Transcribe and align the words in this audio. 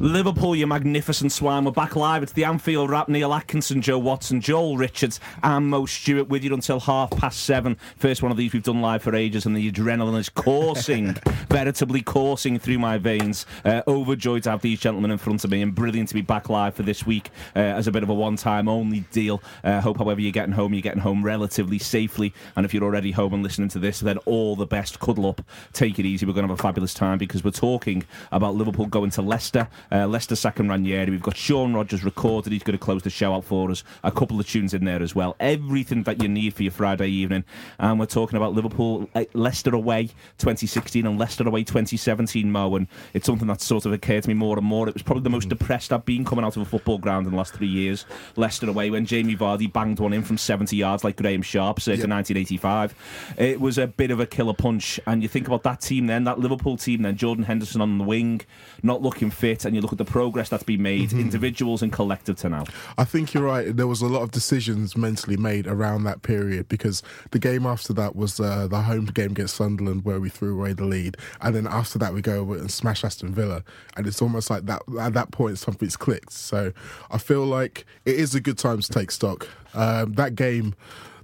Liverpool, 0.00 0.54
you 0.54 0.64
magnificent 0.64 1.32
swine. 1.32 1.64
We're 1.64 1.72
back 1.72 1.96
live. 1.96 2.22
It's 2.22 2.30
the 2.30 2.44
Anfield 2.44 2.88
Wrap. 2.88 3.08
Neil 3.08 3.34
Atkinson, 3.34 3.82
Joe 3.82 3.98
Watson, 3.98 4.40
Joel 4.40 4.76
Richards, 4.76 5.18
and 5.42 5.66
Mo 5.66 5.86
Stewart 5.86 6.28
with 6.28 6.44
you 6.44 6.54
until 6.54 6.78
half 6.78 7.10
past 7.10 7.40
seven. 7.40 7.76
First 7.96 8.22
one 8.22 8.30
of 8.30 8.38
these 8.38 8.52
we've 8.52 8.62
done 8.62 8.80
live 8.80 9.02
for 9.02 9.16
ages, 9.16 9.44
and 9.44 9.56
the 9.56 9.72
adrenaline 9.72 10.16
is 10.16 10.28
coursing, 10.28 11.16
veritably 11.50 12.00
coursing 12.00 12.60
through 12.60 12.78
my 12.78 12.96
veins. 12.96 13.44
Uh, 13.64 13.82
overjoyed 13.88 14.44
to 14.44 14.50
have 14.50 14.62
these 14.62 14.78
gentlemen 14.78 15.10
in 15.10 15.18
front 15.18 15.42
of 15.42 15.50
me, 15.50 15.62
and 15.62 15.74
brilliant 15.74 16.10
to 16.10 16.14
be 16.14 16.22
back 16.22 16.48
live 16.48 16.74
for 16.74 16.84
this 16.84 17.04
week 17.04 17.30
uh, 17.56 17.58
as 17.58 17.88
a 17.88 17.92
bit 17.92 18.04
of 18.04 18.08
a 18.08 18.14
one-time 18.14 18.68
only 18.68 19.00
deal. 19.10 19.42
Uh, 19.64 19.80
hope, 19.80 19.98
however, 19.98 20.20
you're 20.20 20.30
getting 20.30 20.54
home, 20.54 20.74
you're 20.74 20.80
getting 20.80 21.02
home 21.02 21.24
relatively 21.24 21.80
safely. 21.80 22.32
And 22.54 22.64
if 22.64 22.72
you're 22.72 22.84
already 22.84 23.10
home 23.10 23.34
and 23.34 23.42
listening 23.42 23.68
to 23.70 23.80
this, 23.80 23.98
then 23.98 24.18
all 24.18 24.54
the 24.54 24.66
best. 24.66 25.00
Cuddle 25.00 25.26
up, 25.26 25.42
take 25.72 25.98
it 25.98 26.06
easy. 26.06 26.24
We're 26.24 26.34
going 26.34 26.46
to 26.46 26.52
have 26.52 26.60
a 26.60 26.62
fabulous 26.62 26.94
time 26.94 27.18
because 27.18 27.42
we're 27.42 27.50
talking 27.50 28.04
about 28.30 28.54
Liverpool 28.54 28.86
going 28.86 29.10
to 29.10 29.22
Leicester. 29.22 29.66
Uh, 29.90 30.06
Leicester 30.06 30.36
second 30.36 30.68
Ranieri. 30.68 31.10
We've 31.10 31.22
got 31.22 31.36
Sean 31.36 31.74
Rogers 31.74 32.04
recorded. 32.04 32.52
He's 32.52 32.62
going 32.62 32.78
to 32.78 32.84
close 32.84 33.02
the 33.02 33.10
show 33.10 33.34
out 33.34 33.44
for 33.44 33.70
us. 33.70 33.84
A 34.04 34.12
couple 34.12 34.38
of 34.38 34.46
tunes 34.46 34.74
in 34.74 34.84
there 34.84 35.02
as 35.02 35.14
well. 35.14 35.36
Everything 35.40 36.02
that 36.04 36.22
you 36.22 36.28
need 36.28 36.54
for 36.54 36.62
your 36.62 36.72
Friday 36.72 37.08
evening. 37.08 37.44
And 37.78 37.98
we're 37.98 38.06
talking 38.06 38.36
about 38.36 38.52
Liverpool, 38.52 39.08
uh, 39.14 39.24
Leicester 39.32 39.74
away 39.74 40.08
2016 40.38 41.06
and 41.06 41.18
Leicester 41.18 41.46
away 41.46 41.64
2017, 41.64 42.50
Mo. 42.50 42.76
And 42.76 42.86
it's 43.14 43.26
something 43.26 43.48
that 43.48 43.60
sort 43.60 43.86
of 43.86 43.92
occurred 43.92 44.24
to 44.24 44.28
me 44.28 44.34
more 44.34 44.58
and 44.58 44.66
more. 44.66 44.88
It 44.88 44.94
was 44.94 45.02
probably 45.02 45.22
the 45.22 45.30
most 45.30 45.48
depressed 45.48 45.92
I've 45.92 46.04
been 46.04 46.24
coming 46.24 46.44
out 46.44 46.56
of 46.56 46.62
a 46.62 46.66
football 46.66 46.98
ground 46.98 47.26
in 47.26 47.32
the 47.32 47.38
last 47.38 47.54
three 47.54 47.68
years. 47.68 48.04
Leicester 48.36 48.68
away 48.68 48.90
when 48.90 49.06
Jamie 49.06 49.36
Vardy 49.36 49.72
banged 49.72 50.00
one 50.00 50.12
in 50.12 50.22
from 50.22 50.38
70 50.38 50.76
yards 50.76 51.04
like 51.04 51.16
Graeme 51.16 51.42
Sharp, 51.42 51.80
circa 51.80 52.06
1985. 52.06 52.94
It 53.38 53.60
was 53.60 53.78
a 53.78 53.86
bit 53.86 54.10
of 54.10 54.20
a 54.20 54.26
killer 54.26 54.54
punch. 54.54 55.00
And 55.06 55.22
you 55.22 55.28
think 55.28 55.46
about 55.46 55.62
that 55.62 55.80
team 55.80 56.06
then, 56.06 56.24
that 56.24 56.38
Liverpool 56.38 56.76
team 56.76 57.02
then, 57.02 57.16
Jordan 57.16 57.44
Henderson 57.44 57.80
on 57.80 57.98
the 57.98 58.04
wing, 58.04 58.42
not 58.82 59.02
looking 59.02 59.30
fit, 59.30 59.64
and 59.64 59.77
you 59.78 59.82
look 59.82 59.92
at 59.92 59.98
the 59.98 60.04
progress 60.04 60.48
that's 60.48 60.64
been 60.64 60.82
made, 60.82 61.12
individuals 61.12 61.82
and 61.82 61.92
collective 61.92 62.36
to 62.38 62.48
now. 62.48 62.64
I 62.96 63.04
think 63.04 63.32
you're 63.32 63.44
right. 63.44 63.74
There 63.74 63.86
was 63.86 64.02
a 64.02 64.06
lot 64.06 64.22
of 64.22 64.32
decisions 64.32 64.96
mentally 64.96 65.36
made 65.36 65.66
around 65.66 66.04
that 66.04 66.22
period 66.22 66.68
because 66.68 67.02
the 67.30 67.38
game 67.38 67.64
after 67.64 67.92
that 67.94 68.16
was 68.16 68.40
uh, 68.40 68.66
the 68.66 68.82
home 68.82 69.06
game 69.06 69.30
against 69.30 69.56
Sunderland 69.56 70.04
where 70.04 70.20
we 70.20 70.28
threw 70.28 70.58
away 70.58 70.72
the 70.72 70.84
lead, 70.84 71.16
and 71.40 71.54
then 71.54 71.66
after 71.66 71.98
that 71.98 72.12
we 72.12 72.20
go 72.20 72.52
and 72.52 72.70
smash 72.70 73.04
Aston 73.04 73.32
Villa, 73.32 73.62
and 73.96 74.06
it's 74.06 74.20
almost 74.20 74.50
like 74.50 74.66
that 74.66 74.82
at 75.00 75.14
that 75.14 75.30
point 75.30 75.58
something's 75.58 75.96
clicked. 75.96 76.32
So 76.32 76.72
I 77.10 77.18
feel 77.18 77.44
like 77.44 77.86
it 78.04 78.16
is 78.16 78.34
a 78.34 78.40
good 78.40 78.58
time 78.58 78.80
to 78.80 78.92
take 78.92 79.10
stock. 79.10 79.48
Um, 79.74 80.14
that 80.14 80.34
game. 80.34 80.74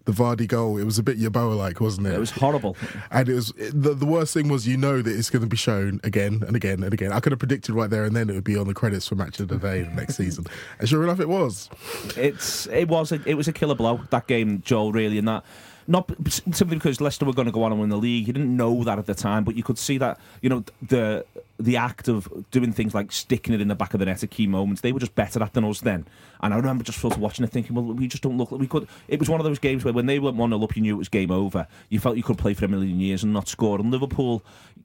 The 0.04 0.12
Vardy 0.12 0.46
goal, 0.46 0.76
it 0.76 0.84
was 0.84 0.98
a 0.98 1.02
bit 1.02 1.18
Yeboah 1.18 1.56
like, 1.56 1.80
wasn't 1.80 2.06
it? 2.06 2.14
It 2.14 2.20
was 2.20 2.30
horrible. 2.30 2.76
And 3.10 3.28
it 3.28 3.34
was 3.34 3.52
the, 3.56 3.94
the 3.94 4.04
worst 4.04 4.34
thing 4.34 4.48
was 4.48 4.68
you 4.68 4.76
know 4.76 5.00
that 5.00 5.10
it's 5.10 5.30
going 5.30 5.42
to 5.42 5.48
be 5.48 5.56
shown 5.56 6.00
again 6.04 6.42
and 6.46 6.54
again 6.54 6.82
and 6.82 6.92
again. 6.92 7.10
I 7.10 7.20
could 7.20 7.32
have 7.32 7.38
predicted 7.38 7.74
right 7.74 7.88
there 7.88 8.04
and 8.04 8.14
then 8.14 8.28
it 8.28 8.34
would 8.34 8.44
be 8.44 8.56
on 8.56 8.66
the 8.66 8.74
credits 8.74 9.08
for 9.08 9.14
Match 9.14 9.40
of 9.40 9.48
the 9.48 9.56
Day 9.56 9.88
next 9.94 10.16
season, 10.16 10.44
and 10.78 10.88
sure 10.88 11.02
enough, 11.02 11.20
it 11.20 11.28
was. 11.28 11.70
It's 12.16 12.66
it 12.66 12.88
was 12.88 13.12
a, 13.12 13.20
it 13.24 13.34
was 13.34 13.48
a 13.48 13.52
killer 13.52 13.74
blow 13.74 14.00
that 14.10 14.26
game, 14.26 14.60
Joel. 14.64 14.92
Really, 14.92 15.18
and 15.18 15.28
that 15.28 15.44
not 15.86 16.10
simply 16.26 16.76
because 16.76 17.00
Leicester 17.00 17.24
were 17.24 17.32
going 17.32 17.46
to 17.46 17.52
go 17.52 17.62
on 17.62 17.72
and 17.72 17.80
win 17.80 17.90
the 17.90 17.96
league. 17.96 18.26
You 18.26 18.32
didn't 18.32 18.56
know 18.56 18.84
that 18.84 18.98
at 18.98 19.06
the 19.06 19.14
time, 19.14 19.44
but 19.44 19.56
you 19.56 19.62
could 19.62 19.78
see 19.78 19.98
that 19.98 20.18
you 20.40 20.48
know 20.48 20.64
the 20.82 21.24
the 21.58 21.76
act 21.76 22.08
of 22.08 22.28
doing 22.50 22.72
things 22.72 22.94
like 22.94 23.12
sticking 23.12 23.54
it 23.54 23.60
in 23.60 23.68
the 23.68 23.74
back 23.74 23.94
of 23.94 24.00
the 24.00 24.06
net 24.06 24.22
at 24.22 24.30
key 24.30 24.46
moments. 24.46 24.80
They 24.80 24.92
were 24.92 25.00
just 25.00 25.14
better 25.14 25.42
at 25.42 25.52
than 25.52 25.64
us 25.64 25.80
then. 25.80 26.06
And 26.40 26.52
I 26.52 26.56
remember 26.56 26.84
just 26.84 27.00
sort 27.00 27.16
watching 27.16 27.44
it, 27.44 27.50
thinking, 27.50 27.76
well, 27.76 27.84
we 27.84 28.08
just 28.08 28.22
don't 28.22 28.36
look 28.36 28.50
we 28.50 28.66
could. 28.66 28.88
It 29.08 29.20
was 29.20 29.28
one 29.28 29.40
of 29.40 29.44
those 29.44 29.58
games 29.58 29.84
where 29.84 29.94
when 29.94 30.06
they 30.06 30.18
went 30.18 30.36
one 30.36 30.50
0 30.50 30.62
up, 30.62 30.76
you 30.76 30.82
knew 30.82 30.94
it 30.94 30.98
was 30.98 31.08
game 31.08 31.30
over. 31.30 31.66
You 31.90 32.00
felt 32.00 32.16
you 32.16 32.22
could 32.22 32.38
play 32.38 32.54
for 32.54 32.64
a 32.64 32.68
million 32.68 33.00
years 33.00 33.22
and 33.22 33.32
not 33.32 33.48
score. 33.48 33.78
And 33.78 33.90
Liverpool, 33.90 34.42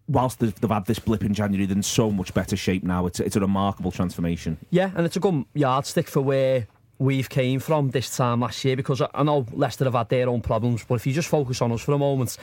whilst 0.07 0.40
they've, 0.40 0.53
they've 0.59 0.69
had 0.69 0.85
this 0.85 1.00
blip 1.00 1.24
in 1.24 1.34
January, 1.34 1.66
they're 1.66 1.75
in 1.75 1.84
so 1.84 2.12
much 2.12 2.34
better 2.34 2.56
shape 2.56 2.84
now. 2.84 3.07
It's 3.07 3.19
it's 3.19 3.35
a 3.35 3.40
remarkable 3.40 3.91
transformation. 3.91 4.57
Yeah, 4.69 4.91
and 4.95 5.06
it's 5.06 5.16
a 5.16 5.19
good 5.19 5.45
yardstick 5.53 6.07
for 6.07 6.22
where 6.22 6.68
we've 7.00 7.30
came 7.30 7.60
from 7.60 7.90
this 7.90 8.16
time 8.16 8.42
last 8.42 8.64
year 8.64 8.76
because 8.76 9.02
I- 9.02 9.24
know 9.24 9.46
Leicester 9.54 9.86
have 9.86 9.94
had 9.94 10.10
their 10.10 10.30
own 10.30 10.42
problems, 10.42 10.84
but 10.88 10.96
if 10.96 11.08
you 11.08 11.14
just 11.14 11.30
focus 11.30 11.62
on 11.62 11.72
us 11.72 11.82
for 11.82 11.94
a 11.94 11.98
moment, 11.98 12.38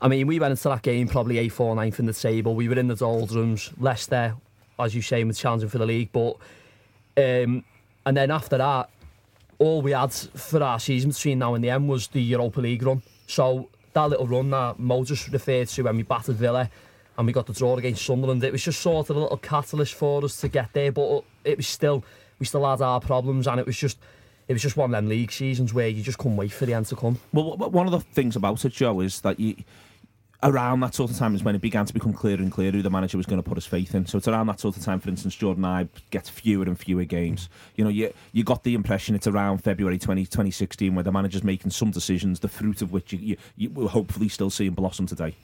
I 0.00 0.08
mean, 0.08 0.26
we 0.28 0.38
went 0.38 0.52
into 0.52 0.68
that 0.68 0.82
game 0.82 1.08
probably 1.08 1.38
8 1.38 1.48
4 1.50 1.74
9th 1.74 1.98
in 1.98 2.06
the 2.06 2.12
table. 2.12 2.54
We 2.54 2.68
were 2.68 2.78
in 2.78 2.86
the 2.86 2.94
doldrums. 2.94 3.72
Leicester, 3.78 4.36
as 4.78 4.94
you 4.94 5.02
say, 5.02 5.24
was 5.24 5.38
challenging 5.38 5.68
for 5.68 5.78
the 5.78 5.86
league, 5.86 6.10
but 6.12 6.36
um, 7.16 7.64
and 8.06 8.16
then 8.16 8.30
after 8.30 8.56
that, 8.56 8.88
all 9.58 9.82
we 9.82 9.90
had 9.90 10.12
for 10.12 10.62
our 10.62 10.78
season 10.78 11.10
between 11.10 11.40
now 11.40 11.54
and 11.54 11.64
the 11.64 11.70
end 11.70 11.88
was 11.88 12.06
the 12.08 12.22
Europa 12.22 12.60
League 12.60 12.82
run. 12.82 13.02
So 13.26 13.68
that 13.92 14.10
little 14.10 14.26
run 14.26 14.50
that 14.50 14.78
Mo 14.78 15.04
referred 15.30 15.68
to 15.68 15.82
when 15.82 15.96
we 15.96 16.04
battered 16.04 16.36
Villa 16.36 16.70
and 17.16 17.26
we 17.26 17.32
got 17.32 17.46
the 17.46 17.52
draw 17.52 17.76
against 17.76 18.04
Sunderland, 18.04 18.44
it 18.44 18.52
was 18.52 18.62
just 18.62 18.80
sort 18.80 19.10
of 19.10 19.16
a 19.16 19.20
little 19.20 19.36
catalyst 19.36 19.94
for 19.94 20.24
us 20.24 20.40
to 20.40 20.48
get 20.48 20.72
there. 20.72 20.92
But 20.92 21.24
it 21.44 21.56
was 21.56 21.66
still, 21.66 22.04
we 22.38 22.46
still 22.46 22.68
had 22.68 22.80
our 22.80 23.00
problems, 23.00 23.46
and 23.46 23.58
it 23.60 23.66
was 23.66 23.76
just, 23.76 23.98
it 24.46 24.52
was 24.52 24.62
just 24.62 24.76
one 24.76 24.90
of 24.90 24.96
them 24.96 25.08
league 25.08 25.32
seasons 25.32 25.74
where 25.74 25.88
you 25.88 26.02
just 26.02 26.18
couldn't 26.18 26.36
wait 26.36 26.52
for 26.52 26.66
the 26.66 26.74
end 26.74 26.86
to 26.86 26.96
come. 26.96 27.18
Well, 27.32 27.56
one 27.56 27.86
of 27.86 27.92
the 27.92 28.00
things 28.00 28.36
about 28.36 28.64
it, 28.64 28.72
Joe, 28.72 29.00
is 29.00 29.20
that 29.22 29.38
you. 29.38 29.56
Around 30.40 30.78
that 30.80 30.94
sort 30.94 31.10
of 31.10 31.16
time 31.16 31.34
is 31.34 31.42
when 31.42 31.56
it 31.56 31.60
began 31.60 31.84
to 31.84 31.92
become 31.92 32.12
clearer 32.12 32.38
and 32.38 32.52
clearer 32.52 32.70
who 32.70 32.80
the 32.80 32.90
manager 32.90 33.16
was 33.16 33.26
going 33.26 33.42
to 33.42 33.48
put 33.48 33.56
his 33.56 33.66
faith 33.66 33.92
in. 33.92 34.06
So 34.06 34.18
it's 34.18 34.28
around 34.28 34.46
that 34.46 34.60
sort 34.60 34.76
of 34.76 34.84
time, 34.84 35.00
for 35.00 35.08
instance, 35.08 35.34
Jordon 35.34 35.62
Ibe 35.62 35.88
gets 36.10 36.30
fewer 36.30 36.64
and 36.64 36.78
fewer 36.78 37.02
games. 37.02 37.48
You 37.74 37.82
know, 37.82 37.90
you 37.90 38.14
you 38.30 38.44
got 38.44 38.62
the 38.62 38.76
impression 38.76 39.16
it's 39.16 39.26
around 39.26 39.58
February 39.64 39.98
20, 39.98 40.26
2016 40.26 40.94
where 40.94 41.02
the 41.02 41.10
manager's 41.10 41.42
making 41.42 41.72
some 41.72 41.90
decisions, 41.90 42.38
the 42.38 42.46
fruit 42.46 42.82
of 42.82 42.92
which 42.92 43.12
you, 43.12 43.18
you, 43.18 43.36
you 43.56 43.70
will 43.70 43.88
hopefully 43.88 44.28
still 44.28 44.48
see 44.48 44.66
him 44.66 44.74
blossom 44.74 45.06
today. 45.06 45.34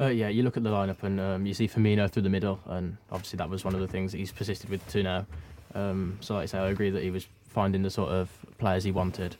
Uh, 0.00 0.06
yeah, 0.06 0.28
you 0.28 0.42
look 0.42 0.56
at 0.56 0.62
the 0.62 0.70
lineup 0.70 1.02
and 1.02 1.20
um, 1.20 1.44
you 1.44 1.52
see 1.52 1.68
Firmino 1.68 2.10
through 2.10 2.22
the 2.22 2.30
middle, 2.30 2.58
and 2.64 2.96
obviously 3.12 3.36
that 3.36 3.50
was 3.50 3.66
one 3.66 3.74
of 3.74 3.80
the 3.80 3.88
things 3.88 4.12
that 4.12 4.18
he's 4.18 4.32
persisted 4.32 4.70
with 4.70 4.86
to 4.88 5.02
now. 5.02 5.26
Um, 5.74 6.18
so, 6.20 6.34
like 6.34 6.44
I 6.44 6.46
say, 6.46 6.58
I 6.58 6.68
agree 6.68 6.90
that 6.90 7.02
he 7.02 7.10
was 7.10 7.26
finding 7.48 7.82
the 7.82 7.90
sort 7.90 8.10
of 8.10 8.30
players 8.58 8.84
he 8.84 8.90
wanted. 8.90 9.36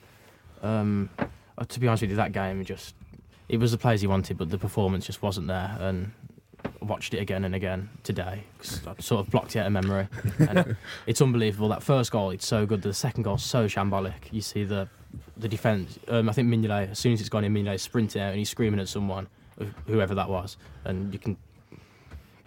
Um, 0.61 1.09
uh, 1.57 1.65
to 1.65 1.79
be 1.79 1.87
honest 1.87 2.01
with 2.01 2.11
you, 2.11 2.15
that 2.17 2.31
game 2.31 2.63
just 2.65 2.95
it 3.51 3.59
was 3.59 3.71
the 3.71 3.77
players 3.77 3.99
he 3.99 4.07
wanted, 4.07 4.37
but 4.37 4.49
the 4.49 4.57
performance 4.57 5.05
just 5.05 5.21
wasn't 5.21 5.47
there. 5.47 5.75
And 5.79 6.13
I 6.63 6.85
watched 6.85 7.13
it 7.13 7.19
again 7.19 7.43
and 7.43 7.53
again 7.53 7.89
today 8.03 8.43
because 8.57 8.87
I 8.87 8.95
sort 8.99 9.25
of 9.25 9.29
blocked 9.29 9.57
it 9.57 9.59
out 9.59 9.67
of 9.67 9.73
memory. 9.73 10.07
And 10.39 10.77
it's 11.05 11.21
unbelievable. 11.21 11.67
That 11.67 11.83
first 11.83 12.11
goal, 12.11 12.29
it's 12.29 12.47
so 12.47 12.65
good. 12.65 12.81
The 12.81 12.93
second 12.93 13.23
goal, 13.23 13.37
so 13.37 13.65
shambolic. 13.65 14.31
You 14.31 14.39
see 14.41 14.63
the 14.63 14.87
the 15.35 15.49
defence. 15.49 15.99
Um, 16.07 16.29
I 16.29 16.33
think 16.33 16.47
Mignolet, 16.47 16.91
as 16.91 16.99
soon 16.99 17.11
as 17.11 17.19
it's 17.19 17.27
gone 17.27 17.43
in, 17.43 17.53
Mignolet 17.53 17.81
sprinting 17.81 18.21
out 18.21 18.29
and 18.29 18.37
he's 18.37 18.49
screaming 18.49 18.79
at 18.79 18.87
someone, 18.87 19.27
whoever 19.85 20.15
that 20.15 20.29
was, 20.29 20.55
and 20.85 21.11
you 21.11 21.19
can. 21.19 21.37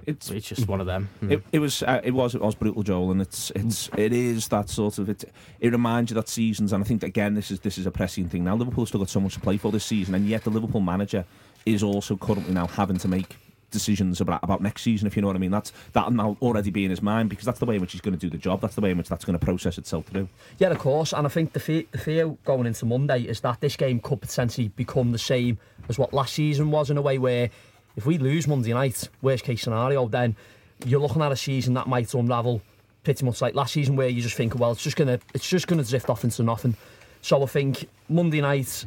It's 0.07 0.31
It's 0.31 0.49
just 0.49 0.69
one 0.69 0.81
of 0.81 0.87
them. 0.87 1.09
Mm. 1.23 1.31
It, 1.35 1.43
it 1.53 1.59
was 1.59 1.83
uh, 1.83 2.01
it 2.05 2.13
was 2.13 2.35
it 2.35 2.41
was 2.41 2.55
brutal, 2.55 2.83
Joel, 2.83 3.11
and 3.11 3.21
it's 3.21 3.51
it's 3.51 3.91
it 3.97 4.13
is 4.13 4.49
that 4.49 4.69
sort 4.69 4.99
of 4.99 5.09
it. 5.09 5.25
It 5.61 5.73
reminds 5.73 6.11
you 6.11 6.15
that 6.15 6.29
seasons, 6.29 6.73
and 6.73 6.85
I 6.85 6.87
think 6.87 7.03
again 7.03 7.35
this 7.35 7.51
is 7.51 7.61
this 7.61 7.79
is 7.79 7.87
a 7.87 7.91
pressing 7.91 8.29
thing 8.29 8.45
now. 8.45 8.55
Liverpool 8.55 8.87
still 8.87 9.01
got 9.01 9.11
so 9.11 9.21
much 9.21 9.35
to 9.35 9.41
play 9.41 9.57
for 9.57 9.73
this 9.73 9.85
season, 9.85 10.15
and 10.15 10.27
yet 10.27 10.45
the 10.45 10.51
Liverpool 10.51 10.81
manager 10.81 11.25
is 11.67 11.83
also 11.83 12.17
currently 12.17 12.53
now 12.53 12.67
having 12.67 12.99
to 12.99 13.09
make 13.09 13.37
decisions 13.75 14.23
about 14.23 14.43
about 14.43 14.63
next 14.63 14.83
season. 14.83 15.07
If 15.07 15.17
you 15.17 15.21
know 15.21 15.29
what 15.29 15.37
I 15.37 15.41
mean, 15.41 15.51
that's 15.51 15.73
that 15.93 16.11
now 16.11 16.39
already 16.41 16.71
be 16.71 16.85
in 16.85 16.91
his 16.91 17.03
mind 17.03 17.29
because 17.29 17.45
that's 17.45 17.59
the 17.59 17.67
way 17.67 17.75
in 17.75 17.83
which 17.83 17.93
he's 17.93 18.01
going 18.01 18.17
to 18.17 18.19
do 18.19 18.31
the 18.31 18.39
job. 18.39 18.63
That's 18.63 18.75
the 18.75 18.81
way 18.81 18.93
in 18.93 18.97
which 18.97 19.09
that's 19.09 19.27
going 19.27 19.39
to 19.39 19.45
process 19.45 19.77
itself 19.77 20.07
through. 20.07 20.29
Yeah, 20.59 20.69
of 20.69 20.79
course. 20.79 21.13
And 21.13 21.27
I 21.27 21.31
think 21.31 21.53
the 21.53 21.61
fear, 21.61 21.83
the 21.91 21.99
fear 21.99 22.29
going 22.45 22.67
into 22.67 22.87
Monday 22.87 23.23
is 23.23 23.41
that 23.41 23.61
this 23.61 23.77
game 23.77 24.01
could 24.01 24.23
potentially 24.23 24.69
become 24.69 25.13
the 25.13 25.19
same 25.19 25.59
as 25.89 25.99
what 25.99 26.15
last 26.15 26.33
season 26.33 26.71
was 26.71 26.89
in 26.89 26.97
a 26.97 27.03
way 27.03 27.19
where 27.19 27.51
if 27.97 28.07
we 28.07 28.19
lose 28.19 28.47
Monday 28.47 28.73
night, 28.73 29.09
worst 29.23 29.45
case 29.45 29.63
scenario, 29.63 30.09
then 30.09 30.37
you're 30.85 31.01
looking 31.01 31.23
at 31.23 31.33
a 31.33 31.37
season 31.37 31.75
that 31.75 31.87
might 31.87 32.13
unravel 32.15 32.61
pretty 33.05 33.25
much 33.25 33.41
like 33.41 33.55
last 33.55 33.75
season 33.75 33.97
where 33.97 34.09
you 34.09 34.23
just 34.23 34.37
think, 34.37 34.59
well, 34.59 34.73
it's 34.73 34.83
just 34.83 34.97
gonna 34.97 35.21
it's 35.35 35.49
just 35.49 35.67
gonna 35.67 35.85
drift 35.85 36.11
off 36.11 36.25
into 36.25 36.43
nothing. 36.43 36.77
So 37.23 37.43
I 37.43 37.47
think 37.47 37.89
Monday 38.09 38.41
night 38.41 38.85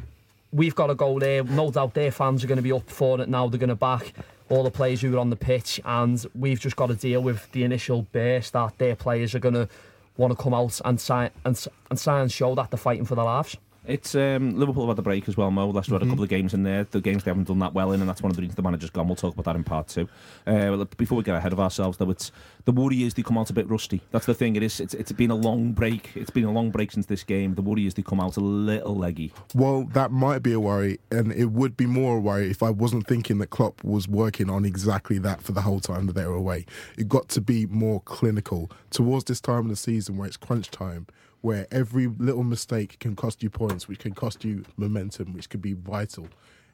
we've 0.52 0.74
got 0.74 0.88
to 0.88 0.94
go 0.94 1.18
there. 1.18 1.44
No 1.44 1.70
doubt 1.70 1.94
their 1.94 2.10
fans 2.10 2.44
are 2.44 2.46
going 2.46 2.56
to 2.56 2.62
be 2.62 2.72
up 2.72 2.88
for 2.88 3.20
it 3.20 3.28
now. 3.28 3.48
They're 3.48 3.58
going 3.58 3.68
to 3.68 3.74
back 3.76 4.12
all 4.48 4.62
the 4.62 4.70
players 4.70 5.00
who 5.00 5.14
are 5.14 5.18
on 5.18 5.30
the 5.30 5.36
pitch, 5.36 5.80
and 5.84 6.24
we've 6.34 6.58
just 6.60 6.76
got 6.76 6.86
to 6.86 6.94
deal 6.94 7.22
with 7.22 7.50
the 7.52 7.64
initial 7.64 8.02
burst 8.12 8.54
that 8.54 8.78
their 8.78 8.96
players 8.96 9.34
are 9.34 9.38
going 9.38 9.54
to 9.54 9.68
want 10.16 10.36
to 10.36 10.42
come 10.42 10.54
out 10.54 10.80
and 10.84 11.00
sign 11.00 11.30
and, 11.44 11.66
and 11.90 11.98
sign 11.98 12.22
and 12.22 12.32
show 12.32 12.54
that 12.54 12.70
they're 12.70 12.78
fighting 12.78 13.04
for 13.04 13.14
their 13.14 13.24
lives. 13.24 13.56
It's 13.88 14.14
um, 14.14 14.58
Liverpool 14.58 14.82
have 14.82 14.90
had 14.90 14.96
the 14.98 15.02
break 15.02 15.28
as 15.28 15.36
well, 15.38 15.50
Mo. 15.50 15.70
Leicester 15.70 15.94
had 15.94 16.02
a 16.02 16.06
couple 16.06 16.22
of 16.22 16.28
games 16.28 16.52
in 16.52 16.62
there. 16.62 16.84
The 16.84 17.00
games 17.00 17.24
they 17.24 17.30
haven't 17.30 17.48
done 17.48 17.58
that 17.60 17.72
well 17.72 17.92
in, 17.92 18.00
and 18.00 18.08
that's 18.08 18.22
one 18.22 18.30
of 18.30 18.36
the 18.36 18.42
reasons 18.42 18.56
the 18.56 18.62
manager's 18.62 18.90
gone. 18.90 19.08
We'll 19.08 19.16
talk 19.16 19.32
about 19.32 19.46
that 19.46 19.56
in 19.56 19.64
part 19.64 19.88
two. 19.88 20.02
Uh, 20.46 20.68
well, 20.70 20.84
before 20.84 21.16
we 21.16 21.24
get 21.24 21.34
ahead 21.34 21.54
of 21.54 21.58
ourselves, 21.58 21.96
though, 21.96 22.10
it's 22.10 22.30
the 22.66 22.72
worry 22.72 23.02
is 23.02 23.14
they 23.14 23.22
come 23.22 23.38
out 23.38 23.48
a 23.48 23.54
bit 23.54 23.66
rusty. 23.70 24.02
That's 24.10 24.26
the 24.26 24.34
thing. 24.34 24.56
It 24.56 24.62
is. 24.62 24.78
It's, 24.78 24.92
it's 24.92 25.12
been 25.12 25.30
a 25.30 25.34
long 25.34 25.72
break. 25.72 26.10
It's 26.14 26.30
been 26.30 26.44
a 26.44 26.52
long 26.52 26.70
break 26.70 26.92
since 26.92 27.06
this 27.06 27.24
game. 27.24 27.54
The 27.54 27.62
worry 27.62 27.86
is 27.86 27.94
they 27.94 28.02
come 28.02 28.20
out 28.20 28.36
a 28.36 28.40
little 28.40 28.94
leggy. 28.94 29.32
Well, 29.54 29.84
that 29.94 30.10
might 30.10 30.42
be 30.42 30.52
a 30.52 30.60
worry, 30.60 31.00
and 31.10 31.32
it 31.32 31.46
would 31.46 31.74
be 31.74 31.86
more 31.86 32.18
a 32.18 32.20
worry 32.20 32.50
if 32.50 32.62
I 32.62 32.68
wasn't 32.68 33.06
thinking 33.06 33.38
that 33.38 33.48
Klopp 33.48 33.82
was 33.82 34.06
working 34.06 34.50
on 34.50 34.66
exactly 34.66 35.18
that 35.20 35.40
for 35.40 35.52
the 35.52 35.62
whole 35.62 35.80
time 35.80 36.06
that 36.08 36.12
they 36.12 36.26
were 36.26 36.34
away. 36.34 36.66
It 36.98 37.08
got 37.08 37.30
to 37.30 37.40
be 37.40 37.64
more 37.64 38.00
clinical 38.02 38.70
towards 38.90 39.24
this 39.24 39.40
time 39.40 39.60
of 39.60 39.68
the 39.68 39.76
season 39.76 40.18
where 40.18 40.26
it's 40.26 40.36
crunch 40.36 40.70
time, 40.70 41.06
where 41.40 41.66
every 41.70 42.06
little 42.06 42.42
mistake 42.42 42.98
can 42.98 43.14
cost 43.14 43.42
you 43.42 43.50
points, 43.50 43.88
which 43.88 44.00
can 44.00 44.12
cost 44.12 44.44
you 44.44 44.64
momentum, 44.76 45.32
which 45.32 45.48
could 45.48 45.62
be 45.62 45.72
vital. 45.72 46.28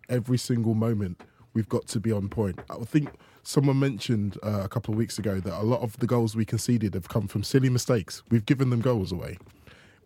Every 0.09 0.39
single 0.39 0.75
moment, 0.75 1.21
we've 1.53 1.69
got 1.69 1.87
to 1.89 2.01
be 2.01 2.13
on 2.13 2.29
point. 2.29 2.61
I 2.71 2.85
think 2.85 3.11
someone 3.43 3.79
mentioned 3.79 4.39
uh, 4.43 4.63
a 4.65 4.69
couple 4.69 4.93
of 4.93 4.99
weeks 4.99 5.19
ago 5.19 5.41
that 5.41 5.61
a 5.61 5.63
lot 5.63 5.83
of 5.83 5.99
the 5.99 6.07
goals 6.07 6.35
we 6.35 6.45
conceded 6.45 6.95
have 6.95 7.09
come 7.09 7.29
from 7.29 7.43
silly 7.43 7.71
mistakes. 7.71 8.23
We've 8.31 8.47
given 8.47 8.71
them 8.71 8.81
goals 8.81 9.13
away. 9.13 9.39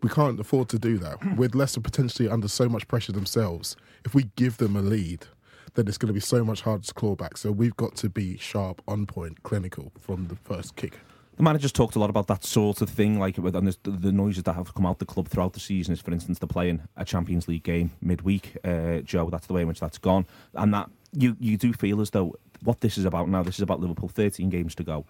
We 0.01 0.09
can't 0.09 0.39
afford 0.39 0.69
to 0.69 0.79
do 0.79 0.97
that. 0.99 1.17
With 1.37 1.55
Leicester 1.55 1.81
potentially 1.81 2.29
under 2.29 2.47
so 2.47 2.69
much 2.69 2.87
pressure 2.87 3.11
themselves, 3.11 3.75
if 4.05 4.13
we 4.13 4.29
give 4.35 4.57
them 4.57 4.75
a 4.75 4.81
lead, 4.81 5.25
then 5.75 5.87
it's 5.87 5.97
going 5.97 6.07
to 6.07 6.13
be 6.13 6.19
so 6.19 6.43
much 6.43 6.61
harder 6.61 6.83
to 6.83 6.93
claw 6.93 7.15
back. 7.15 7.37
So 7.37 7.51
we've 7.51 7.75
got 7.75 7.95
to 7.97 8.09
be 8.09 8.37
sharp, 8.37 8.81
on 8.87 9.05
point, 9.05 9.43
clinical 9.43 9.91
from 9.99 10.27
the 10.27 10.35
first 10.35 10.75
kick. 10.75 10.99
The 11.39 11.43
manager's 11.43 11.71
talked 11.71 11.95
a 11.95 11.99
lot 11.99 12.09
about 12.09 12.27
that 12.27 12.43
sort 12.43 12.81
of 12.81 12.89
thing, 12.89 13.17
like 13.17 13.37
and 13.37 13.65
the, 13.65 13.89
the 13.89 14.11
noises 14.11 14.43
that 14.43 14.55
have 14.55 14.73
come 14.73 14.85
out 14.85 14.99
the 14.99 15.05
club 15.05 15.29
throughout 15.29 15.53
the 15.53 15.61
season 15.61 15.93
is, 15.93 16.01
for 16.01 16.11
instance, 16.11 16.37
they're 16.37 16.49
playing 16.49 16.81
a 16.97 17.05
Champions 17.05 17.47
League 17.47 17.63
game 17.63 17.91
midweek. 18.01 18.57
Uh, 18.61 18.97
Joe, 18.97 19.29
that's 19.29 19.47
the 19.47 19.53
way 19.53 19.61
in 19.61 19.69
which 19.69 19.79
that's 19.79 19.97
gone, 19.97 20.25
and 20.55 20.73
that 20.73 20.89
you 21.13 21.37
you 21.39 21.55
do 21.55 21.71
feel 21.71 22.01
as 22.01 22.09
though 22.09 22.35
what 22.61 22.81
this 22.81 22.97
is 22.97 23.05
about 23.05 23.29
now. 23.29 23.41
This 23.41 23.55
is 23.55 23.61
about 23.61 23.79
Liverpool, 23.79 24.09
13 24.09 24.49
games 24.49 24.75
to 24.75 24.83
go. 24.83 25.05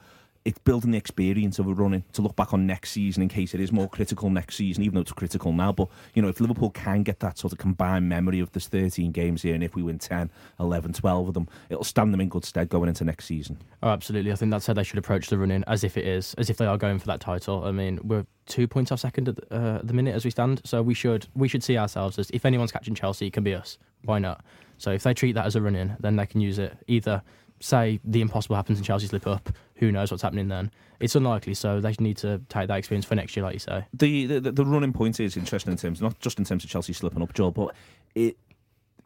It's 0.46 0.58
building 0.60 0.92
the 0.92 0.98
experience 0.98 1.60
of 1.60 1.68
a 1.68 1.74
running 1.74 2.04
to 2.14 2.22
look 2.22 2.36
back 2.36 2.54
on 2.54 2.66
next 2.66 2.92
season 2.92 3.22
in 3.22 3.30
case 3.30 3.54
it 3.54 3.60
is 3.60 3.72
more 3.72 3.90
critical 3.90 4.30
next 4.30 4.56
season, 4.56 4.84
even 4.84 4.96
though 4.96 5.02
it's 5.02 5.12
critical 5.12 5.52
now. 5.52 5.72
But, 5.72 5.90
you 6.14 6.22
know, 6.22 6.28
if 6.28 6.40
Liverpool 6.40 6.70
can 6.70 7.04
get 7.04 7.20
that 7.20 7.38
sort 7.38 7.54
of 7.54 7.60
combined 7.60 8.08
memory 8.08 8.40
of 8.40 8.52
this 8.52 8.68
13 8.68 9.12
games 9.12 9.42
here, 9.42 9.54
and 9.54 9.64
if 9.64 9.76
we 9.76 9.84
win 9.84 10.00
10, 10.00 10.32
11, 10.60 10.94
12 10.94 11.28
of 11.28 11.34
them, 11.34 11.48
it'll 11.70 11.84
stand 11.84 12.14
them 12.14 12.22
in 12.22 12.30
good 12.30 12.46
stead 12.46 12.70
going 12.70 12.88
into 12.88 13.04
next 13.04 13.26
season. 13.26 13.58
Oh, 13.84 13.90
absolutely. 13.90 14.32
I 14.32 14.36
think 14.36 14.52
that's 14.52 14.68
how 14.68 14.74
they 14.74 14.84
should 14.84 14.98
approach 15.00 15.28
the 15.28 15.38
running, 15.38 15.64
as 15.68 15.84
if 15.84 15.98
it 15.98 16.08
is, 16.08 16.34
as 16.36 16.50
if 16.50 16.58
they 16.58 16.66
are 16.66 16.78
going 16.78 17.00
for 17.00 17.08
that 17.08 17.20
title. 17.20 17.66
I 17.66 17.72
mean, 17.72 18.00
we're 18.04 18.26
two 18.46 18.68
points 18.68 18.92
off 18.92 19.00
second 19.00 19.30
at 19.30 19.36
the, 19.36 19.56
uh, 19.56 19.82
the 19.84 19.94
minute 19.94 20.16
as 20.16 20.26
we 20.26 20.32
stand, 20.32 20.62
so 20.66 20.82
we 20.82 20.94
should 20.94 21.28
we 21.36 21.48
should 21.48 21.64
see 21.64 21.78
ourselves 21.78 22.20
as 22.20 22.30
if 22.32 22.46
anyone's 22.46 22.72
catching 22.72 22.96
Chelsea, 22.96 23.28
it 23.28 23.34
can 23.34 23.44
be 23.44 23.54
us. 23.54 23.78
Why 24.04 24.20
not? 24.20 24.44
So 24.78 24.92
if 24.92 25.04
they 25.04 25.14
treat 25.14 25.34
that 25.34 25.46
as 25.46 25.56
a 25.56 25.62
run 25.62 25.76
in, 25.76 25.96
then 26.00 26.16
they 26.16 26.26
can 26.26 26.42
use 26.42 26.58
it 26.58 26.76
either 26.88 27.22
say 27.60 28.00
the 28.04 28.22
impossible 28.22 28.56
happens 28.56 28.78
and 28.78 28.86
Chelsea 28.86 29.08
slip 29.08 29.28
up. 29.28 29.50
Who 29.76 29.92
knows 29.92 30.12
what's 30.12 30.24
happening 30.24 30.48
then? 30.48 30.72
It's 31.00 31.16
unlikely, 31.16 31.54
so 31.54 31.80
they 31.80 31.96
need 32.00 32.18
to 32.18 32.42
take 32.50 32.68
that 32.68 32.78
experience 32.78 33.06
for 33.06 33.16
next 33.16 33.36
year, 33.36 33.44
like 33.44 33.54
you 33.54 33.60
say. 33.60 33.86
The 33.94 34.26
the, 34.40 34.52
the 34.52 34.66
running 34.66 34.94
point 34.94 35.20
is 35.20 35.38
interesting 35.38 35.72
in 35.72 35.78
terms, 35.78 36.02
not 36.02 36.20
just 36.20 36.40
in 36.40 36.46
terms 36.46 36.64
of 36.64 36.70
Chelsea 36.70 36.94
slipping 36.94 37.22
up, 37.22 37.34
Joel, 37.34 37.52
but 37.52 37.74
it 38.16 38.38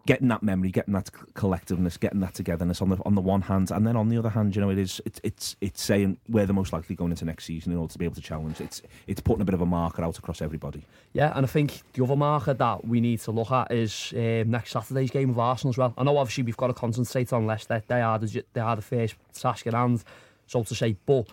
getting 0.06 0.28
that 0.28 0.44
memory, 0.44 0.70
getting 0.70 0.94
that 0.94 1.10
collectiveness, 1.34 2.00
getting 2.00 2.20
that 2.20 2.34
togetherness 2.34 2.82
on 2.82 2.90
the 2.90 2.98
on 3.06 3.16
the 3.16 3.22
one 3.22 3.42
hand, 3.42 3.72
and 3.72 3.88
then 3.88 3.96
on 3.96 4.10
the 4.10 4.18
other 4.18 4.30
hand, 4.30 4.56
you 4.56 4.62
know, 4.62 4.70
it 4.70 4.78
is 4.78 5.02
it's 5.06 5.20
it's 5.24 5.56
it's 5.62 5.82
saying 5.82 6.18
we're 6.28 6.46
the 6.46 6.54
most 6.54 6.74
likely 6.74 6.96
going 6.96 7.12
into 7.12 7.26
next 7.26 7.46
season 7.46 7.72
in 7.72 7.78
order 7.78 7.92
to 7.92 7.98
be 7.98 8.06
able 8.06 8.16
to 8.16 8.22
challenge. 8.22 8.60
It's 8.60 8.82
it's 9.08 9.22
putting 9.22 9.42
a 9.42 9.46
bit 9.46 9.54
of 9.54 9.62
a 9.62 9.66
marker 9.66 10.04
out 10.04 10.18
across 10.18 10.42
everybody. 10.42 10.86
Yeah, 11.14 11.32
and 11.36 11.46
I 11.46 11.50
think 11.50 11.82
the 11.94 12.04
other 12.04 12.16
marker 12.16 12.54
that 12.54 12.86
we 12.86 13.00
need 13.00 13.20
to 13.22 13.32
look 13.32 13.52
at 13.52 13.72
is 13.72 14.14
um, 14.16 14.52
next 14.52 14.72
Saturday's 14.72 15.12
game 15.12 15.30
with 15.30 15.38
Arsenal 15.38 15.72
as 15.72 15.78
well. 15.78 15.94
I 15.98 16.04
know 16.04 16.18
obviously 16.18 16.44
we've 16.44 16.58
got 16.58 16.68
to 16.68 16.74
concentrate 16.74 17.32
on 17.32 17.46
Leicester. 17.46 17.82
They 17.88 18.02
are 18.02 18.20
the 18.20 18.44
they 18.54 18.62
are 18.62 18.76
the 18.76 18.82
first 18.82 19.16
task 19.34 19.68
at 19.68 19.74
hand, 19.74 20.04
so 20.48 20.64
to 20.64 20.76
say. 20.76 20.98
But 21.06 21.28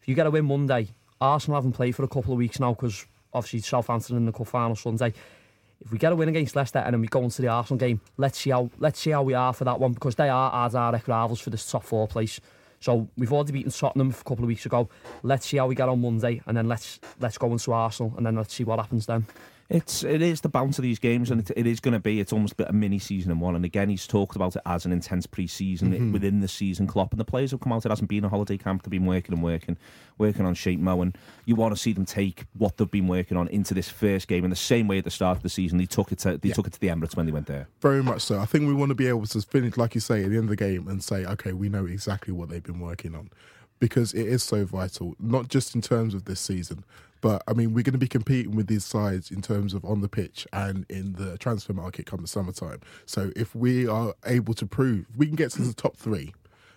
if 0.00 0.08
you 0.08 0.14
get 0.14 0.26
a 0.26 0.30
win 0.30 0.46
Monday, 0.46 0.88
Arsenal 1.20 1.56
haven't 1.56 1.72
played 1.72 1.94
for 1.94 2.04
a 2.04 2.08
couple 2.08 2.32
of 2.32 2.38
weeks 2.38 2.58
now 2.58 2.72
because 2.72 3.06
obviously 3.34 3.60
Southampton 3.60 4.16
in 4.16 4.26
the 4.26 4.32
cup 4.32 4.46
final 4.46 4.76
Sunday 4.76 5.12
if 5.80 5.92
we 5.92 5.98
get 5.98 6.12
a 6.12 6.16
win 6.16 6.28
against 6.28 6.56
Leicester 6.56 6.78
and 6.78 6.94
then 6.94 7.00
we 7.00 7.08
go 7.08 7.22
into 7.22 7.42
the 7.42 7.48
Arsenal 7.48 7.78
game, 7.78 8.00
let's 8.16 8.38
see 8.38 8.50
how 8.50 8.70
let's 8.78 8.98
see 8.98 9.10
how 9.10 9.22
we 9.22 9.34
are 9.34 9.52
for 9.52 9.64
that 9.64 9.78
one 9.78 9.92
because 9.92 10.14
they 10.14 10.28
are 10.28 10.50
our 10.50 10.70
direct 10.70 11.08
rivals 11.08 11.40
for 11.40 11.50
this 11.50 11.70
top 11.70 11.84
four 11.84 12.08
place. 12.08 12.40
So 12.80 13.08
we've 13.16 13.32
already 13.32 13.52
beaten 13.52 13.72
Tottenham 13.72 14.10
a 14.10 14.12
couple 14.12 14.44
of 14.44 14.48
weeks 14.48 14.66
ago. 14.66 14.88
Let's 15.22 15.46
see 15.46 15.56
how 15.56 15.66
we 15.66 15.74
get 15.74 15.88
on 15.88 16.00
Monday, 16.00 16.42
and 16.46 16.56
then 16.56 16.68
let's 16.68 17.00
let's 17.20 17.38
go 17.38 17.50
into 17.52 17.72
Arsenal, 17.72 18.12
and 18.16 18.26
then 18.26 18.36
let's 18.36 18.54
see 18.54 18.64
what 18.64 18.78
happens 18.78 19.06
then. 19.06 19.26
It's 19.70 20.04
it 20.04 20.20
is 20.20 20.42
the 20.42 20.50
bounce 20.50 20.78
of 20.78 20.82
these 20.82 20.98
games, 20.98 21.30
and 21.30 21.40
it, 21.40 21.50
it 21.56 21.66
is 21.66 21.80
going 21.80 21.94
to 21.94 22.00
be. 22.00 22.20
It's 22.20 22.32
almost 22.32 22.60
a 22.60 22.72
mini 22.72 22.98
season 22.98 23.30
in 23.32 23.40
one. 23.40 23.56
And 23.56 23.64
again, 23.64 23.88
he's 23.88 24.06
talked 24.06 24.36
about 24.36 24.54
it 24.56 24.62
as 24.66 24.84
an 24.84 24.92
intense 24.92 25.26
pre-season 25.26 25.92
mm-hmm. 25.92 26.12
within 26.12 26.40
the 26.40 26.48
season. 26.48 26.86
Klopp 26.86 27.12
and 27.12 27.20
the 27.20 27.24
players 27.24 27.52
have 27.52 27.60
come 27.60 27.72
out. 27.72 27.86
It 27.86 27.88
hasn't 27.88 28.10
been 28.10 28.24
a 28.24 28.28
holiday 28.28 28.58
camp. 28.58 28.82
They've 28.82 28.90
been 28.90 29.06
working 29.06 29.34
and 29.34 29.42
working, 29.42 29.78
working 30.18 30.44
on 30.44 30.54
shape 30.54 30.80
mo. 30.80 31.00
And 31.00 31.16
you 31.46 31.56
want 31.56 31.74
to 31.74 31.80
see 31.80 31.94
them 31.94 32.04
take 32.04 32.44
what 32.58 32.76
they've 32.76 32.90
been 32.90 33.08
working 33.08 33.38
on 33.38 33.48
into 33.48 33.72
this 33.72 33.88
first 33.88 34.28
game 34.28 34.44
in 34.44 34.50
the 34.50 34.56
same 34.56 34.86
way 34.86 34.98
at 34.98 35.04
the 35.04 35.10
start 35.10 35.38
of 35.38 35.42
the 35.42 35.48
season. 35.48 35.78
They 35.78 35.86
took 35.86 36.12
it 36.12 36.18
to 36.20 36.36
they 36.36 36.50
yeah. 36.50 36.54
took 36.54 36.66
it 36.66 36.74
to 36.74 36.80
the 36.80 36.88
Emirates 36.88 37.16
when 37.16 37.24
they 37.24 37.32
went 37.32 37.46
there. 37.46 37.66
Very 37.80 38.02
much 38.02 38.20
so. 38.20 38.38
I 38.38 38.44
think 38.44 38.66
we 38.66 38.74
want 38.74 38.90
to 38.90 38.94
be 38.94 39.06
able 39.06 39.26
to 39.26 39.40
finish, 39.40 39.78
like 39.78 39.94
you 39.94 40.00
say, 40.02 40.24
at 40.24 40.30
the 40.30 40.36
end 40.36 40.44
of 40.44 40.50
the 40.50 40.56
game 40.56 40.88
and 40.88 41.02
say, 41.02 41.24
okay, 41.24 41.52
we 41.52 41.70
know 41.70 41.86
exactly 41.86 42.34
what 42.34 42.50
they've 42.50 42.62
been 42.62 42.80
working 42.80 43.14
on 43.14 43.30
because 43.84 44.14
it 44.14 44.26
is 44.26 44.42
so 44.42 44.64
vital, 44.64 45.14
not 45.20 45.48
just 45.48 45.74
in 45.74 45.82
terms 45.82 46.14
of 46.14 46.24
this 46.24 46.40
season, 46.40 46.84
but 47.20 47.42
I 47.46 47.52
mean, 47.52 47.74
we're 47.74 47.82
going 47.82 47.92
to 47.92 47.98
be 47.98 48.08
competing 48.08 48.56
with 48.56 48.66
these 48.66 48.82
sides 48.82 49.30
in 49.30 49.42
terms 49.42 49.74
of 49.74 49.84
on 49.84 50.00
the 50.00 50.08
pitch 50.08 50.46
and 50.54 50.86
in 50.88 51.12
the 51.16 51.36
transfer 51.36 51.74
market 51.74 52.06
come 52.06 52.22
the 52.22 52.26
summertime. 52.26 52.80
So 53.04 53.30
if 53.36 53.54
we 53.54 53.86
are 53.86 54.14
able 54.24 54.54
to 54.54 54.64
prove 54.64 55.04
we 55.14 55.26
can 55.26 55.36
get 55.36 55.50
to 55.50 55.60
the 55.60 55.74
top 55.84 55.98
three, 55.98 56.32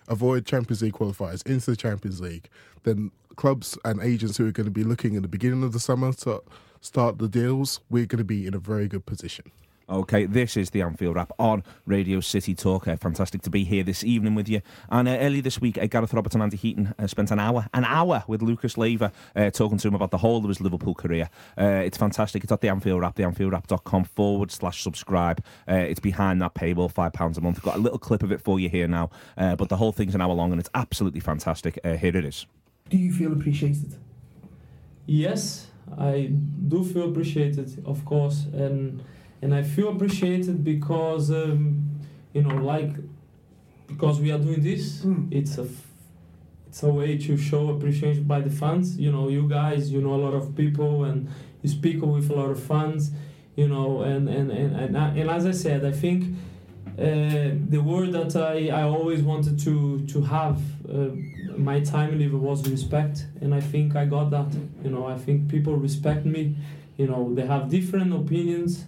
avoid 0.06 0.44
Champions 0.44 0.82
League 0.82 0.92
qualifiers 0.92 1.46
into 1.46 1.70
the 1.70 1.76
Champions 1.78 2.20
League, 2.20 2.50
then 2.82 3.10
clubs 3.36 3.78
and 3.86 4.02
agents 4.02 4.36
who 4.36 4.46
are 4.46 4.52
going 4.52 4.66
to 4.66 4.70
be 4.70 4.84
looking 4.84 5.14
in 5.14 5.22
the 5.22 5.28
beginning 5.28 5.62
of 5.62 5.72
the 5.72 5.80
summer 5.80 6.12
to 6.12 6.42
start 6.82 7.16
the 7.16 7.28
deals, 7.28 7.80
we're 7.88 8.04
going 8.04 8.18
to 8.18 8.22
be 8.24 8.46
in 8.46 8.52
a 8.52 8.58
very 8.58 8.86
good 8.86 9.06
position. 9.06 9.50
Okay, 9.90 10.26
this 10.26 10.58
is 10.58 10.68
the 10.68 10.82
Anfield 10.82 11.16
Wrap 11.16 11.32
on 11.38 11.64
Radio 11.86 12.20
City 12.20 12.54
Talk. 12.54 12.86
Uh, 12.86 12.96
fantastic 12.98 13.40
to 13.40 13.48
be 13.48 13.64
here 13.64 13.82
this 13.82 14.04
evening 14.04 14.34
with 14.34 14.46
you. 14.46 14.60
And 14.90 15.08
uh, 15.08 15.12
earlier 15.12 15.40
this 15.40 15.62
week, 15.62 15.78
uh, 15.78 15.86
Gareth 15.86 16.12
Roberts 16.12 16.34
and 16.34 16.42
Andy 16.42 16.58
Heaton 16.58 16.94
uh, 16.98 17.06
spent 17.06 17.30
an 17.30 17.38
hour, 17.38 17.68
an 17.72 17.84
hour 17.84 18.22
with 18.26 18.42
Lucas 18.42 18.76
Leiva, 18.76 19.10
uh, 19.34 19.48
talking 19.48 19.78
to 19.78 19.88
him 19.88 19.94
about 19.94 20.10
the 20.10 20.18
whole 20.18 20.42
of 20.42 20.48
his 20.48 20.60
Liverpool 20.60 20.94
career. 20.94 21.30
Uh, 21.56 21.80
it's 21.86 21.96
fantastic. 21.96 22.44
It's 22.44 22.52
at 22.52 22.60
the 22.60 22.68
Anfield 22.68 23.00
Wrap, 23.00 23.16
theanfieldwrap.com 23.16 24.04
forward 24.04 24.50
slash 24.50 24.82
subscribe. 24.82 25.42
it's 25.66 26.00
behind 26.00 26.42
that 26.42 26.52
paywall, 26.52 26.92
£5 26.92 27.38
a 27.38 27.40
month. 27.40 27.56
I've 27.56 27.62
got 27.62 27.76
a 27.76 27.80
little 27.80 27.98
clip 27.98 28.22
of 28.22 28.30
it 28.30 28.42
for 28.42 28.60
you 28.60 28.68
here 28.68 28.88
now, 28.88 29.08
but 29.36 29.70
the 29.70 29.76
whole 29.76 29.92
thing's 29.92 30.14
an 30.14 30.20
hour 30.20 30.34
long 30.34 30.52
and 30.52 30.60
it's 30.60 30.70
absolutely 30.74 31.20
fantastic. 31.20 31.78
here 31.82 32.14
it 32.14 32.26
is. 32.26 32.44
Do 32.90 32.98
you 32.98 33.10
feel 33.10 33.32
appreciated? 33.32 33.96
Yes, 35.06 35.68
I 35.96 36.30
do 36.68 36.84
feel 36.84 37.08
appreciated, 37.08 37.82
of 37.86 38.04
course. 38.04 38.44
And 38.52 39.02
and 39.42 39.54
I 39.54 39.62
feel 39.62 39.88
appreciated 39.90 40.64
because 40.64 41.30
um, 41.30 42.00
you 42.32 42.42
know 42.42 42.56
like 42.56 42.92
because 43.86 44.20
we 44.20 44.30
are 44.30 44.38
doing 44.38 44.62
this 44.62 45.00
mm. 45.00 45.28
it's 45.30 45.58
a 45.58 45.68
it's 46.68 46.82
a 46.82 46.88
way 46.88 47.16
to 47.16 47.36
show 47.36 47.70
appreciation 47.70 48.24
by 48.24 48.40
the 48.40 48.50
fans. 48.50 48.98
You 48.98 49.10
know 49.10 49.28
you 49.28 49.48
guys 49.48 49.90
you 49.90 50.00
know 50.00 50.14
a 50.14 50.22
lot 50.26 50.34
of 50.34 50.54
people 50.54 51.04
and 51.04 51.28
you 51.62 51.68
speak 51.68 52.02
with 52.02 52.30
a 52.30 52.34
lot 52.34 52.50
of 52.50 52.62
fans 52.62 53.10
you 53.56 53.68
know 53.68 54.02
and 54.02 54.28
and 54.28 54.50
and, 54.50 54.76
and, 54.76 54.96
and 54.96 55.30
as 55.30 55.46
I 55.46 55.52
said 55.52 55.84
I 55.84 55.92
think 55.92 56.36
uh, 56.98 57.54
the 57.68 57.78
word 57.78 58.12
that 58.12 58.34
I, 58.36 58.68
I 58.68 58.82
always 58.82 59.22
wanted 59.22 59.58
to 59.60 60.00
to 60.06 60.22
have 60.22 60.60
uh, 60.88 61.08
my 61.56 61.80
time 61.80 62.20
in 62.20 62.40
was 62.40 62.68
respect. 62.68 63.26
And 63.40 63.54
I 63.54 63.60
think 63.60 63.96
I 63.96 64.04
got 64.04 64.30
that. 64.30 64.52
You 64.84 64.90
know 64.90 65.06
I 65.06 65.16
think 65.16 65.48
people 65.48 65.76
respect 65.76 66.24
me. 66.26 66.56
You 66.96 67.06
know 67.06 67.34
they 67.34 67.46
have 67.46 67.70
different 67.70 68.12
opinions 68.12 68.86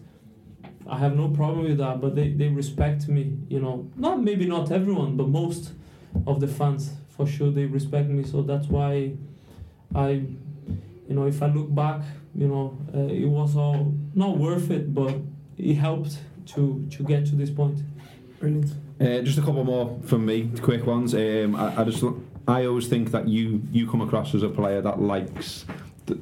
I 0.91 0.99
have 0.99 1.15
no 1.17 1.29
problem 1.29 1.65
with 1.65 1.79
that, 1.79 2.01
but 2.01 2.17
they, 2.17 2.31
they 2.31 2.49
respect 2.49 3.09
me, 3.09 3.39
you 3.49 3.61
know. 3.61 3.89
Not 3.97 4.23
maybe 4.23 4.45
not 4.47 4.73
everyone, 4.73 5.17
but 5.17 5.29
most 5.29 5.73
of 6.27 6.41
the 6.41 6.49
fans 6.49 6.91
for 7.09 7.27
sure 7.27 7.51
they 7.51 7.67
respect 7.67 8.09
me. 8.09 8.25
So 8.25 8.43
that's 8.43 8.67
why 8.67 9.13
I, 9.95 10.11
you 10.11 11.15
know, 11.15 11.27
if 11.27 11.43
I 11.43 11.47
look 11.47 11.73
back, 11.73 12.03
you 12.35 12.49
know, 12.49 12.77
uh, 12.93 13.13
it 13.13 13.27
was 13.27 13.57
all 13.57 13.95
not 14.15 14.39
worth 14.39 14.71
it, 14.71 14.93
but 14.93 15.15
it 15.57 15.75
helped 15.75 16.19
to 16.47 16.87
to 16.91 17.03
get 17.05 17.25
to 17.27 17.37
this 17.37 17.51
point. 17.51 17.79
Brilliant. 18.41 18.73
Uh, 19.01 19.21
just 19.23 19.39
a 19.39 19.43
couple 19.43 19.63
more 19.65 19.99
from 20.05 20.27
me, 20.27 20.51
quick 20.61 20.87
ones. 20.87 21.15
Um, 21.15 21.55
I, 21.55 21.83
I 21.83 21.85
just 21.85 22.03
I 22.49 22.67
always 22.67 22.89
think 22.89 23.13
that 23.13 23.29
you 23.29 23.63
you 23.71 23.89
come 23.89 24.01
across 24.01 24.35
as 24.35 24.43
a 24.43 24.49
player 24.49 24.81
that 24.81 25.01
likes 25.01 25.65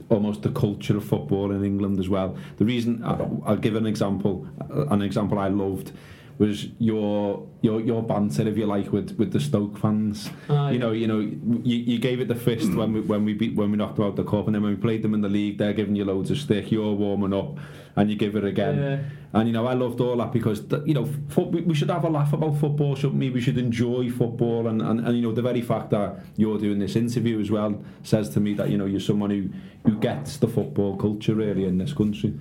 almost 0.09 0.43
the 0.43 0.51
culture 0.51 0.97
of 0.97 1.05
football 1.05 1.53
in 1.53 1.65
England 1.65 1.99
as 1.99 2.09
well. 2.09 2.37
The 2.57 2.65
reason 2.65 3.03
I'll, 3.05 3.43
I'll 3.45 3.57
give 3.57 3.77
an 3.77 3.87
example, 3.87 4.47
an 4.71 5.03
example 5.03 5.39
I 5.39 5.49
loved 5.49 5.93
was 6.39 6.67
your 6.79 7.47
your 7.63 7.81
your 7.81 8.03
banter, 8.03 8.47
if 8.47 8.57
you 8.57 8.67
like, 8.67 8.93
with, 8.93 9.19
with 9.19 9.33
the 9.33 9.41
Stoke 9.41 9.77
fans. 9.79 10.31
Ah, 10.49 10.71
you 10.71 10.79
know, 10.79 10.93
you 10.93 11.09
know, 11.09 11.19
you, 11.19 11.77
you 11.77 11.99
gave 11.99 12.21
it 12.21 12.29
the 12.29 12.35
fist 12.37 12.73
when 12.75 12.93
we 12.93 13.01
when 13.01 13.25
we 13.25 13.35
beat 13.35 13.57
when 13.57 13.71
we 13.73 13.77
knocked 13.77 13.99
out 13.99 14.17
the 14.17 14.25
cup, 14.25 14.47
and 14.47 14.55
then 14.55 14.63
when 14.63 14.73
we 14.73 14.81
played 14.81 15.03
them 15.03 15.15
in 15.15 15.21
the 15.21 15.29
league, 15.29 15.59
they're 15.59 15.73
giving 15.73 15.97
you 15.97 16.05
loads 16.05 16.31
of 16.31 16.39
stick. 16.39 16.71
You're 16.71 16.93
warming 16.93 17.35
up, 17.35 17.59
and 17.97 18.09
you 18.09 18.17
give 18.17 18.37
it 18.37 18.45
again. 18.45 18.79
Yeah. 18.79 18.99
And 19.39 19.49
you 19.49 19.53
know, 19.53 19.67
I 19.67 19.75
loved 19.75 20.01
all 20.01 20.17
that 20.19 20.33
because 20.33 20.63
you 20.87 20.95
know, 20.95 21.09
fo- 21.29 21.49
we 21.49 21.63
we 21.63 21.75
should 21.75 21.91
have 21.91 22.05
a 22.05 22.09
laugh 22.09 22.33
about 22.33 22.57
football, 22.59 22.95
shouldn't 22.95 23.19
we? 23.19 23.31
We 23.31 23.41
should 23.41 23.59
enjoy 23.59 24.09
football, 24.11 24.69
and, 24.69 24.81
and, 24.81 25.01
and 25.01 25.17
you 25.17 25.23
know, 25.23 25.33
the 25.33 25.43
very 25.43 25.61
fact 25.61 25.91
that 25.91 26.21
you're 26.37 26.59
doing 26.59 26.79
this 26.79 26.95
interview 26.95 27.41
as 27.41 27.51
well 27.51 27.83
says 28.05 28.31
to 28.31 28.41
me 28.41 28.55
that 28.55 28.71
you 28.71 28.79
know 28.79 28.87
you're 28.87 29.01
someone 29.01 29.31
who 29.31 29.51
who 29.85 29.99
gets 29.99 30.37
the 30.37 30.47
football 30.49 30.97
culture 30.97 31.35
really 31.35 31.65
in 31.65 31.79
this 31.79 31.93
country. 31.93 32.33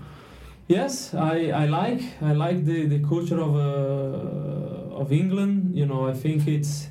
Yes, 0.67 1.13
I, 1.13 1.49
I 1.51 1.65
like 1.65 2.01
I 2.21 2.33
like 2.33 2.65
the, 2.65 2.87
the 2.87 2.99
culture 2.99 3.39
of 3.39 3.55
uh, 3.55 4.95
of 5.01 5.11
England. 5.13 5.75
You 5.77 5.85
know, 5.85 6.07
I 6.07 6.13
think 6.13 6.47
it's 6.47 6.89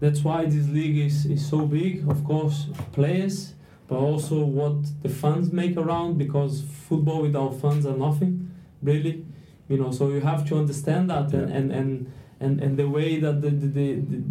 that's 0.00 0.22
why 0.22 0.44
this 0.44 0.68
league 0.68 0.98
is, 0.98 1.24
is 1.26 1.48
so 1.48 1.66
big. 1.66 2.06
Of 2.08 2.24
course, 2.24 2.66
players, 2.92 3.54
but 3.88 3.96
also 3.96 4.44
what 4.44 4.76
the 5.02 5.08
fans 5.08 5.52
make 5.52 5.76
around 5.78 6.18
because 6.18 6.62
football 6.88 7.22
without 7.22 7.58
fans 7.60 7.86
are 7.86 7.96
nothing, 7.96 8.50
really. 8.82 9.24
You 9.68 9.78
know, 9.78 9.90
so 9.90 10.10
you 10.10 10.20
have 10.20 10.46
to 10.48 10.58
understand 10.58 11.10
that 11.10 11.32
and, 11.32 11.50
and, 11.50 11.72
and, 11.72 12.12
and, 12.38 12.60
and 12.60 12.76
the 12.76 12.88
way 12.88 13.18
that 13.18 13.40
the, 13.42 13.50
the, 13.50 13.66
the, 13.66 13.94
the 13.94 14.22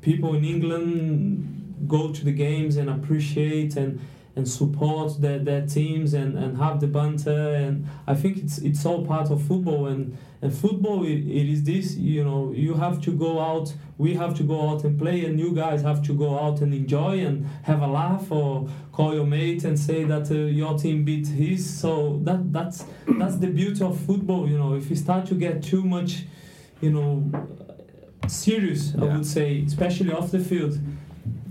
people 0.00 0.34
in 0.34 0.44
England 0.44 1.74
go 1.86 2.10
to 2.12 2.24
the 2.24 2.32
games 2.32 2.76
and 2.76 2.90
appreciate 2.90 3.76
and 3.76 4.00
and 4.36 4.48
support 4.48 5.20
their, 5.20 5.38
their 5.38 5.64
teams 5.64 6.12
and, 6.12 6.36
and 6.36 6.58
have 6.58 6.80
the 6.80 6.88
banter. 6.88 7.54
And 7.54 7.86
I 8.06 8.14
think 8.14 8.38
it's 8.38 8.58
it's 8.58 8.84
all 8.84 9.06
part 9.06 9.30
of 9.30 9.42
football. 9.42 9.86
And 9.86 10.16
and 10.42 10.52
football 10.52 11.04
it, 11.04 11.18
it 11.18 11.48
is 11.48 11.62
this 11.62 11.96
you 11.96 12.22
know 12.22 12.52
you 12.52 12.74
have 12.74 13.00
to 13.02 13.10
go 13.12 13.40
out 13.40 13.72
we 13.96 14.12
have 14.14 14.34
to 14.36 14.42
go 14.42 14.68
out 14.68 14.84
and 14.84 14.98
play 14.98 15.24
and 15.24 15.40
you 15.40 15.54
guys 15.54 15.80
have 15.80 16.02
to 16.02 16.12
go 16.12 16.38
out 16.38 16.60
and 16.60 16.74
enjoy 16.74 17.18
and 17.20 17.46
have 17.62 17.80
a 17.80 17.86
laugh 17.86 18.30
or 18.30 18.68
call 18.92 19.14
your 19.14 19.24
mate 19.24 19.64
and 19.64 19.78
say 19.78 20.04
that 20.04 20.30
uh, 20.30 20.34
your 20.34 20.76
team 20.76 21.04
beat 21.04 21.26
his. 21.26 21.64
So 21.64 22.20
that 22.24 22.52
that's 22.52 22.84
that's 23.18 23.36
the 23.36 23.46
beauty 23.46 23.82
of 23.82 23.98
football 24.00 24.48
you 24.48 24.58
know. 24.58 24.74
If 24.74 24.90
you 24.90 24.96
start 24.96 25.26
to 25.26 25.34
get 25.34 25.62
too 25.62 25.82
much 25.82 26.24
you 26.80 26.90
know 26.90 27.30
serious 28.26 28.94
I 28.96 29.04
would 29.04 29.26
say 29.26 29.62
especially 29.66 30.12
off 30.12 30.30
the 30.30 30.40
field 30.40 30.78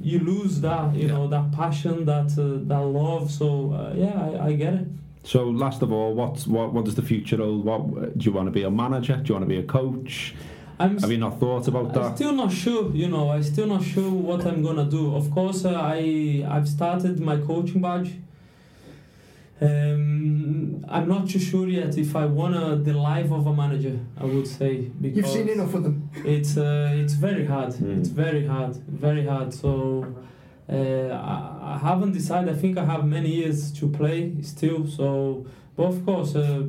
you 0.03 0.19
lose 0.19 0.62
that 0.62 0.93
you 0.95 1.07
know 1.07 1.27
that 1.27 1.51
passion 1.51 2.05
that 2.05 2.29
uh, 2.38 2.43
that 2.72 2.83
love 3.01 3.31
so 3.31 3.48
uh, 3.74 3.93
yeah 3.95 4.17
I, 4.43 4.48
I 4.48 4.53
get 4.63 4.74
it 4.81 4.88
So, 5.25 5.39
last 5.65 5.81
of 5.81 5.89
all, 5.98 6.12
what 6.19 6.36
what 6.55 6.67
what 6.74 6.83
does 6.88 6.95
the 6.95 7.01
future 7.12 7.38
hold? 7.38 7.63
What 7.69 7.81
do 8.17 8.22
you 8.25 8.33
want 8.38 8.48
to 8.51 8.51
be 8.60 8.63
a 8.63 8.74
manager? 8.83 9.15
Do 9.15 9.25
you 9.27 9.33
want 9.38 9.45
to 9.50 9.53
be 9.55 9.60
a 9.65 9.67
coach? 9.79 10.36
I'm 10.79 10.98
Have 11.03 11.12
you 11.15 11.22
not 11.27 11.39
thought 11.39 11.65
about 11.72 11.93
that 11.93 12.03
I'm 12.03 12.15
still 12.15 12.36
not 12.43 12.51
sure 12.63 12.83
you 13.01 13.07
know 13.13 13.25
I'm 13.33 13.43
still 13.53 13.67
not 13.75 13.83
sure 13.93 14.12
what 14.29 14.41
I'm 14.50 14.62
gonna 14.67 14.89
do 15.00 15.03
of 15.19 15.25
course 15.38 15.60
uh, 15.65 15.74
I 15.98 16.00
I've 16.55 16.67
started 16.77 17.15
my 17.29 17.38
coaching 17.50 17.81
badge 17.88 18.12
um, 19.62 20.86
I'm 20.89 21.07
not 21.07 21.29
too 21.29 21.39
sure 21.39 21.67
yet 21.67 21.98
if 21.98 22.15
I 22.15 22.25
wanna 22.25 22.75
the 22.75 22.93
life 22.93 23.31
of 23.31 23.48
a 23.48 23.53
manager 23.53 23.98
I 24.17 24.25
would 24.25 24.48
say 24.48 24.77
because 25.01 25.17
You've 25.17 25.27
seen 25.27 25.50
enough 25.50 25.74
of 25.74 25.83
them. 25.83 26.10
it's 26.25 26.57
uh, 26.57 26.91
it's 26.95 27.13
very 27.13 27.45
hard. 27.45 27.74
Mm. 27.74 28.00
It's 28.00 28.10
very 28.10 28.45
hard, 28.48 28.75
very 28.88 29.25
hard. 29.25 29.53
So 29.53 30.05
uh, 30.69 30.74
I, 30.75 31.75
I 31.75 31.77
haven't 31.77 32.13
decided. 32.13 32.53
I 32.53 32.57
think 32.57 32.77
I 32.77 32.86
have 32.86 33.05
many 33.05 33.29
years 33.36 33.72
to 33.74 33.88
play 33.89 34.33
still. 34.41 34.88
So, 34.88 35.45
but 35.75 35.83
of 35.83 36.05
course, 36.05 36.36
uh, 36.36 36.63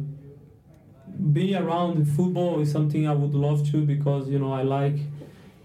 being 1.33 1.55
around 1.57 1.97
in 1.97 2.05
football 2.05 2.61
is 2.61 2.71
something 2.73 3.07
I 3.09 3.12
would 3.14 3.35
love 3.35 3.69
to 3.71 3.85
because 3.85 4.29
you 4.29 4.38
know 4.38 4.53
I 4.53 4.62
like 4.62 4.99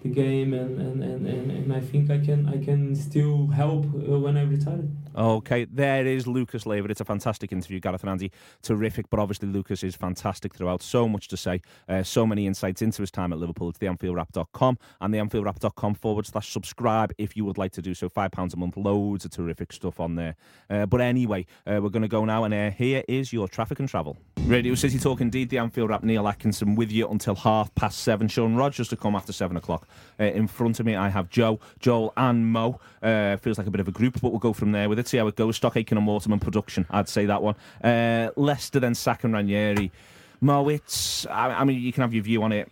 the 0.04 0.10
game 0.10 0.54
and, 0.54 0.80
and, 0.80 1.04
and, 1.04 1.28
and, 1.28 1.52
and 1.52 1.74
I 1.74 1.82
think 1.82 2.10
I 2.10 2.20
can 2.20 2.48
I 2.48 2.64
can 2.64 2.96
still 2.96 3.48
help 3.48 3.86
uh, 3.86 4.18
when 4.20 4.38
I 4.38 4.44
retire. 4.44 4.84
Okay, 5.20 5.66
there 5.66 6.06
is 6.06 6.28
Lucas 6.28 6.66
Leiva. 6.66 6.88
It's 6.90 7.02
a 7.02 7.06
fantastic 7.06 7.52
interview, 7.52 7.82
Gareth 7.82 8.04
and 8.04 8.10
Andy. 8.10 8.32
Terrific, 8.62 9.10
but 9.10 9.20
obviously 9.20 9.50
Lucas 9.50 9.84
is 9.84 9.94
fantastic 9.94 10.56
throughout. 10.56 10.82
So 10.82 11.10
much 11.10 11.28
to 11.28 11.36
say, 11.36 11.62
uh, 11.90 12.04
so 12.04 12.26
many 12.26 12.48
insights 12.48 12.82
into 12.82 13.02
his 13.02 13.12
time 13.12 13.34
at 13.34 13.40
Liverpool. 13.40 13.68
It's 13.68 13.80
theanfieldwrap.com 13.80 14.78
and 15.02 15.14
theanfieldwrap.com 15.14 15.96
forward 15.96 16.26
slash 16.26 16.54
subscribe 16.54 17.12
if 17.18 17.36
you 17.36 17.44
would 17.44 17.58
like 17.58 17.74
to 17.74 17.82
do 17.82 17.94
so. 17.94 18.08
£5 18.08 18.54
a 18.54 18.58
month, 18.58 18.78
loads 18.78 19.26
of 19.26 19.32
terrific 19.32 19.74
stuff 19.74 20.00
on 20.00 20.16
there. 20.16 20.38
Uh, 20.70 20.86
but 20.86 21.02
anyway, 21.02 21.46
uh, 21.68 21.82
we're 21.84 21.90
going 21.90 22.02
to 22.02 22.08
go 22.08 22.24
now, 22.24 22.46
and 22.46 22.54
uh, 22.54 22.72
here 22.72 23.04
is 23.10 23.34
your 23.34 23.50
traffic 23.50 23.80
and 23.80 23.90
travel. 23.90 24.16
Radio 24.46 24.74
City 24.74 24.98
Talk, 24.98 25.20
indeed, 25.20 25.50
the 25.50 25.58
Anfield 25.58 25.90
Wrap. 25.90 26.02
Neil 26.02 26.30
Atkinson 26.30 26.76
with 26.76 26.94
you 26.94 27.10
until 27.10 27.36
half 27.36 27.76
past 27.76 28.00
seven. 28.00 28.30
Sean 28.30 28.56
Rogers 28.56 28.88
to 28.88 28.96
come 28.96 29.16
after 29.16 29.34
seven 29.34 29.58
o'clock. 29.58 29.86
Uh, 30.18 30.24
in 30.24 30.48
front 30.48 30.80
of 30.80 30.86
me, 30.86 30.96
I 30.96 31.10
have 31.10 31.30
Joe, 31.30 31.60
Joel, 31.80 32.14
and 32.16 32.48
Mo. 32.48 32.80
Uh, 33.04 33.36
feels 33.36 33.58
like 33.58 33.68
a 33.68 33.72
bit 33.72 33.82
of 33.82 33.90
a 33.90 33.92
group, 33.92 34.22
but 34.22 34.32
we'll 34.32 34.40
go 34.40 34.54
from 34.54 34.72
there 34.72 34.88
with 34.88 34.98
it. 34.98 35.09
See 35.10 35.18
how 35.18 35.26
it 35.26 35.36
goes. 35.36 35.56
Stock 35.56 35.76
Aitken 35.76 35.98
and 35.98 36.06
Waterman 36.06 36.40
production. 36.40 36.86
I'd 36.92 37.10
say 37.10 37.26
that 37.26 37.42
one. 37.42 37.56
Uh, 37.84 38.30
Leicester 38.36 38.80
then 38.80 38.94
Sack 38.94 39.24
and 39.24 39.34
Ranieri. 39.34 39.92
Mo, 40.40 40.70
it's. 40.70 41.26
I, 41.26 41.50
I 41.50 41.64
mean, 41.64 41.82
you 41.82 41.92
can 41.92 42.02
have 42.02 42.14
your 42.14 42.24
view 42.24 42.44
on 42.44 42.52
it 42.52 42.72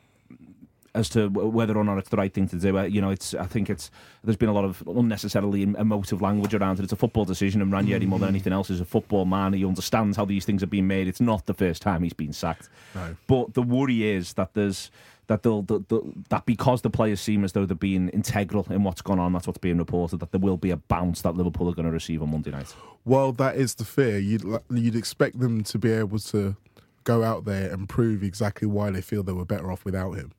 as 0.96 1.10
to 1.10 1.30
whether 1.30 1.78
or 1.78 1.84
not 1.84 1.98
it's 1.98 2.10
the 2.10 2.18
right 2.18 2.34
thing 2.34 2.48
to 2.50 2.56
do. 2.58 2.78
Uh, 2.78 2.84
you 2.84 3.02
know, 3.02 3.10
it's. 3.10 3.34
I 3.34 3.46
think 3.46 3.70
it's. 3.70 3.92
There's 4.24 4.38
been 4.38 4.50
a 4.50 4.54
lot 4.54 4.66
of 4.66 4.84
unnecessarily 4.88 5.64
emotive 5.64 6.22
language 6.22 6.54
around 6.54 6.80
it. 6.80 6.84
It's 6.84 6.94
a 6.94 6.98
football 6.98 7.26
decision, 7.26 7.62
and 7.62 7.72
Ranieri 7.72 8.06
more 8.06 8.20
than 8.20 8.30
anything 8.30 8.54
else 8.54 8.70
is 8.70 8.82
a 8.82 8.86
football 8.86 9.26
man. 9.26 9.54
He 9.54 9.66
understands 9.66 10.18
how 10.18 10.26
these 10.26 10.46
things 10.46 10.64
are 10.64 10.68
being 10.68 10.88
made. 10.88 11.08
It's 11.08 11.22
not 11.22 11.46
the 11.46 11.54
first 11.54 11.82
time 11.82 12.04
he's 12.04 12.14
been 12.14 12.34
sacked. 12.34 12.70
No. 12.96 13.16
But 13.28 13.54
the 13.54 13.62
worry 13.62 14.08
is 14.10 14.34
that 14.34 14.54
there's 14.54 14.90
that 15.28 15.44
they'll, 15.44 15.62
they'll, 15.62 15.80
they'll- 15.82 16.14
that 16.30 16.46
because 16.46 16.82
the 16.84 16.90
players 16.90 17.20
seem 17.20 17.44
as 17.44 17.52
though 17.52 17.66
they're 17.66 17.76
being 17.76 18.08
integral 18.10 18.66
in 18.70 18.84
what's 18.84 19.02
gone 19.02 19.20
on. 19.20 19.34
That's 19.34 19.46
what's 19.46 19.60
being 19.60 19.78
reported. 19.78 20.20
That 20.22 20.32
there 20.32 20.40
will 20.40 20.58
be 20.58 20.72
a 20.72 20.78
bounce 20.78 21.22
that 21.24 21.36
Liverpool 21.36 21.70
are 21.70 21.74
going 21.76 21.86
to 21.86 21.92
receive 21.92 22.22
on 22.22 22.32
Monday 22.32 22.52
night. 22.52 22.74
Well, 23.06 23.34
that 23.34 23.56
is 23.58 23.76
the 23.76 23.86
fear. 23.86 24.18
You'd 24.20 24.44
you'd 24.72 24.96
expect 24.96 25.40
them 25.40 25.64
to 25.66 25.78
be 25.78 25.92
able 25.92 26.20
to 26.20 26.56
go 27.04 27.24
out 27.24 27.46
there 27.46 27.72
and 27.72 27.88
prove 27.88 28.22
exactly 28.24 28.68
why 28.68 28.90
they 28.92 29.02
feel 29.02 29.24
they 29.24 29.32
were 29.32 29.46
better 29.46 29.72
off 29.72 29.86
without 29.86 30.14
him. 30.14 30.32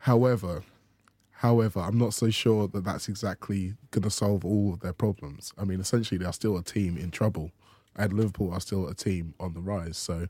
However, 0.00 0.62
however, 1.32 1.80
I'm 1.80 1.98
not 1.98 2.14
so 2.14 2.30
sure 2.30 2.68
that 2.68 2.84
that's 2.84 3.08
exactly 3.08 3.74
going 3.90 4.02
to 4.02 4.10
solve 4.10 4.44
all 4.44 4.72
of 4.72 4.80
their 4.80 4.94
problems. 4.94 5.52
I 5.58 5.64
mean, 5.64 5.80
essentially, 5.80 6.16
they 6.16 6.24
are 6.24 6.32
still 6.32 6.56
a 6.56 6.62
team 6.62 6.96
in 6.96 7.10
trouble, 7.10 7.52
and 7.96 8.12
Liverpool 8.12 8.52
are 8.52 8.60
still 8.60 8.88
a 8.88 8.94
team 8.94 9.34
on 9.38 9.52
the 9.52 9.60
rise. 9.60 9.98
So, 9.98 10.28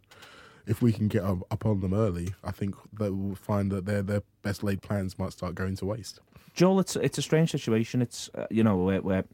if 0.67 0.83
we 0.83 0.93
can 0.93 1.09
get 1.09 1.23
up, 1.23 1.39
up 1.53 1.65
on 1.65 1.81
them 1.81 1.95
early, 1.95 2.35
I 2.43 2.50
think 2.50 2.75
that 2.95 3.15
we'll 3.15 3.37
find 3.37 3.71
that 3.71 3.87
their 3.87 4.03
their 4.03 4.23
best 4.43 4.62
laid 4.65 4.83
plans 4.83 5.19
might 5.19 5.33
start 5.33 5.55
going 5.55 5.77
to 5.77 5.87
waste. 5.87 6.19
Joel, 6.55 6.81
it's 6.81 6.97
it's 6.97 7.19
a 7.19 7.23
strange 7.23 7.53
situation. 7.53 8.03
It's 8.03 8.29
uh, 8.35 8.47
you 8.50 8.65
know 8.65 8.77
where, 8.77 9.00
where 9.00 9.25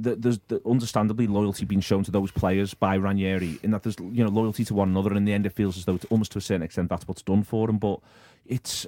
th- 0.00 0.18
there's 0.20 0.38
the, 0.48 0.60
understandably 0.64 1.26
loyalty 1.26 1.64
being 1.64 1.80
shown 1.80 2.04
to 2.04 2.10
those 2.10 2.30
players 2.30 2.74
by 2.74 2.96
Ranieri, 2.96 3.58
in 3.64 3.72
that 3.72 3.82
there's 3.82 3.96
you 3.98 4.22
know 4.22 4.30
loyalty 4.30 4.64
to 4.66 4.74
one 4.74 4.88
another, 4.88 5.10
and 5.10 5.18
in 5.18 5.24
the 5.24 5.32
end 5.32 5.46
it 5.46 5.52
feels 5.52 5.76
as 5.76 5.84
though 5.84 5.96
it's 5.96 6.04
almost 6.06 6.32
to 6.32 6.38
a 6.38 6.40
certain 6.40 6.62
extent 6.62 6.88
that's 6.88 7.08
what's 7.08 7.22
done 7.22 7.42
for 7.42 7.68
him. 7.68 7.78
But 7.78 8.00
it's 8.46 8.86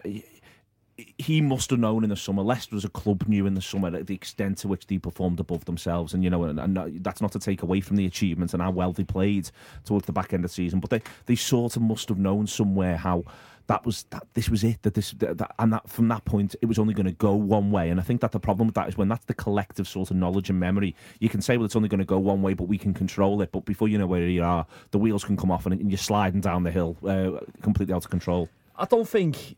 he 1.19 1.41
must 1.41 1.71
have 1.71 1.79
known 1.79 2.05
in 2.05 2.11
the 2.11 2.17
summer. 2.17 2.43
Leicester 2.43 2.77
as 2.77 2.85
a 2.85 2.89
club 2.89 3.25
knew 3.29 3.47
in 3.47 3.55
the 3.55 3.61
summer 3.61 3.91
the 4.03 4.15
extent 4.15 4.59
to 4.59 4.69
which 4.69 4.87
they 4.87 4.99
performed 4.99 5.41
above 5.41 5.65
themselves, 5.65 6.15
and 6.15 6.25
you 6.25 6.31
know, 6.31 6.45
and, 6.45 6.59
and 6.59 7.05
that's 7.05 7.21
not 7.21 7.33
to 7.33 7.39
take 7.39 7.63
away 7.63 7.81
from 7.81 7.97
the 7.97 8.07
achievements 8.07 8.55
and 8.55 8.63
how 8.63 8.71
well 8.71 8.93
they 8.93 9.05
played 9.05 9.51
towards 9.85 10.07
the 10.07 10.13
back 10.13 10.33
end 10.33 10.45
of 10.45 10.51
the 10.51 10.55
season. 10.55 10.81
But 10.81 10.91
they 10.91 11.03
they 11.27 11.35
sort 11.37 11.77
of 11.77 11.83
must 11.83 12.09
have 12.09 12.19
known 12.19 12.47
somewhere 12.47 12.97
how 12.97 13.25
that 13.67 13.85
was 13.85 14.05
that 14.11 14.27
this 14.35 14.49
was 14.49 14.63
it 14.65 14.81
that 14.83 14.95
this 14.95 15.11
that- 15.19 15.55
and 15.59 15.73
that 15.73 15.89
from 15.89 16.09
that 16.09 16.25
point 16.25 16.55
it 16.63 16.67
was 16.67 16.79
only 16.79 16.95
going 16.95 17.07
to 17.07 17.13
go 17.13 17.35
one 17.35 17.73
way 17.73 17.91
and 17.91 17.99
i 17.99 18.03
think 18.03 18.21
that 18.21 18.31
the 18.31 18.39
problem 18.39 18.69
with 18.69 18.77
that 18.77 18.89
is 18.89 18.97
when 18.97 19.09
that's 19.09 19.25
the 19.25 19.35
collective 19.35 19.89
sort 19.89 20.09
of 20.09 20.17
knowledge 20.17 20.49
and 20.49 20.61
memory 20.61 20.95
you 21.19 21.29
can 21.29 21.43
say 21.43 21.57
well 21.57 21.65
it's 21.65 21.75
only 21.75 21.89
going 21.89 21.99
to 21.99 22.05
go 22.05 22.17
one 22.17 22.43
way 22.43 22.55
but 22.55 22.69
we 22.69 22.79
can 22.79 22.95
control 22.95 23.43
it 23.43 23.51
but 23.51 23.65
before 23.65 23.89
you 23.89 23.99
know 23.99 24.07
where 24.07 24.23
you 24.23 24.41
are 24.41 24.65
the 24.93 24.99
wheels 24.99 25.25
can 25.25 25.37
come 25.37 25.51
off 25.51 25.67
and, 25.67 25.81
and 25.81 25.91
you're 25.91 25.99
sliding 25.99 26.41
down 26.41 26.63
the 26.63 26.71
hill 26.71 26.97
uh, 27.09 27.41
completely 27.61 27.93
out 27.93 28.05
of 28.05 28.11
control 28.11 28.49
I 28.77 28.85
don't 28.85 29.09
think 29.09 29.57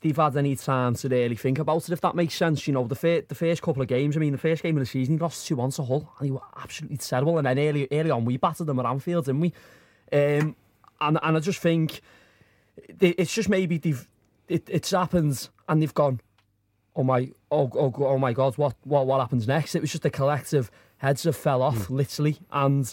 they've 0.00 0.16
had 0.16 0.36
any 0.36 0.54
time 0.56 0.94
to 0.94 1.08
really 1.08 1.36
think 1.36 1.58
about 1.58 1.88
it, 1.88 1.90
if 1.90 2.00
that 2.00 2.14
makes 2.14 2.34
sense. 2.34 2.66
You 2.66 2.74
know, 2.74 2.86
the, 2.86 2.94
fir- 2.94 3.22
the 3.26 3.34
first 3.34 3.62
couple 3.62 3.82
of 3.82 3.88
games, 3.88 4.16
I 4.16 4.20
mean, 4.20 4.32
the 4.32 4.38
first 4.38 4.62
game 4.62 4.76
of 4.76 4.80
the 4.80 4.86
season, 4.86 5.14
he 5.14 5.18
lost 5.18 5.46
2 5.46 5.56
1 5.56 5.70
to 5.72 5.84
Hull, 5.84 6.12
and 6.18 6.26
he 6.26 6.30
was 6.30 6.42
absolutely 6.56 6.98
terrible. 6.98 7.38
And 7.38 7.46
then 7.46 7.58
early, 7.58 7.88
early 7.90 8.10
on, 8.10 8.24
we 8.24 8.36
battered 8.36 8.66
them 8.66 8.78
at 8.78 8.86
Anfield, 8.86 9.26
didn't 9.26 9.40
we? 9.40 9.52
Um, 10.12 10.56
and, 11.00 11.18
and 11.22 11.36
I 11.36 11.40
just 11.40 11.60
think 11.60 12.00
they, 12.92 13.10
it's 13.10 13.34
just 13.34 13.48
maybe 13.48 13.78
they've, 13.78 14.06
it, 14.48 14.64
it's 14.68 14.90
happened, 14.90 15.48
and 15.68 15.82
they've 15.82 15.94
gone, 15.94 16.20
oh 16.96 17.02
my, 17.02 17.30
oh, 17.50 17.70
oh, 17.74 17.92
oh 17.98 18.18
my 18.18 18.32
God, 18.32 18.56
what, 18.56 18.74
what, 18.84 19.06
what 19.06 19.20
happens 19.20 19.46
next? 19.46 19.74
It 19.74 19.80
was 19.80 19.92
just 19.92 20.04
a 20.04 20.10
collective 20.10 20.70
heads 20.98 21.24
have 21.24 21.36
fell 21.36 21.62
off, 21.62 21.90
literally. 21.90 22.38
And 22.50 22.92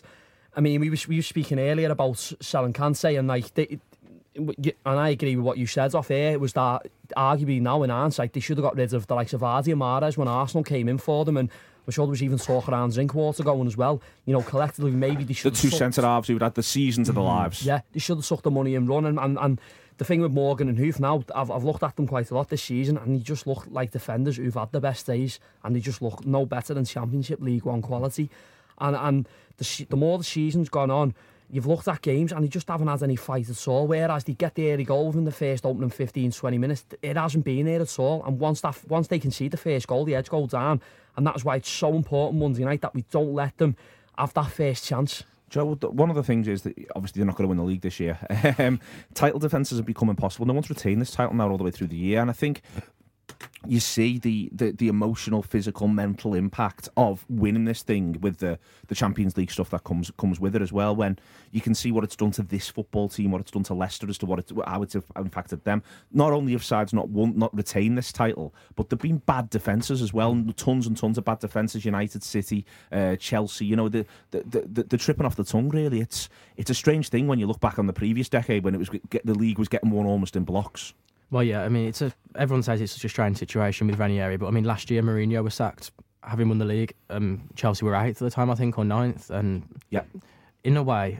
I 0.55 0.61
mean, 0.61 0.81
we 0.81 0.89
were, 0.89 0.97
we 1.07 1.17
were 1.17 1.23
speaking 1.23 1.59
earlier 1.59 1.91
about 1.91 2.17
selling 2.41 2.73
Kante, 2.73 3.17
and 3.17 3.27
like, 3.27 3.53
they, 3.53 3.79
and 4.35 4.73
I 4.85 5.09
agree 5.09 5.35
with 5.35 5.45
what 5.45 5.57
you 5.57 5.67
said 5.67 5.95
off 5.95 6.11
air. 6.11 6.31
Eh? 6.31 6.33
It 6.33 6.39
was 6.39 6.53
that 6.53 6.87
arguably 7.15 7.61
now 7.61 7.83
in 7.83 7.89
hindsight 7.89 8.33
they 8.33 8.39
should 8.39 8.57
have 8.57 8.63
got 8.63 8.75
rid 8.75 8.93
of 8.93 9.07
the 9.07 9.15
likes 9.15 9.33
of 9.33 9.41
Vardy 9.41 9.71
and 9.71 9.81
Mahrez 9.81 10.17
when 10.17 10.27
Arsenal 10.27 10.63
came 10.63 10.89
in 10.89 10.97
for 10.97 11.25
them, 11.25 11.37
and 11.37 11.49
I'm 11.87 11.91
sure 11.91 12.05
there 12.05 12.11
was 12.11 12.23
even 12.23 12.37
talk 12.37 12.67
around 12.67 12.93
Drinkwater 12.93 13.43
going 13.43 13.67
as 13.67 13.77
well. 13.77 14.01
You 14.25 14.33
know, 14.33 14.41
collectively 14.41 14.91
maybe 14.91 15.23
they 15.23 15.33
the 15.33 15.51
two 15.51 15.69
centre 15.69 16.01
halves 16.01 16.27
who'd 16.27 16.41
had 16.41 16.55
the 16.55 16.63
seasons 16.63 17.09
of 17.09 17.15
their 17.15 17.23
mm-hmm. 17.23 17.37
lives 17.37 17.65
Yeah, 17.65 17.81
they 17.93 17.99
should 17.99 18.17
have 18.17 18.25
sucked 18.25 18.43
the 18.43 18.51
money 18.51 18.75
and 18.75 18.87
run, 18.87 19.05
and, 19.05 19.19
and, 19.19 19.37
and 19.39 19.61
the 19.97 20.03
thing 20.05 20.21
with 20.21 20.31
Morgan 20.31 20.67
and 20.67 20.77
Huth 20.77 20.99
now, 20.99 21.23
I've, 21.33 21.49
I've 21.49 21.63
looked 21.63 21.83
at 21.83 21.95
them 21.95 22.07
quite 22.07 22.29
a 22.31 22.35
lot 22.35 22.49
this 22.49 22.63
season, 22.63 22.97
and 22.97 23.15
they 23.15 23.23
just 23.23 23.47
look 23.47 23.65
like 23.69 23.91
defenders 23.91 24.37
who've 24.37 24.53
had 24.53 24.71
the 24.71 24.81
best 24.81 25.05
days, 25.05 25.39
and 25.63 25.75
they 25.75 25.79
just 25.79 26.01
look 26.01 26.25
no 26.25 26.45
better 26.45 26.73
than 26.73 26.85
Championship 26.85 27.41
League 27.41 27.63
One 27.63 27.81
quality. 27.81 28.29
And 28.77 28.95
and 28.95 29.29
the 29.57 29.85
the 29.89 29.95
more 29.95 30.17
the 30.17 30.23
season's 30.23 30.69
gone 30.69 30.91
on, 30.91 31.13
you've 31.49 31.65
looked 31.65 31.87
at 31.87 32.01
games 32.01 32.31
and 32.31 32.43
they 32.43 32.47
just 32.47 32.67
haven't 32.67 32.87
had 32.87 33.03
any 33.03 33.15
fight 33.15 33.49
at 33.49 33.67
all. 33.67 33.87
Whereas 33.87 34.23
they 34.23 34.33
get 34.33 34.55
the 34.55 34.71
early 34.71 34.83
goal 34.83 35.07
within 35.07 35.25
the 35.25 35.31
first 35.31 35.65
opening 35.65 35.89
15, 35.89 36.31
20 36.31 36.57
minutes, 36.57 36.85
it 37.01 37.17
hasn't 37.17 37.45
been 37.45 37.65
there 37.65 37.81
at 37.81 37.99
all. 37.99 38.23
And 38.25 38.39
once 38.39 38.61
that 38.61 38.77
once 38.87 39.07
they 39.07 39.19
can 39.19 39.31
see 39.31 39.47
the 39.47 39.57
first 39.57 39.87
goal, 39.87 40.05
the 40.05 40.15
edge 40.15 40.29
goes 40.29 40.49
down, 40.49 40.81
and 41.15 41.25
that's 41.25 41.45
why 41.45 41.57
it's 41.57 41.69
so 41.69 41.93
important 41.93 42.39
Monday 42.39 42.63
night 42.63 42.81
that 42.81 42.93
we 42.93 43.03
don't 43.11 43.33
let 43.33 43.57
them 43.57 43.75
have 44.17 44.33
that 44.33 44.51
first 44.51 44.85
chance. 44.85 45.23
Joe, 45.49 45.75
one 45.75 46.09
of 46.09 46.15
the 46.15 46.23
things 46.23 46.47
is 46.47 46.63
that 46.63 46.73
obviously 46.95 47.19
they're 47.19 47.27
not 47.27 47.35
going 47.35 47.45
to 47.45 47.49
win 47.49 47.57
the 47.57 47.63
league 47.63 47.81
this 47.81 47.99
year. 47.99 48.17
um, 48.59 48.79
title 49.13 49.39
defences 49.39 49.77
have 49.77 49.85
become 49.85 50.09
impossible. 50.09 50.45
No 50.45 50.53
one's 50.53 50.69
retained 50.69 51.01
this 51.01 51.11
title 51.11 51.35
now 51.35 51.49
all 51.49 51.57
the 51.57 51.63
way 51.63 51.71
through 51.71 51.87
the 51.87 51.95
year, 51.95 52.19
and 52.19 52.29
I 52.29 52.33
think 52.33 52.61
you 53.67 53.79
see 53.79 54.17
the, 54.17 54.49
the, 54.51 54.71
the 54.71 54.87
emotional, 54.87 55.41
physical, 55.41 55.87
mental 55.87 56.33
impact 56.33 56.89
of 56.97 57.25
winning 57.29 57.65
this 57.65 57.81
thing 57.83 58.17
with 58.21 58.37
the, 58.37 58.59
the 58.87 58.95
Champions 58.95 59.37
League 59.37 59.51
stuff 59.51 59.69
that 59.71 59.83
comes 59.83 60.11
comes 60.17 60.39
with 60.39 60.55
it 60.55 60.61
as 60.61 60.71
well. 60.71 60.95
When 60.95 61.17
you 61.51 61.61
can 61.61 61.73
see 61.73 61.91
what 61.91 62.03
it's 62.03 62.15
done 62.15 62.31
to 62.31 62.43
this 62.43 62.69
football 62.69 63.09
team, 63.09 63.31
what 63.31 63.41
it's 63.41 63.51
done 63.51 63.63
to 63.63 63.73
Leicester, 63.73 64.07
as 64.09 64.17
to 64.19 64.25
what 64.25 64.39
it, 64.39 64.51
how 64.67 64.83
it's 64.83 64.95
impacted 65.15 65.63
them. 65.63 65.83
Not 66.11 66.31
only 66.31 66.53
have 66.53 66.63
sides 66.63 66.93
not 66.93 67.09
won, 67.09 67.37
not 67.37 67.55
retained 67.55 67.97
this 67.97 68.11
title, 68.11 68.53
but 68.75 68.89
there've 68.89 68.99
been 68.99 69.17
bad 69.17 69.49
defences 69.49 70.01
as 70.01 70.13
well. 70.13 70.35
Tons 70.57 70.87
and 70.87 70.97
tons 70.97 71.17
of 71.17 71.25
bad 71.25 71.39
defences. 71.39 71.85
United, 71.85 72.23
City, 72.23 72.65
uh, 72.91 73.15
Chelsea. 73.15 73.65
You 73.65 73.75
know 73.75 73.89
the 73.89 74.05
the, 74.31 74.43
the 74.43 74.61
the 74.61 74.83
the 74.83 74.97
tripping 74.97 75.25
off 75.25 75.35
the 75.35 75.43
tongue. 75.43 75.69
Really, 75.69 76.01
it's 76.01 76.29
it's 76.57 76.69
a 76.69 76.75
strange 76.75 77.09
thing 77.09 77.27
when 77.27 77.39
you 77.39 77.47
look 77.47 77.59
back 77.59 77.79
on 77.79 77.87
the 77.87 77.93
previous 77.93 78.29
decade 78.29 78.63
when 78.63 78.75
it 78.75 78.77
was 78.77 78.89
the 79.23 79.33
league 79.33 79.57
was 79.57 79.67
getting 79.67 79.89
won 79.89 80.05
almost 80.05 80.35
in 80.35 80.43
blocks. 80.43 80.93
Well, 81.31 81.43
yeah, 81.43 81.63
I 81.63 81.69
mean, 81.69 81.87
it's 81.87 82.01
a 82.01 82.13
everyone 82.35 82.63
says 82.63 82.81
it's 82.81 82.93
such 82.93 83.05
a 83.05 83.09
strange 83.09 83.37
situation 83.37 83.87
with 83.87 83.97
Ranieri, 83.99 84.37
but 84.37 84.47
I 84.47 84.51
mean, 84.51 84.63
last 84.63 84.89
year 84.91 85.01
Mourinho 85.01 85.43
was 85.43 85.53
sacked, 85.55 85.91
having 86.23 86.49
won 86.49 86.57
the 86.59 86.65
league. 86.65 86.93
Um, 87.09 87.49
Chelsea 87.55 87.85
were 87.85 87.95
eighth 87.95 88.21
at 88.21 88.25
the 88.25 88.31
time, 88.31 88.49
I 88.49 88.55
think, 88.55 88.77
or 88.77 88.85
ninth, 88.85 89.29
and 89.29 89.63
Yeah. 89.89 90.01
in 90.63 90.77
a 90.77 90.83
way, 90.83 91.19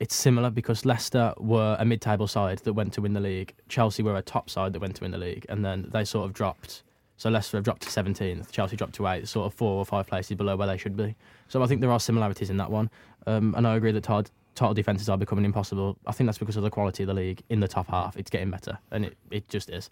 it's 0.00 0.14
similar 0.14 0.50
because 0.50 0.84
Leicester 0.84 1.34
were 1.38 1.76
a 1.78 1.84
mid-table 1.84 2.26
side 2.28 2.58
that 2.58 2.72
went 2.72 2.92
to 2.94 3.00
win 3.00 3.12
the 3.14 3.20
league. 3.20 3.54
Chelsea 3.68 4.02
were 4.02 4.16
a 4.16 4.22
top 4.22 4.48
side 4.48 4.72
that 4.72 4.80
went 4.80 4.96
to 4.96 5.02
win 5.02 5.10
the 5.10 5.18
league, 5.18 5.44
and 5.48 5.64
then 5.64 5.88
they 5.92 6.04
sort 6.04 6.24
of 6.26 6.32
dropped. 6.32 6.82
So 7.16 7.28
Leicester 7.30 7.56
have 7.56 7.64
dropped 7.64 7.82
to 7.82 7.88
17th, 7.90 8.52
Chelsea 8.52 8.76
dropped 8.76 8.94
to 8.94 9.02
8th, 9.08 9.26
sort 9.28 9.46
of 9.46 9.54
four 9.54 9.74
or 9.78 9.84
five 9.84 10.06
places 10.06 10.36
below 10.36 10.54
where 10.56 10.68
they 10.68 10.76
should 10.76 10.96
be. 10.96 11.16
So 11.48 11.62
I 11.62 11.66
think 11.66 11.80
there 11.80 11.90
are 11.90 11.98
similarities 11.98 12.48
in 12.48 12.58
that 12.58 12.70
one. 12.70 12.90
Um, 13.26 13.54
and 13.56 13.66
I 13.66 13.74
agree 13.74 13.90
that 13.90 14.04
title, 14.04 14.30
title 14.58 14.74
defences 14.74 15.08
are 15.08 15.16
becoming 15.16 15.44
impossible. 15.44 15.96
I 16.06 16.12
think 16.12 16.26
that's 16.26 16.38
because 16.38 16.56
of 16.56 16.62
the 16.62 16.70
quality 16.70 17.04
of 17.04 17.06
the 17.06 17.14
league 17.14 17.42
in 17.48 17.60
the 17.60 17.68
top 17.68 17.88
half. 17.88 18.16
It's 18.16 18.30
getting 18.30 18.50
better, 18.50 18.78
and 18.90 19.04
it, 19.06 19.16
it 19.30 19.48
just 19.48 19.70
is. 19.70 19.88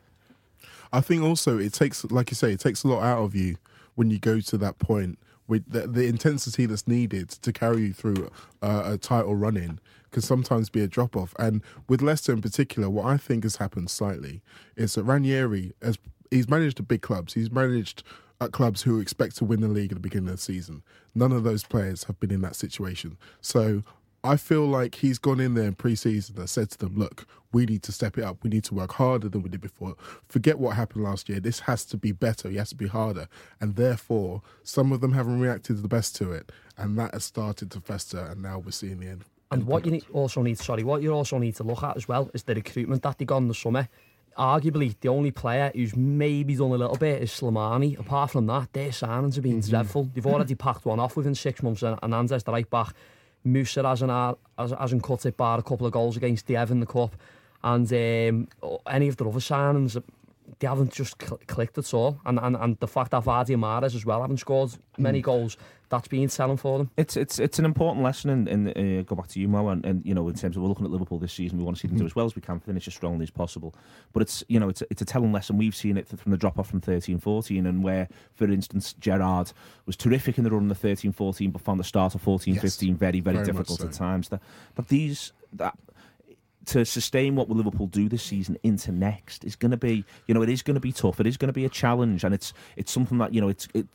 I 0.92 1.00
think 1.00 1.22
also 1.22 1.58
it 1.58 1.72
takes, 1.72 2.04
like 2.04 2.30
you 2.30 2.34
say, 2.34 2.52
it 2.52 2.60
takes 2.60 2.84
a 2.84 2.88
lot 2.88 3.02
out 3.02 3.18
of 3.18 3.34
you 3.34 3.56
when 3.94 4.10
you 4.10 4.18
go 4.18 4.40
to 4.40 4.58
that 4.58 4.78
point 4.78 5.18
with 5.48 5.70
the, 5.70 5.86
the 5.86 6.06
intensity 6.06 6.66
that's 6.66 6.88
needed 6.88 7.28
to 7.30 7.52
carry 7.52 7.82
you 7.82 7.92
through 7.92 8.28
uh, 8.62 8.82
a 8.84 8.98
title 8.98 9.36
run 9.36 9.56
in 9.56 9.78
can 10.10 10.22
sometimes 10.22 10.70
be 10.70 10.80
a 10.80 10.88
drop 10.88 11.16
off. 11.16 11.34
And 11.38 11.62
with 11.88 12.02
Leicester 12.02 12.32
in 12.32 12.42
particular, 12.42 12.90
what 12.90 13.06
I 13.06 13.16
think 13.16 13.44
has 13.44 13.56
happened 13.56 13.90
slightly 13.90 14.42
is 14.76 14.94
that 14.94 15.04
Ranieri 15.04 15.72
has 15.82 15.98
he's 16.30 16.48
managed 16.48 16.78
the 16.78 16.82
big 16.82 17.02
clubs. 17.02 17.34
He's 17.34 17.50
managed 17.50 18.02
at 18.40 18.52
clubs 18.52 18.82
who 18.82 18.98
expect 19.00 19.36
to 19.36 19.44
win 19.44 19.60
the 19.60 19.68
league 19.68 19.92
at 19.92 19.96
the 19.96 20.00
beginning 20.00 20.28
of 20.28 20.36
the 20.36 20.42
season. 20.42 20.82
None 21.14 21.32
of 21.32 21.44
those 21.44 21.64
players 21.64 22.04
have 22.04 22.18
been 22.18 22.32
in 22.32 22.40
that 22.42 22.56
situation. 22.56 23.16
So 23.40 23.84
I 24.26 24.36
feel 24.36 24.66
like 24.66 24.96
he's 24.96 25.18
gone 25.18 25.40
in 25.40 25.54
there 25.54 25.66
in 25.66 25.74
pre-season 25.74 26.38
and 26.38 26.50
said 26.50 26.70
to 26.70 26.78
them, 26.78 26.96
"Look, 26.96 27.26
we 27.52 27.64
need 27.64 27.82
to 27.84 27.92
step 27.92 28.18
it 28.18 28.24
up. 28.24 28.42
We 28.42 28.50
need 28.50 28.64
to 28.64 28.74
work 28.74 28.94
harder 28.94 29.28
than 29.28 29.42
we 29.42 29.48
did 29.48 29.60
before. 29.60 29.94
Forget 30.28 30.58
what 30.58 30.76
happened 30.76 31.04
last 31.04 31.28
year. 31.28 31.40
This 31.40 31.60
has 31.60 31.84
to 31.86 31.96
be 31.96 32.12
better. 32.12 32.48
It 32.48 32.56
has 32.56 32.70
to 32.70 32.76
be 32.76 32.88
harder." 32.88 33.28
And 33.60 33.76
therefore, 33.76 34.42
some 34.62 34.92
of 34.92 35.00
them 35.00 35.12
haven't 35.12 35.40
reacted 35.40 35.82
the 35.82 35.88
best 35.88 36.16
to 36.16 36.32
it, 36.32 36.50
and 36.76 36.98
that 36.98 37.14
has 37.14 37.24
started 37.24 37.70
to 37.70 37.80
fester. 37.80 38.18
And 38.18 38.42
now 38.42 38.58
we're 38.58 38.72
seeing 38.72 39.00
the 39.00 39.08
end. 39.08 39.24
And 39.52 39.64
what 39.64 39.86
you 39.86 39.92
need, 39.92 40.04
also 40.12 40.42
need, 40.42 40.58
sorry, 40.58 40.82
what 40.82 41.02
you 41.02 41.12
also 41.12 41.38
need 41.38 41.54
to 41.56 41.62
look 41.62 41.82
at 41.84 41.96
as 41.96 42.08
well 42.08 42.28
is 42.34 42.42
the 42.42 42.54
recruitment 42.54 43.02
that 43.02 43.18
they 43.18 43.24
got 43.24 43.38
in 43.38 43.48
the 43.48 43.54
summer. 43.54 43.88
Arguably, 44.36 44.94
the 45.00 45.08
only 45.08 45.30
player 45.30 45.70
who's 45.74 45.96
maybe 45.96 46.56
done 46.56 46.72
a 46.72 46.76
little 46.76 46.96
bit 46.96 47.22
is 47.22 47.30
Slimani. 47.30 47.98
Apart 47.98 48.32
from 48.32 48.46
that, 48.48 48.72
their 48.72 48.90
signings 48.90 49.36
have 49.36 49.44
been 49.44 49.60
mm-hmm. 49.60 49.70
dreadful. 49.70 50.10
They've 50.12 50.26
already 50.26 50.56
packed 50.56 50.84
one 50.84 51.00
off 51.00 51.16
within 51.16 51.34
six 51.34 51.62
months, 51.62 51.82
and 51.82 51.98
Anandez, 52.00 52.44
the 52.44 52.52
right 52.52 52.68
back, 52.68 52.92
Musa 53.46 53.82
hasn't, 53.82 54.10
has, 54.58 54.72
hasn't 54.72 55.02
cut 55.02 55.24
it 55.26 55.36
bar 55.36 55.58
a 55.58 55.62
couple 55.62 55.86
of 55.86 55.92
goals 55.92 56.16
against 56.16 56.46
the 56.46 56.56
Evan 56.56 56.80
the 56.80 56.86
Cup, 56.86 57.16
and 57.62 57.90
um, 57.92 58.48
any 58.86 59.08
of 59.08 59.16
the 59.16 59.24
other 59.24 59.38
signings, 59.38 60.02
they 60.58 60.66
haven't 60.66 60.92
just 60.92 61.20
cl- 61.20 61.40
clicked 61.46 61.78
at 61.78 61.92
all. 61.94 62.20
And, 62.24 62.38
and 62.38 62.56
and 62.56 62.78
the 62.80 62.88
fact 62.88 63.10
that 63.10 63.24
Vardy 63.24 63.54
and 63.54 63.62
Mahrez 63.62 63.94
as 63.94 64.06
well 64.06 64.20
haven't 64.20 64.38
scored 64.38 64.72
many 64.98 65.20
goals, 65.20 65.56
that's 65.88 66.08
been 66.08 66.28
telling 66.28 66.56
for 66.56 66.78
them. 66.78 66.90
It's 66.96 67.16
it's 67.16 67.38
it's 67.38 67.58
an 67.58 67.64
important 67.64 68.02
lesson, 68.02 68.30
and 68.30 68.48
in, 68.48 68.68
in, 68.68 68.98
uh, 68.98 69.02
go 69.02 69.14
back 69.14 69.28
to 69.28 69.40
you, 69.40 69.48
Mo, 69.48 69.68
and, 69.68 69.84
and 69.84 70.04
you 70.04 70.14
know, 70.14 70.28
in 70.28 70.34
terms 70.34 70.56
of 70.56 70.62
we're 70.62 70.68
looking 70.68 70.84
at 70.84 70.90
Liverpool 70.90 71.18
this 71.18 71.32
season, 71.32 71.58
we 71.58 71.64
want 71.64 71.76
to 71.76 71.80
see 71.80 71.88
them 71.88 71.98
do 71.98 72.04
as 72.04 72.16
well 72.16 72.26
as 72.26 72.34
we 72.34 72.42
can, 72.42 72.58
finish 72.58 72.88
as 72.88 72.94
strongly 72.94 73.22
as 73.22 73.30
possible. 73.30 73.74
But 74.12 74.22
it's 74.22 74.42
you 74.48 74.58
know, 74.58 74.68
it's 74.68 74.82
a, 74.82 74.86
it's 74.90 75.02
a 75.02 75.04
telling 75.04 75.32
lesson. 75.32 75.58
We've 75.58 75.76
seen 75.76 75.96
it 75.96 76.08
from 76.08 76.30
the 76.32 76.38
drop 76.38 76.58
off 76.58 76.70
from 76.70 76.80
13-14, 76.80 77.66
and 77.66 77.84
where, 77.84 78.08
for 78.34 78.50
instance, 78.50 78.94
Gerrard 78.94 79.52
was 79.86 79.96
terrific 79.96 80.38
in 80.38 80.44
the 80.44 80.50
run 80.50 80.70
of 80.70 80.80
the 80.80 80.88
13-14, 80.88 81.52
but 81.52 81.60
found 81.60 81.78
the 81.78 81.84
start 81.84 82.14
of 82.14 82.22
14-15 82.24 82.62
Yes, 82.62 82.76
very 82.76 83.20
very, 83.20 83.20
very 83.20 83.44
difficult 83.44 83.80
so. 83.80 83.86
at 83.86 83.92
times. 83.92 84.28
That, 84.30 84.42
but 84.74 84.88
these 84.88 85.32
that 85.52 85.78
to 86.66 86.84
sustain 86.84 87.36
what 87.36 87.48
will 87.48 87.56
Liverpool 87.56 87.86
do 87.86 88.08
this 88.08 88.22
season 88.22 88.58
into 88.62 88.92
next 88.92 89.44
is 89.44 89.56
going 89.56 89.70
to 89.70 89.76
be, 89.76 90.04
you 90.26 90.34
know, 90.34 90.42
it 90.42 90.48
is 90.48 90.62
going 90.62 90.74
to 90.74 90.80
be 90.80 90.92
tough. 90.92 91.20
It 91.20 91.26
is 91.26 91.36
going 91.36 91.48
to 91.48 91.52
be 91.52 91.64
a 91.64 91.68
challenge, 91.68 92.24
and 92.24 92.34
it's 92.34 92.52
it's 92.76 92.92
something 92.92 93.18
that 93.18 93.32
you 93.32 93.40
know, 93.40 93.48
it's 93.48 93.68
it, 93.74 93.86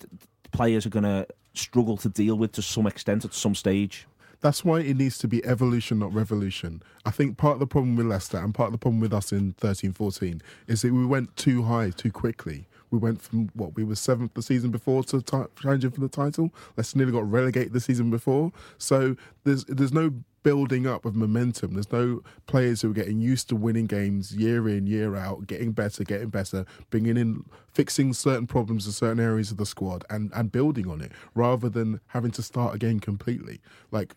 players 0.52 0.86
are 0.86 0.90
going 0.90 1.04
to 1.04 1.28
struggle 1.54 1.98
to 1.98 2.10
deal 2.10 2.36
with 2.36 2.54
to 2.54 2.62
some 2.62 2.88
extent 2.88 3.26
at 3.26 3.34
some 3.34 3.56
stage. 3.56 4.08
That's 4.40 4.66
why 4.66 4.80
it 4.80 4.98
needs 4.98 5.20
to 5.20 5.28
be 5.28 5.46
evolution, 5.46 6.00
not 6.00 6.14
revolution. 6.14 6.82
I 7.06 7.12
think 7.12 7.38
part 7.38 7.54
of 7.54 7.60
the 7.60 7.68
problem 7.68 7.96
with 7.96 8.08
Leicester 8.08 8.38
and 8.38 8.56
part 8.56 8.68
of 8.68 8.72
the 8.72 8.80
problem 8.80 9.00
with 9.00 9.14
us 9.14 9.32
in 9.32 9.52
13 9.54 9.94
14 9.94 10.42
is 10.68 10.82
that 10.82 10.94
we 10.94 11.06
went 11.06 11.36
too 11.36 11.64
high 11.64 11.92
too 11.92 12.12
quickly. 12.12 12.66
We 12.92 12.98
went 12.98 13.22
from 13.22 13.50
what 13.54 13.76
we 13.76 13.84
were 13.84 13.96
seventh 13.96 14.34
the 14.34 14.42
season 14.42 14.70
before 14.70 15.04
to 15.06 15.22
ti 15.22 15.38
challenging 15.60 15.92
for 15.92 16.02
the 16.02 16.10
title. 16.10 16.54
Leicester 16.78 16.98
nearly 16.98 17.14
got 17.14 17.30
relegated 17.30 17.74
the 17.74 17.80
season 17.80 18.10
before. 18.10 18.52
So 18.78 19.16
there's 19.44 19.66
there's 19.66 19.94
no 19.94 20.14
building 20.44 20.88
up 20.88 21.06
of 21.06 21.16
momentum. 21.16 21.74
There's 21.74 21.92
no 21.92 22.22
players 22.48 22.82
who 22.82 22.92
are 22.92 22.94
getting 22.94 23.20
used 23.22 23.50
to 23.50 23.56
winning 23.56 23.86
games 23.86 24.36
year 24.36 24.68
in, 24.68 24.88
year 24.88 25.16
out, 25.16 25.48
getting 25.48 25.72
better, 25.72 26.04
getting 26.04 26.30
better, 26.30 26.66
bringing 26.90 27.18
in, 27.18 27.46
fixing 27.72 28.14
certain 28.14 28.48
problems 28.48 28.86
in 28.86 28.92
certain 28.92 29.20
areas 29.20 29.52
of 29.52 29.58
the 29.58 29.66
squad 29.66 30.04
and, 30.10 30.32
and 30.34 30.52
building 30.52 30.90
on 30.90 31.02
it 31.02 31.12
rather 31.36 31.70
than 31.70 32.00
having 32.08 32.32
to 32.32 32.42
start 32.42 32.76
again 32.76 33.00
completely. 33.00 33.62
Like 33.92 34.16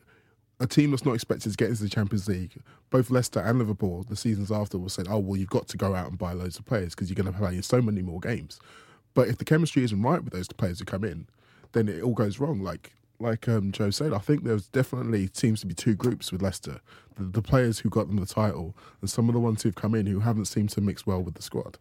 a 0.61 0.67
team 0.67 0.91
that's 0.91 1.05
not 1.05 1.15
expected 1.15 1.51
to 1.51 1.57
get 1.57 1.69
into 1.69 1.83
the 1.83 1.89
Champions 1.89 2.29
League, 2.29 2.57
both 2.91 3.11
Leicester 3.11 3.41
and 3.41 3.59
Liverpool, 3.59 4.05
the 4.09 4.17
seasons 4.17 4.53
after, 4.53 4.79
will 4.79 4.89
say, 4.89 5.03
oh, 5.09 5.19
well, 5.19 5.37
you've 5.37 5.51
got 5.51 5.69
to 5.69 5.77
go 5.77 5.95
out 5.95 6.09
and 6.09 6.19
buy 6.19 6.33
loads 6.33 6.59
of 6.59 6.65
players 6.65 6.95
because 6.95 7.09
you're 7.09 7.23
going 7.23 7.33
to 7.33 7.39
play 7.39 7.57
in 7.57 7.63
so 7.63 7.83
many 7.83 8.03
more 8.03 8.21
games. 8.21 8.61
But 9.15 9.29
if 9.29 9.39
the 9.39 9.45
chemistry 9.45 9.85
isn't 9.85 10.03
right 10.03 10.23
with 10.23 10.33
those 10.33 10.49
players 10.49 10.79
who 10.79 10.85
come 10.85 11.05
in, 11.05 11.27
then 11.73 11.89
it 11.89 12.03
all 12.03 12.15
goes 12.15 12.39
wrong. 12.39 12.61
Like 12.61 12.93
like 13.21 13.49
um, 13.49 13.71
Joe 13.73 13.91
said, 13.91 14.13
I 14.13 14.19
think 14.19 14.43
there's 14.43 14.69
definitely 14.69 15.31
seems 15.33 15.61
to 15.61 15.67
be 15.67 15.75
two 15.75 15.95
groups 15.95 16.33
with 16.33 16.43
Leicester: 16.43 16.81
the, 17.17 17.25
the 17.25 17.43
players 17.43 17.81
who 17.81 17.89
got 17.89 18.09
them 18.09 18.17
the 18.17 18.27
title, 18.27 18.75
and 19.01 19.09
some 19.09 19.29
of 19.29 19.35
the 19.35 19.41
ones 19.41 19.63
who've 19.63 19.75
come 19.75 19.95
in 19.95 20.07
who 20.07 20.21
haven't 20.21 20.47
seemed 20.47 20.71
to 20.71 20.81
mix 20.81 21.07
well 21.07 21.23
with 21.23 21.35
the 21.35 21.43
squad. 21.43 21.79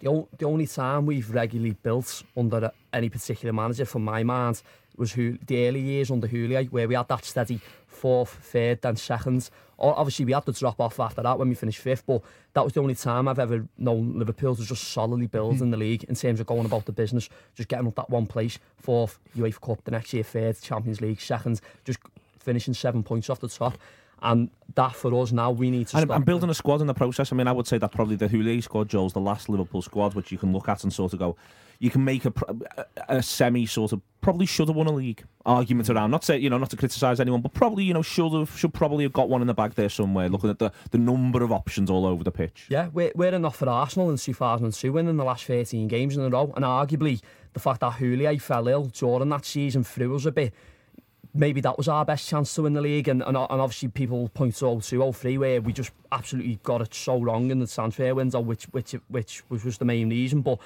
The, 0.00 0.08
o- 0.08 0.28
the 0.38 0.46
only 0.46 0.66
time 0.66 1.06
we've 1.06 1.30
regularly 1.30 1.76
built 1.82 2.22
under 2.36 2.72
any 2.92 3.08
particular 3.08 3.52
manager, 3.52 3.84
from 3.84 4.04
my 4.04 4.22
mind, 4.22 4.62
was 4.96 5.12
who 5.12 5.38
the 5.46 5.66
early 5.66 5.80
years 5.80 6.10
under 6.10 6.28
Houllier, 6.28 6.70
where 6.70 6.88
we 6.88 6.94
had 6.94 7.08
that 7.08 7.24
steady 7.24 7.60
fourth, 7.86 8.30
third, 8.30 8.82
then 8.82 8.96
second. 8.96 9.50
Or 9.76 9.98
obviously, 9.98 10.24
we 10.24 10.32
had 10.32 10.44
the 10.44 10.52
drop 10.52 10.80
off 10.80 11.00
after 11.00 11.22
that 11.22 11.38
when 11.38 11.48
we 11.48 11.54
finished 11.54 11.80
fifth, 11.80 12.06
but 12.06 12.22
that 12.52 12.62
was 12.62 12.72
the 12.72 12.80
only 12.80 12.94
time 12.94 13.26
I've 13.26 13.38
ever 13.38 13.66
known 13.78 14.18
Liverpool 14.18 14.54
to 14.54 14.64
just 14.64 14.84
solidly 14.84 15.26
build 15.26 15.54
mm-hmm. 15.54 15.64
in 15.64 15.70
the 15.70 15.76
league 15.76 16.04
in 16.04 16.14
terms 16.14 16.38
of 16.38 16.46
going 16.46 16.66
about 16.66 16.84
the 16.84 16.92
business, 16.92 17.28
just 17.54 17.68
getting 17.68 17.86
up 17.86 17.94
that 17.96 18.10
one 18.10 18.26
place, 18.26 18.58
fourth, 18.76 19.18
UEFA 19.36 19.60
Cup, 19.60 19.84
the 19.84 19.90
next 19.90 20.12
year, 20.12 20.22
third, 20.22 20.60
Champions 20.60 21.00
League, 21.00 21.20
second, 21.20 21.60
just 21.84 21.98
finishing 22.38 22.74
seven 22.74 23.02
points 23.02 23.30
off 23.30 23.40
the 23.40 23.48
top. 23.48 23.78
And 24.24 24.50
that 24.74 24.94
for 24.94 25.14
us 25.22 25.30
now, 25.30 25.50
we 25.50 25.70
need 25.70 25.88
to 25.88 25.98
And, 25.98 26.10
and 26.10 26.24
building 26.24 26.50
a 26.50 26.54
squad 26.54 26.80
in 26.80 26.86
the 26.86 26.94
process. 26.94 27.32
I 27.32 27.36
mean, 27.36 27.46
I 27.46 27.52
would 27.52 27.66
say 27.66 27.78
that 27.78 27.92
probably 27.92 28.16
the 28.16 28.28
Houllier 28.28 28.62
squad, 28.62 28.88
Joel's 28.88 29.12
the 29.12 29.20
last 29.20 29.48
Liverpool 29.48 29.82
squad, 29.82 30.14
which 30.14 30.32
you 30.32 30.38
can 30.38 30.52
look 30.52 30.68
at 30.68 30.82
and 30.82 30.92
sort 30.92 31.12
of 31.12 31.18
go, 31.18 31.36
you 31.78 31.90
can 31.90 32.04
make 32.04 32.24
a, 32.24 32.32
a, 32.76 32.86
a 33.16 33.22
semi 33.22 33.66
sort 33.66 33.92
of 33.92 34.00
probably 34.20 34.46
should 34.46 34.68
have 34.68 34.76
won 34.76 34.86
a 34.86 34.92
league 34.92 35.22
argument 35.44 35.90
around. 35.90 36.10
Not 36.10 36.24
say 36.24 36.38
you 36.38 36.48
know 36.48 36.58
not 36.58 36.70
to 36.70 36.76
criticise 36.76 37.20
anyone, 37.20 37.42
but 37.42 37.52
probably 37.52 37.84
you 37.84 37.92
know 37.92 38.02
should 38.02 38.32
have 38.32 38.56
should 38.56 38.72
probably 38.72 39.04
have 39.04 39.12
got 39.12 39.28
one 39.28 39.40
in 39.40 39.46
the 39.46 39.54
bag 39.54 39.74
there 39.74 39.88
somewhere. 39.88 40.28
Looking 40.28 40.50
at 40.50 40.58
the 40.58 40.72
the 40.90 40.98
number 40.98 41.42
of 41.42 41.52
options 41.52 41.90
all 41.90 42.06
over 42.06 42.24
the 42.24 42.32
pitch. 42.32 42.66
Yeah, 42.70 42.88
we're, 42.92 43.12
we're 43.14 43.34
enough 43.34 43.56
for 43.56 43.68
Arsenal 43.68 44.10
in 44.10 44.16
2002, 44.16 44.92
winning 44.92 45.16
the 45.16 45.24
last 45.24 45.44
13 45.44 45.88
games 45.88 46.16
in 46.16 46.22
a 46.22 46.30
row. 46.30 46.52
And 46.56 46.64
arguably, 46.64 47.20
the 47.52 47.60
fact 47.60 47.80
that 47.80 47.94
Houllier 47.94 48.40
fell 48.40 48.68
ill 48.68 48.84
during 48.84 49.28
that 49.28 49.44
season 49.44 49.84
threw 49.84 50.16
us 50.16 50.24
a 50.24 50.32
bit. 50.32 50.54
Maybe 51.34 51.60
that 51.60 51.76
was 51.76 51.88
our 51.88 52.04
best 52.04 52.28
chance 52.28 52.54
to 52.54 52.62
win 52.62 52.72
the 52.72 52.80
league. 52.80 53.08
And, 53.08 53.22
and, 53.22 53.36
and 53.36 53.60
obviously, 53.60 53.88
people 53.88 54.28
point 54.28 54.54
to 54.56 54.80
02 54.80 55.12
03, 55.12 55.38
where 55.38 55.60
we 55.60 55.72
just 55.72 55.90
absolutely 56.12 56.60
got 56.62 56.80
it 56.80 56.94
so 56.94 57.20
wrong 57.20 57.50
in 57.50 57.58
the 57.58 57.66
transfer 57.66 58.14
window, 58.14 58.40
which, 58.40 58.64
which, 58.66 58.94
which 59.08 59.42
was, 59.50 59.64
was 59.64 59.78
the 59.78 59.84
main 59.84 60.10
reason. 60.10 60.42
But 60.42 60.58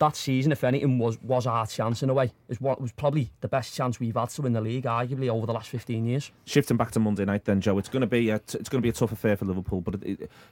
that 0.00 0.16
season, 0.16 0.50
if 0.50 0.64
anything, 0.64 0.98
was 0.98 1.22
was 1.22 1.46
our 1.46 1.66
chance 1.66 2.02
in 2.02 2.10
a 2.10 2.14
way. 2.14 2.32
It 2.48 2.60
was, 2.60 2.78
was 2.80 2.92
probably 2.92 3.30
the 3.40 3.48
best 3.48 3.74
chance 3.74 4.00
we've 4.00 4.16
had 4.16 4.30
to 4.30 4.42
win 4.42 4.54
the 4.54 4.60
league, 4.60 4.84
arguably 4.84 5.28
over 5.28 5.46
the 5.46 5.52
last 5.52 5.68
fifteen 5.68 6.06
years. 6.06 6.32
Shifting 6.46 6.76
back 6.76 6.90
to 6.92 7.00
Monday 7.00 7.24
night, 7.24 7.44
then 7.44 7.60
Joe, 7.60 7.78
it's 7.78 7.88
going 7.88 8.00
to 8.00 8.06
be 8.06 8.30
a, 8.30 8.36
it's 8.36 8.68
going 8.68 8.80
to 8.80 8.80
be 8.80 8.88
a 8.88 8.92
tough 8.92 9.12
affair 9.12 9.36
for 9.36 9.44
Liverpool. 9.44 9.80
But 9.80 10.00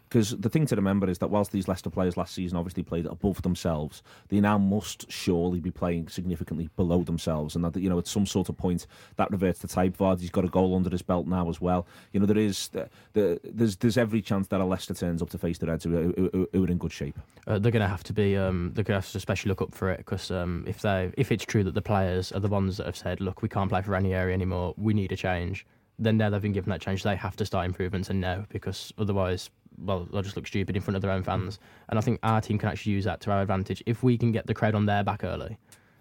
because 0.08 0.36
the 0.36 0.48
thing 0.48 0.66
to 0.66 0.76
remember 0.76 1.08
is 1.08 1.18
that 1.18 1.28
whilst 1.28 1.50
these 1.50 1.66
Leicester 1.66 1.90
players 1.90 2.16
last 2.16 2.34
season 2.34 2.56
obviously 2.56 2.82
played 2.82 3.06
above 3.06 3.42
themselves, 3.42 4.02
they 4.28 4.40
now 4.40 4.58
must 4.58 5.10
surely 5.10 5.60
be 5.60 5.70
playing 5.70 6.08
significantly 6.08 6.68
below 6.76 7.02
themselves, 7.02 7.56
and 7.56 7.64
that 7.64 7.76
you 7.76 7.88
know 7.88 7.98
at 7.98 8.06
some 8.06 8.26
sort 8.26 8.48
of 8.48 8.56
point 8.56 8.86
that 9.16 9.30
reverts 9.30 9.60
to 9.60 9.68
type. 9.68 9.96
Vardy's 9.96 10.30
got 10.30 10.44
a 10.44 10.48
goal 10.48 10.76
under 10.76 10.90
his 10.90 11.02
belt 11.02 11.26
now 11.26 11.48
as 11.48 11.60
well. 11.60 11.86
You 12.12 12.20
know 12.20 12.26
there 12.26 12.36
is 12.36 12.68
the, 12.68 12.88
the, 13.14 13.40
there's 13.42 13.76
there's 13.76 13.96
every 13.96 14.20
chance 14.20 14.48
that 14.48 14.60
a 14.60 14.64
Leicester 14.64 14.94
turns 14.94 15.22
up 15.22 15.30
to 15.30 15.38
face 15.38 15.58
the 15.58 15.66
Reds 15.66 15.84
who, 15.84 15.90
who, 15.90 16.30
who, 16.32 16.48
who 16.52 16.64
are 16.64 16.68
in 16.68 16.78
good 16.78 16.92
shape. 16.92 17.18
Uh, 17.46 17.58
they're 17.58 17.72
going 17.72 17.80
to 17.80 17.88
have 17.88 18.04
to 18.04 18.12
be. 18.12 18.36
Um, 18.36 18.72
they're 18.74 18.84
going 18.84 19.00
to 19.00 19.06
have 19.06 19.12
to 19.12 19.12
especially 19.38 19.48
look 19.50 19.62
up 19.62 19.74
for 19.74 19.90
it 19.90 19.98
because 19.98 20.30
um, 20.30 20.64
if 20.66 20.80
they 20.80 21.12
if 21.16 21.30
it's 21.30 21.44
true 21.44 21.62
that 21.62 21.74
the 21.74 21.82
players 21.82 22.32
are 22.32 22.40
the 22.40 22.48
ones 22.48 22.76
that 22.76 22.86
have 22.86 22.96
said, 22.96 23.20
look, 23.20 23.42
we 23.42 23.48
can't 23.48 23.70
play 23.70 23.82
for 23.82 23.92
Ranieri 23.92 24.32
anymore, 24.32 24.74
we 24.76 24.94
need 24.94 25.12
a 25.12 25.16
change. 25.16 25.66
Then 25.98 26.16
now 26.16 26.30
they've 26.30 26.42
been 26.42 26.52
given 26.52 26.70
that 26.70 26.80
change, 26.80 27.02
they 27.02 27.16
have 27.16 27.36
to 27.36 27.46
start 27.46 27.66
improvements 27.66 28.10
and 28.10 28.20
now 28.20 28.46
because 28.48 28.92
otherwise, 28.98 29.50
well, 29.78 30.08
they'll 30.10 30.22
just 30.22 30.36
look 30.36 30.46
stupid 30.46 30.76
in 30.76 30.82
front 30.82 30.96
of 30.96 31.02
their 31.02 31.10
own 31.10 31.22
fans. 31.22 31.58
And 31.88 31.98
I 31.98 32.02
think 32.02 32.18
our 32.22 32.40
team 32.40 32.58
can 32.58 32.68
actually 32.68 32.92
use 32.92 33.04
that 33.04 33.20
to 33.22 33.30
our 33.30 33.42
advantage. 33.42 33.82
If 33.86 34.02
we 34.02 34.18
can 34.18 34.32
get 34.32 34.46
the 34.46 34.54
crowd 34.54 34.74
on 34.74 34.86
their 34.86 35.04
back 35.04 35.24
early, 35.24 35.58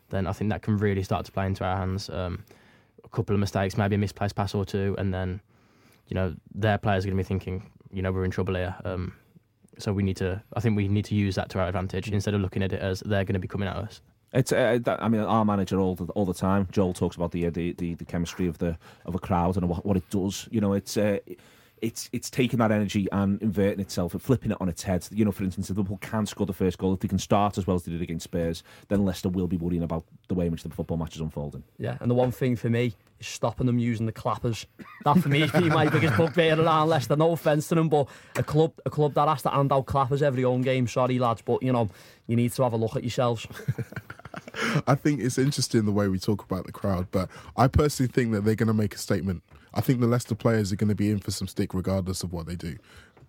then 0.09 0.27
I 0.27 0.33
think 0.33 0.49
that 0.51 0.61
can 0.61 0.77
really 0.77 1.03
start 1.03 1.25
to 1.25 1.31
play 1.31 1.45
into 1.45 1.63
our 1.63 1.77
hands. 1.77 2.09
Um, 2.09 2.43
a 3.03 3.09
couple 3.09 3.35
of 3.35 3.39
mistakes, 3.39 3.77
maybe 3.77 3.95
a 3.95 3.99
misplaced 3.99 4.35
pass 4.35 4.53
or 4.55 4.65
two, 4.65 4.95
and 4.97 5.13
then 5.13 5.41
you 6.07 6.15
know 6.15 6.35
their 6.53 6.77
players 6.77 7.05
are 7.05 7.09
going 7.09 7.17
to 7.17 7.23
be 7.23 7.27
thinking, 7.27 7.69
you 7.91 8.01
know, 8.01 8.11
we're 8.11 8.25
in 8.25 8.31
trouble 8.31 8.55
here. 8.55 8.75
Um, 8.83 9.13
so 9.79 9.93
we 9.93 10.03
need 10.03 10.17
to. 10.17 10.41
I 10.53 10.59
think 10.59 10.75
we 10.75 10.87
need 10.87 11.05
to 11.05 11.15
use 11.15 11.35
that 11.35 11.49
to 11.49 11.59
our 11.59 11.67
advantage 11.67 12.09
instead 12.09 12.33
of 12.33 12.41
looking 12.41 12.63
at 12.63 12.73
it 12.73 12.81
as 12.81 13.01
they're 13.01 13.23
going 13.23 13.33
to 13.33 13.39
be 13.39 13.47
coming 13.47 13.67
at 13.67 13.75
us. 13.75 14.01
It's. 14.33 14.51
Uh, 14.51 14.79
that, 14.83 15.01
I 15.01 15.07
mean, 15.07 15.21
our 15.21 15.45
manager 15.45 15.79
all 15.79 15.95
the, 15.95 16.05
all 16.13 16.25
the 16.25 16.33
time. 16.33 16.67
Joel 16.71 16.93
talks 16.93 17.15
about 17.15 17.31
the, 17.31 17.49
the 17.49 17.73
the 17.73 17.93
the 17.95 18.05
chemistry 18.05 18.47
of 18.47 18.57
the 18.57 18.77
of 19.05 19.15
a 19.15 19.19
crowd 19.19 19.57
and 19.57 19.69
what, 19.69 19.85
what 19.85 19.97
it 19.97 20.09
does. 20.09 20.47
You 20.51 20.61
know, 20.61 20.73
it's. 20.73 20.97
Uh, 20.97 21.19
it's 21.81 22.09
it's 22.11 22.29
taking 22.29 22.59
that 22.59 22.71
energy 22.71 23.07
and 23.11 23.41
inverting 23.41 23.79
itself 23.79 24.13
and 24.13 24.21
flipping 24.21 24.51
it 24.51 24.57
on 24.59 24.69
its 24.69 24.83
head. 24.83 25.07
You 25.11 25.25
know, 25.25 25.31
for 25.31 25.43
instance, 25.43 25.69
if 25.69 25.77
Liverpool 25.77 25.99
can 26.01 26.25
score 26.25 26.45
the 26.45 26.53
first 26.53 26.77
goal, 26.77 26.93
if 26.93 26.99
they 26.99 27.07
can 27.07 27.19
start 27.19 27.57
as 27.57 27.67
well 27.67 27.75
as 27.75 27.83
they 27.83 27.91
did 27.91 28.01
against 28.01 28.23
Spurs, 28.23 28.63
then 28.87 29.05
Leicester 29.05 29.29
will 29.29 29.47
be 29.47 29.57
worrying 29.57 29.83
about 29.83 30.03
the 30.27 30.33
way 30.33 30.45
in 30.45 30.51
which 30.51 30.63
the 30.63 30.69
football 30.69 30.97
match 30.97 31.15
is 31.15 31.21
unfolding. 31.21 31.63
Yeah, 31.77 31.97
and 31.99 32.09
the 32.09 32.15
one 32.15 32.31
thing 32.31 32.55
for 32.55 32.69
me 32.69 32.95
is 33.19 33.27
stopping 33.27 33.67
them 33.67 33.79
using 33.79 34.05
the 34.05 34.11
clappers. 34.11 34.65
That 35.03 35.19
for 35.19 35.29
me 35.29 35.43
is 35.43 35.53
my 35.53 35.89
biggest 35.89 36.17
bugbear 36.17 36.59
around 36.59 36.89
Leicester. 36.89 37.15
No 37.15 37.31
offence 37.31 37.67
to 37.69 37.75
them, 37.75 37.89
but 37.89 38.07
a 38.35 38.43
club 38.43 38.73
a 38.85 38.89
club 38.89 39.13
that 39.13 39.27
has 39.27 39.41
to 39.43 39.49
hand 39.49 39.71
out 39.71 39.85
clappers 39.85 40.21
every 40.21 40.43
home 40.43 40.61
game. 40.61 40.87
Sorry, 40.87 41.19
lads, 41.19 41.41
but 41.41 41.63
you 41.63 41.71
know 41.71 41.89
you 42.27 42.35
need 42.35 42.51
to 42.53 42.63
have 42.63 42.73
a 42.73 42.77
look 42.77 42.95
at 42.95 43.03
yourselves. 43.03 43.47
I 44.87 44.95
think 44.95 45.21
it's 45.21 45.37
interesting 45.37 45.85
the 45.85 45.91
way 45.91 46.07
we 46.07 46.19
talk 46.19 46.43
about 46.43 46.65
the 46.65 46.71
crowd, 46.71 47.07
but 47.11 47.29
I 47.55 47.67
personally 47.67 48.11
think 48.11 48.31
that 48.33 48.45
they're 48.45 48.55
going 48.55 48.67
to 48.67 48.73
make 48.73 48.95
a 48.95 48.97
statement. 48.97 49.43
I 49.73 49.81
think 49.81 49.99
the 49.99 50.07
Leicester 50.07 50.35
players 50.35 50.71
are 50.71 50.75
going 50.75 50.89
to 50.89 50.95
be 50.95 51.11
in 51.11 51.19
for 51.19 51.31
some 51.31 51.47
stick 51.47 51.73
regardless 51.73 52.23
of 52.23 52.33
what 52.33 52.47
they 52.47 52.55
do. 52.55 52.77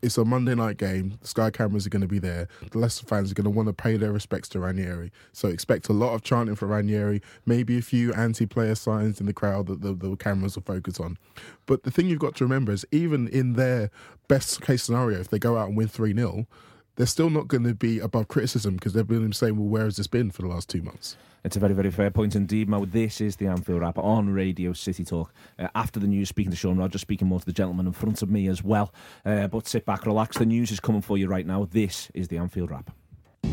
It's 0.00 0.16
a 0.16 0.24
Monday 0.24 0.54
night 0.54 0.76
game. 0.76 1.18
The 1.20 1.26
Sky 1.26 1.50
cameras 1.50 1.84
are 1.84 1.90
going 1.90 2.02
to 2.02 2.08
be 2.08 2.20
there. 2.20 2.46
The 2.70 2.78
Leicester 2.78 3.04
fans 3.04 3.32
are 3.32 3.34
going 3.34 3.44
to 3.44 3.50
want 3.50 3.66
to 3.66 3.72
pay 3.72 3.96
their 3.96 4.12
respects 4.12 4.48
to 4.50 4.60
Ranieri. 4.60 5.10
So 5.32 5.48
expect 5.48 5.88
a 5.88 5.92
lot 5.92 6.14
of 6.14 6.22
chanting 6.22 6.54
for 6.54 6.66
Ranieri, 6.66 7.20
maybe 7.46 7.78
a 7.78 7.82
few 7.82 8.12
anti-player 8.12 8.76
signs 8.76 9.18
in 9.18 9.26
the 9.26 9.32
crowd 9.32 9.66
that 9.66 9.80
the, 9.80 9.94
the 9.94 10.14
cameras 10.14 10.54
will 10.54 10.62
focus 10.62 11.00
on. 11.00 11.18
But 11.66 11.82
the 11.82 11.90
thing 11.90 12.06
you've 12.06 12.20
got 12.20 12.36
to 12.36 12.44
remember 12.44 12.70
is 12.70 12.86
even 12.92 13.26
in 13.28 13.54
their 13.54 13.90
best 14.28 14.62
case 14.62 14.84
scenario, 14.84 15.18
if 15.18 15.30
they 15.30 15.40
go 15.40 15.58
out 15.58 15.68
and 15.68 15.76
win 15.76 15.88
3 15.88 16.14
0, 16.14 16.46
they're 16.98 17.06
still 17.06 17.30
not 17.30 17.46
going 17.46 17.62
to 17.62 17.74
be 17.74 18.00
above 18.00 18.26
criticism 18.26 18.74
because 18.74 18.92
they've 18.92 19.06
been 19.06 19.32
saying, 19.32 19.56
well, 19.56 19.68
where 19.68 19.84
has 19.84 19.96
this 19.96 20.08
been 20.08 20.32
for 20.32 20.42
the 20.42 20.48
last 20.48 20.68
two 20.68 20.82
months? 20.82 21.16
It's 21.44 21.56
a 21.56 21.60
very, 21.60 21.72
very 21.72 21.92
fair 21.92 22.10
point 22.10 22.34
indeed, 22.34 22.68
Mo. 22.68 22.86
This 22.86 23.20
is 23.20 23.36
the 23.36 23.46
Anfield 23.46 23.82
Wrap 23.82 23.96
on 23.98 24.30
Radio 24.30 24.72
City 24.72 25.04
Talk. 25.04 25.32
Uh, 25.60 25.68
after 25.76 26.00
the 26.00 26.08
news, 26.08 26.28
speaking 26.28 26.50
to 26.50 26.56
Sean 26.56 26.76
Rogers, 26.76 27.00
speaking 27.00 27.28
more 27.28 27.38
to 27.38 27.46
the 27.46 27.52
gentleman 27.52 27.86
in 27.86 27.92
front 27.92 28.20
of 28.20 28.30
me 28.30 28.48
as 28.48 28.64
well. 28.64 28.92
Uh, 29.24 29.46
but 29.46 29.68
sit 29.68 29.86
back, 29.86 30.06
relax. 30.06 30.38
The 30.38 30.46
news 30.46 30.72
is 30.72 30.80
coming 30.80 31.00
for 31.00 31.16
you 31.16 31.28
right 31.28 31.46
now. 31.46 31.68
This 31.70 32.10
is 32.14 32.26
the 32.26 32.36
Anfield 32.36 32.72
Wrap. 32.72 32.90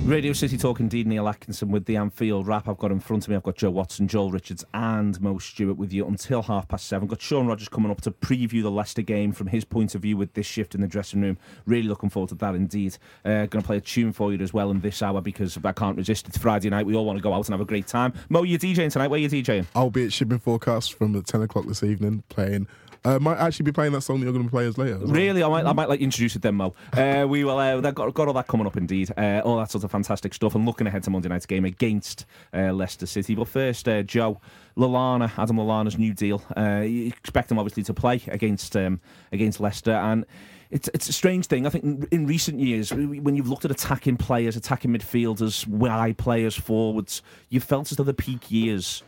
Radio 0.05 0.33
City 0.33 0.55
Talk, 0.55 0.79
indeed, 0.79 1.07
Neil 1.07 1.27
Atkinson 1.27 1.71
with 1.71 1.85
the 1.85 1.95
Anfield 1.95 2.45
wrap. 2.47 2.67
I've 2.67 2.77
got 2.77 2.91
in 2.91 2.99
front 2.99 3.23
of 3.23 3.29
me, 3.29 3.35
I've 3.35 3.43
got 3.43 3.55
Joe 3.55 3.71
Watson, 3.71 4.07
Joel 4.07 4.29
Richards, 4.29 4.63
and 4.73 5.19
Mo 5.19 5.39
Stewart 5.39 5.77
with 5.77 5.91
you 5.91 6.05
until 6.07 6.43
half 6.43 6.67
past 6.67 6.85
seven. 6.85 7.07
Got 7.07 7.21
Sean 7.21 7.47
Rogers 7.47 7.69
coming 7.69 7.89
up 7.89 8.01
to 8.01 8.11
preview 8.11 8.61
the 8.61 8.69
Leicester 8.69 9.01
game 9.01 9.31
from 9.31 9.47
his 9.47 9.65
point 9.65 9.95
of 9.95 10.03
view 10.03 10.15
with 10.15 10.33
this 10.33 10.45
shift 10.45 10.75
in 10.75 10.81
the 10.81 10.87
dressing 10.87 11.21
room. 11.21 11.39
Really 11.65 11.87
looking 11.87 12.09
forward 12.09 12.29
to 12.29 12.35
that, 12.35 12.53
indeed. 12.53 12.97
Uh, 13.23 13.47
going 13.47 13.61
to 13.61 13.63
play 13.63 13.77
a 13.77 13.81
tune 13.81 14.11
for 14.13 14.31
you 14.31 14.39
as 14.43 14.53
well 14.53 14.69
in 14.69 14.79
this 14.79 15.01
hour 15.01 15.21
because 15.21 15.57
I 15.63 15.71
can't 15.71 15.97
resist. 15.97 16.27
It's 16.27 16.37
Friday 16.37 16.69
night. 16.69 16.85
We 16.85 16.95
all 16.95 17.05
want 17.05 17.17
to 17.17 17.23
go 17.23 17.33
out 17.33 17.47
and 17.47 17.53
have 17.53 17.61
a 17.61 17.65
great 17.65 17.87
time. 17.87 18.13
Mo, 18.29 18.43
you're 18.43 18.59
DJing 18.59 18.91
tonight. 18.91 19.07
Where 19.07 19.17
are 19.19 19.21
you 19.21 19.29
DJing? 19.29 19.65
I'll 19.75 19.89
be 19.89 20.05
at 20.05 20.13
Shipping 20.13 20.39
Forecast 20.39 20.93
from 20.93 21.19
10 21.19 21.41
o'clock 21.41 21.65
this 21.65 21.81
evening 21.81 22.23
playing 22.29 22.67
uh, 23.05 23.19
might 23.19 23.37
actually 23.37 23.63
be 23.63 23.71
playing 23.71 23.93
that 23.93 24.01
song 24.01 24.19
that 24.19 24.25
you're 24.25 24.33
going 24.33 24.45
to 24.45 24.51
play 24.51 24.67
us 24.67 24.77
later. 24.77 24.97
Really, 24.97 25.43
I 25.43 25.47
might, 25.47 25.65
I 25.65 25.73
might 25.73 25.87
like 25.87 26.01
introduce 26.01 26.35
it 26.35 26.41
then, 26.41 26.55
Mo. 26.55 26.73
Uh, 26.91 27.25
we 27.29 27.43
will. 27.43 27.57
Uh, 27.57 27.79
got, 27.91 28.13
got 28.13 28.27
all 28.27 28.33
that 28.33 28.47
coming 28.47 28.65
up, 28.65 28.75
indeed. 28.75 29.11
Uh, 29.15 29.41
all 29.45 29.57
that 29.57 29.71
sort 29.71 29.83
of 29.83 29.91
fantastic 29.91 30.33
stuff, 30.33 30.55
and 30.55 30.65
looking 30.65 30.87
ahead 30.87 31.03
to 31.03 31.09
Monday 31.09 31.29
night's 31.29 31.45
game 31.45 31.65
against 31.65 32.25
uh, 32.53 32.73
Leicester 32.73 33.05
City. 33.05 33.35
But 33.35 33.47
first, 33.47 33.87
uh, 33.87 34.03
Joe 34.03 34.41
Lallana, 34.75 35.31
Adam 35.37 35.57
Lallana's 35.57 35.97
new 35.97 36.13
deal. 36.13 36.41
Uh, 36.57 36.81
you 36.81 37.07
expect 37.07 37.51
him 37.51 37.59
obviously 37.59 37.83
to 37.83 37.93
play 37.93 38.21
against 38.27 38.75
um, 38.75 38.99
against 39.31 39.59
Leicester, 39.59 39.93
and 39.93 40.25
it's 40.71 40.89
it's 40.93 41.07
a 41.07 41.13
strange 41.13 41.45
thing. 41.45 41.65
I 41.65 41.69
think 41.69 42.07
in 42.11 42.25
recent 42.25 42.59
years, 42.59 42.91
when 42.91 43.35
you've 43.35 43.49
looked 43.49 43.65
at 43.65 43.71
attacking 43.71 44.17
players, 44.17 44.55
attacking 44.55 44.91
midfielders, 44.91 45.67
wide 45.67 46.17
players, 46.17 46.55
forwards, 46.55 47.21
you 47.49 47.59
felt 47.59 47.91
as 47.91 47.97
though 47.97 48.03
the 48.03 48.13
peak 48.13 48.49
years 48.51 49.03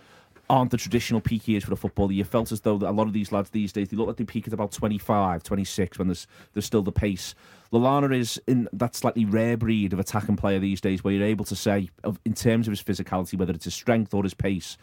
aren't 0.50 0.72
the 0.72 0.78
traditional 0.78 1.22
peak 1.22 1.48
years 1.48 1.64
for 1.64 1.74
a 1.74 1.78
footballer. 1.78 2.12
You 2.12 2.24
felt 2.24 2.52
as 2.52 2.62
though 2.62 2.78
that 2.78 2.90
a 2.90 2.92
lot 2.92 3.08
of 3.08 3.14
these 3.14 3.32
lads 3.32 3.50
these 3.50 3.74
days 3.74 3.90
they 3.90 3.98
look 3.98 4.08
like 4.08 4.18
they 4.18 4.24
peak 4.24 4.48
at 4.48 4.54
about 4.54 4.72
25, 4.72 5.44
26 5.44 6.00
when 6.00 6.08
there's 6.08 6.28
there's 6.54 6.66
still 6.66 6.82
the 6.82 6.92
pace. 6.92 7.36
Lallana 7.72 8.16
is 8.16 8.42
in 8.48 8.70
that 8.72 8.96
slightly 8.96 9.26
rare 9.26 9.58
breed 9.58 9.92
of 9.92 10.00
attacking 10.00 10.38
player 10.38 10.60
these 10.60 10.80
days 10.80 11.04
where 11.04 11.14
you're 11.14 11.26
able 11.26 11.46
to 11.46 11.56
say, 11.56 11.90
in 12.26 12.34
terms 12.34 12.68
of 12.68 12.72
his 12.72 12.82
physicality, 12.82 13.38
whether 13.38 13.54
it's 13.54 13.66
his 13.66 13.74
strength 13.74 14.14
or 14.14 14.24
his 14.24 14.34
pace, 14.34 14.78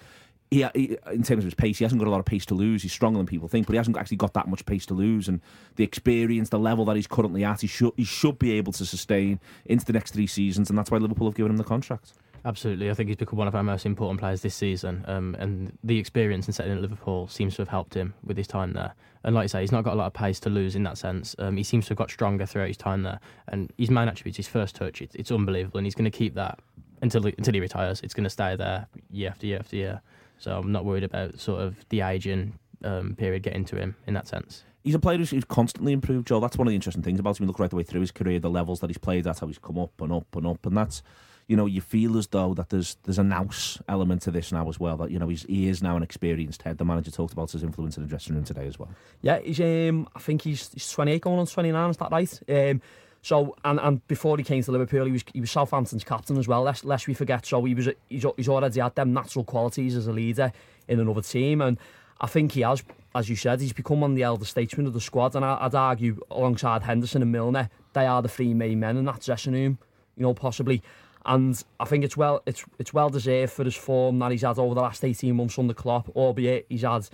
he, 0.51 0.67
he, 0.75 0.99
in 1.11 1.23
terms 1.23 1.39
of 1.39 1.45
his 1.45 1.55
pace, 1.55 1.79
he 1.79 1.85
hasn't 1.85 1.99
got 1.99 2.07
a 2.07 2.11
lot 2.11 2.21
of 2.21 2.27
pace 2.27 2.47
to 2.47 2.55
lose. 2.55 2.83
He's 2.83 2.93
stronger 2.93 3.19
than 3.19 3.27
people 3.27 3.49
think, 3.49 3.67
but 3.67 3.73
he 3.73 3.79
hasn't 3.79 3.97
actually 3.97 4.19
got 4.19 4.35
that 4.35 4.49
much 4.49 4.65
pace 4.67 4.87
to 4.87 4.95
lose. 4.95 5.29
And 5.29 5.41
the 5.77 5.85
experience, 5.85 6.51
the 6.51 6.59
level 6.59 6.85
that 6.85 6.97
he's 6.97 7.07
currently 7.07 7.43
at, 7.43 7.63
he 7.63 7.67
should 7.67 7.93
he 7.97 8.05
should 8.05 8.39
be 8.39 8.53
able 8.53 8.73
to 8.73 8.85
sustain 8.85 9.41
into 9.65 9.85
the 9.85 9.93
next 9.93 10.13
three 10.13 10.27
seasons, 10.27 10.69
and 10.69 10.79
that's 10.79 10.91
why 10.91 10.99
Liverpool 10.99 11.27
have 11.27 11.35
given 11.35 11.51
him 11.51 11.57
the 11.57 11.65
contract. 11.65 12.13
Absolutely, 12.47 12.91
I 12.91 12.95
think 12.95 13.09
he's 13.09 13.17
become 13.17 13.39
one 13.39 13.49
of 13.49 13.55
our 13.55 13.63
most 13.63 13.87
important 13.87 14.21
players 14.21 14.43
this 14.43 14.55
season, 14.55 15.03
um, 15.09 15.35
and 15.39 15.79
the 15.83 15.99
experience 15.99 16.47
in 16.47 16.53
setting 16.53 16.73
at 16.73 16.81
Liverpool 16.81 17.27
seems 17.27 17.55
to 17.57 17.63
have 17.63 17.69
helped 17.69 17.95
him 17.95 18.13
with 18.23 18.37
his 18.37 18.47
time 18.47 18.75
there. 18.75 18.95
And 19.23 19.35
like 19.35 19.45
I 19.45 19.47
say, 19.47 19.61
he's 19.63 19.73
not 19.73 19.83
got 19.85 19.95
a 19.95 19.97
lot 19.97 20.09
of 20.09 20.13
pace 20.13 20.39
to 20.41 20.51
lose 20.51 20.77
in 20.77 20.83
that 20.83 20.99
sense. 20.99 21.35
Um, 21.39 21.57
he 21.57 21.63
seems 21.63 21.87
to 21.87 21.91
have 21.93 21.99
got 21.99 22.11
stronger 22.11 22.45
throughout 22.45 22.69
his 22.69 22.77
time 22.77 23.03
there, 23.03 23.19
and 23.49 23.73
his 23.79 23.91
main 23.91 24.09
attributes, 24.09 24.37
his 24.37 24.47
first 24.47 24.77
touch, 24.77 25.01
it, 25.01 25.13
it's 25.15 25.33
unbelievable, 25.33 25.79
and 25.79 25.87
he's 25.87 25.95
going 25.95 26.05
to 26.05 26.11
keep 26.11 26.35
that 26.35 26.59
until 27.01 27.25
until 27.25 27.55
he 27.55 27.61
retires. 27.61 28.03
It's 28.03 28.13
going 28.13 28.25
to 28.25 28.31
stay 28.31 28.57
there 28.57 28.89
year 29.11 29.31
after 29.31 29.47
year 29.47 29.59
after 29.59 29.77
year. 29.77 30.03
So 30.37 30.59
I'm 30.59 30.71
not 30.71 30.85
worried 30.85 31.05
about 31.05 31.41
sort 31.41 31.63
of 31.63 31.77
the 31.89 32.03
aging 32.03 32.59
um, 32.83 33.15
period 33.17 33.43
getting 33.43 33.65
to 33.67 33.77
him 33.77 33.97
in 34.07 34.13
that 34.15 34.29
sense 34.29 34.65
he's 34.83 34.95
a 34.95 34.99
player 34.99 35.17
who's, 35.17 35.33
constantly 35.49 35.93
improved, 35.93 36.29
Joel. 36.29 36.41
That's 36.41 36.59
one 36.59 36.69
of 36.69 36.71
the 36.71 36.75
interesting 36.75 37.03
things 37.03 37.19
about 37.19 37.41
him. 37.41 37.45
You 37.45 37.49
look 37.49 37.59
right 37.59 37.71
the 37.71 37.77
way 37.77 37.83
through 37.83 38.03
his 38.03 38.13
career, 38.13 38.39
the 38.39 38.51
levels 38.51 38.81
that 38.81 38.91
he's 38.91 38.99
played 38.99 39.27
at, 39.27 39.39
how 39.39 39.47
he's 39.47 39.59
come 39.59 39.79
up 39.79 39.99
and 40.01 40.13
up 40.13 40.37
and 40.37 40.47
up, 40.47 40.65
and 40.67 40.77
that's 40.77 41.03
you 41.47 41.57
know, 41.57 41.67
you 41.67 41.81
feel 41.81 42.17
as 42.17 42.27
though 42.29 42.55
that 42.55 42.71
there's 42.71 42.97
there's 43.05 43.19
a 43.19 43.25
nous 43.25 43.79
element 43.89 44.23
to 44.23 44.31
this 44.31 44.53
now 44.53 44.69
as 44.69 44.81
well. 44.81 44.97
That 44.97 45.11
you 45.11 45.19
know, 45.19 45.29
he's, 45.29 45.43
he 45.45 45.69
is 45.69 45.83
now 45.83 45.97
an 45.97 46.03
experienced 46.03 46.63
head. 46.63 46.79
The 46.79 46.85
manager 46.85 47.11
talked 47.11 47.33
about 47.33 47.51
his 47.51 47.63
influence 47.63 47.97
in 47.97 48.03
the 48.03 48.09
dressing 48.09 48.35
room 48.35 48.45
today 48.45 48.67
as 48.67 48.79
well. 48.79 48.91
Yeah, 49.21 49.39
he's 49.41 49.61
um, 49.61 50.09
I 50.15 50.21
think 50.21 50.43
he's, 50.43 50.73
he's 50.73 50.91
28 50.91 51.21
going 51.21 51.39
on 51.39 51.47
29. 51.47 51.91
Is 51.91 51.97
that 51.99 52.11
right? 52.11 52.41
Um, 52.49 52.83
so 53.21 53.57
and, 53.65 53.79
and 53.81 54.07
before 54.07 54.37
he 54.37 54.45
came 54.45 54.63
to 54.63 54.73
Liverpool, 54.73 55.05
he 55.07 55.13
was 55.13 55.25
he 55.33 55.41
was 55.41 55.51
Southampton's 55.51 56.05
captain 56.05 56.39
as 56.39 56.49
well. 56.49 56.63
Lest, 56.63 56.85
lest 56.85 57.07
we 57.07 57.15
forget. 57.15 57.45
So 57.47 57.63
he 57.65 57.75
was 57.75 57.89
he's, 58.09 58.25
he's 58.37 58.49
already 58.49 58.81
had 58.81 58.95
them 58.95 59.13
natural 59.13 59.45
qualities 59.45 59.97
as 59.97 60.07
a 60.07 60.13
leader 60.13 60.53
in 60.89 61.01
another 61.01 61.23
team, 61.23 61.61
and 61.61 61.79
I 62.21 62.27
think 62.27 62.53
he 62.53 62.63
has, 62.63 62.83
as 63.15 63.29
you 63.29 63.37
said, 63.37 63.61
he's 63.61 63.73
become 63.73 64.01
one 64.01 64.13
of 64.13 64.17
the 64.17 64.23
elder 64.23 64.45
statesmen 64.45 64.87
of 64.87 64.93
the 64.93 65.01
squad. 65.01 65.35
And 65.35 65.45
I, 65.45 65.59
I'd 65.61 65.75
argue 65.75 66.21
alongside 66.31 66.83
Henderson 66.83 67.23
and 67.23 67.33
Milner, 67.33 67.69
they 67.93 68.07
are 68.07 68.23
the 68.23 68.29
three 68.29 68.55
main 68.55 68.81
men 68.81 68.97
in 68.97 69.05
that 69.07 69.21
dressing 69.21 69.53
room. 69.53 69.79
You 70.17 70.23
know, 70.23 70.35
possibly 70.35 70.83
and 71.27 71.63
I 71.81 71.85
think 71.85 72.05
it's 72.05 72.17
well 72.17 72.43
it's 72.47 72.65
it's 72.79 72.93
well 72.93 73.09
deserved 73.09 73.53
for 73.53 73.65
his 73.65 73.75
form 73.75 74.19
that 74.19 74.31
he's 74.31 74.43
had 74.43 74.59
over 74.59 74.75
the 74.75 74.81
last 74.81 75.05
18 75.05 75.35
months 75.35 75.59
on 75.59 75.67
the 75.67 75.75
Klopp, 75.75 76.09
albeit 76.11 76.67
he's 76.69 76.83
had 76.83 77.09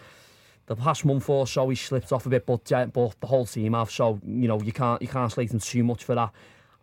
the 0.66 0.76
past 0.76 1.04
month 1.04 1.28
or 1.28 1.46
so 1.46 1.68
he 1.68 1.76
slipped 1.76 2.12
off 2.12 2.26
a 2.26 2.28
bit, 2.28 2.46
but 2.46 2.70
uh, 2.72 2.86
but 2.86 3.20
the 3.20 3.26
whole 3.26 3.46
team 3.46 3.74
have. 3.74 3.90
So 3.90 4.20
you 4.24 4.48
know 4.48 4.60
you 4.60 4.72
can't 4.72 5.00
you 5.02 5.08
can't 5.08 5.30
slate 5.30 5.52
him 5.52 5.60
too 5.60 5.84
much 5.84 6.04
for 6.04 6.14
that. 6.14 6.32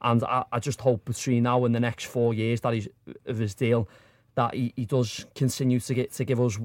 And 0.01 0.23
I, 0.23 0.45
I 0.51 0.59
just 0.59 0.81
hope 0.81 1.05
between 1.05 1.43
now 1.43 1.65
and 1.65 1.73
the 1.73 1.79
next 1.79 2.05
four 2.05 2.33
years 2.33 2.61
that 2.61 2.73
he's 2.73 2.87
of 3.25 3.37
his 3.37 3.55
deal 3.55 3.89
that 4.35 4.53
he, 4.53 4.71
he 4.75 4.85
does 4.85 5.25
continue 5.33 5.79
to 5.79 5.93
get 5.93 6.11
to 6.13 6.23
give 6.23 6.39
us 6.39 6.59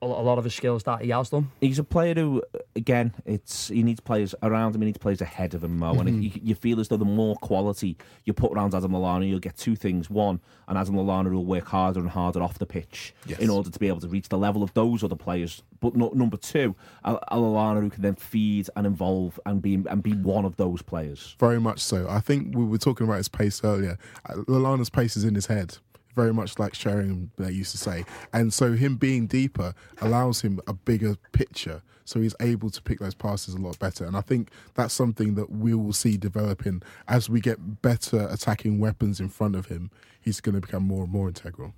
a, 0.00 0.06
a 0.06 0.06
lot 0.06 0.38
of 0.38 0.44
his 0.44 0.54
skills 0.54 0.82
that 0.84 1.02
he 1.02 1.10
has 1.10 1.30
done. 1.30 1.50
He's 1.60 1.78
a 1.78 1.84
player 1.84 2.14
who, 2.14 2.42
again, 2.76 3.14
it's 3.26 3.68
he 3.68 3.82
needs 3.82 4.00
players 4.00 4.34
around 4.42 4.74
him. 4.74 4.82
He 4.82 4.86
needs 4.86 4.98
players 4.98 5.20
ahead 5.20 5.54
of 5.54 5.64
him, 5.64 5.78
Mo. 5.78 5.92
And 5.94 6.08
Mm-hmm. 6.08 6.18
it, 6.22 6.34
you, 6.36 6.40
you 6.44 6.54
feel 6.54 6.80
as 6.80 6.88
though 6.88 6.96
the 6.96 7.04
more 7.04 7.36
quality 7.36 7.96
you 8.24 8.32
put 8.32 8.52
around 8.52 8.74
Adam 8.74 8.92
Lallana, 8.92 9.28
you'll 9.28 9.38
get 9.40 9.56
two 9.56 9.76
things. 9.76 10.08
One, 10.10 10.40
and 10.68 10.78
Adam 10.78 10.94
Lallana 10.94 11.32
will 11.32 11.44
work 11.44 11.66
harder 11.66 12.00
and 12.00 12.08
harder 12.10 12.42
off 12.42 12.58
the 12.58 12.66
pitch 12.66 13.14
Yes. 13.26 13.38
in 13.40 13.50
order 13.50 13.70
to 13.70 13.78
be 13.78 13.88
able 13.88 14.00
to 14.00 14.08
reach 14.08 14.28
the 14.28 14.38
level 14.38 14.62
of 14.62 14.72
those 14.74 15.02
other 15.02 15.16
players. 15.16 15.62
But 15.80 15.94
no, 15.96 16.10
number 16.14 16.36
two, 16.36 16.74
a, 17.04 17.14
a 17.28 17.36
Lallana 17.36 17.80
who 17.80 17.90
can 17.90 18.02
then 18.02 18.16
feed 18.16 18.68
and 18.76 18.86
involve 18.86 19.38
and 19.46 19.62
be 19.62 19.74
and 19.88 20.02
be 20.02 20.12
one 20.12 20.44
of 20.44 20.56
those 20.56 20.82
players. 20.82 21.36
Very 21.38 21.60
much 21.60 21.78
so. 21.80 22.06
I 22.08 22.20
think 22.20 22.56
we 22.56 22.64
were 22.64 22.78
talking 22.78 23.06
about 23.06 23.18
his 23.18 23.28
pace 23.28 23.62
earlier. 23.64 23.96
Uh, 24.28 24.34
Lallana's 24.48 24.90
pace 24.90 25.16
is 25.16 25.24
in 25.24 25.34
his 25.34 25.46
head, 25.46 25.78
very 26.14 26.32
much 26.32 26.58
like 26.58 26.74
Sheringham 26.74 27.30
they 27.36 27.50
used 27.50 27.72
to 27.72 27.78
say. 27.78 28.04
And 28.32 28.52
so 28.52 28.72
him 28.72 28.96
being 28.96 29.26
deeper 29.26 29.74
allows 30.00 30.40
him 30.42 30.60
a 30.66 30.72
bigger 30.72 31.16
picture. 31.32 31.82
So 32.04 32.20
he's 32.20 32.34
able 32.40 32.70
to 32.70 32.80
pick 32.80 33.00
those 33.00 33.14
passes 33.14 33.54
a 33.54 33.58
lot 33.58 33.78
better. 33.78 34.06
And 34.06 34.16
I 34.16 34.22
think 34.22 34.50
that's 34.74 34.94
something 34.94 35.34
that 35.34 35.50
we 35.50 35.74
will 35.74 35.92
see 35.92 36.16
developing 36.16 36.82
as 37.06 37.28
we 37.28 37.40
get 37.40 37.82
better 37.82 38.26
attacking 38.30 38.78
weapons 38.78 39.20
in 39.20 39.28
front 39.28 39.54
of 39.56 39.66
him. 39.66 39.90
He's 40.20 40.40
going 40.40 40.54
to 40.54 40.60
become 40.60 40.84
more 40.84 41.04
and 41.04 41.12
more 41.12 41.28
integral. 41.28 41.74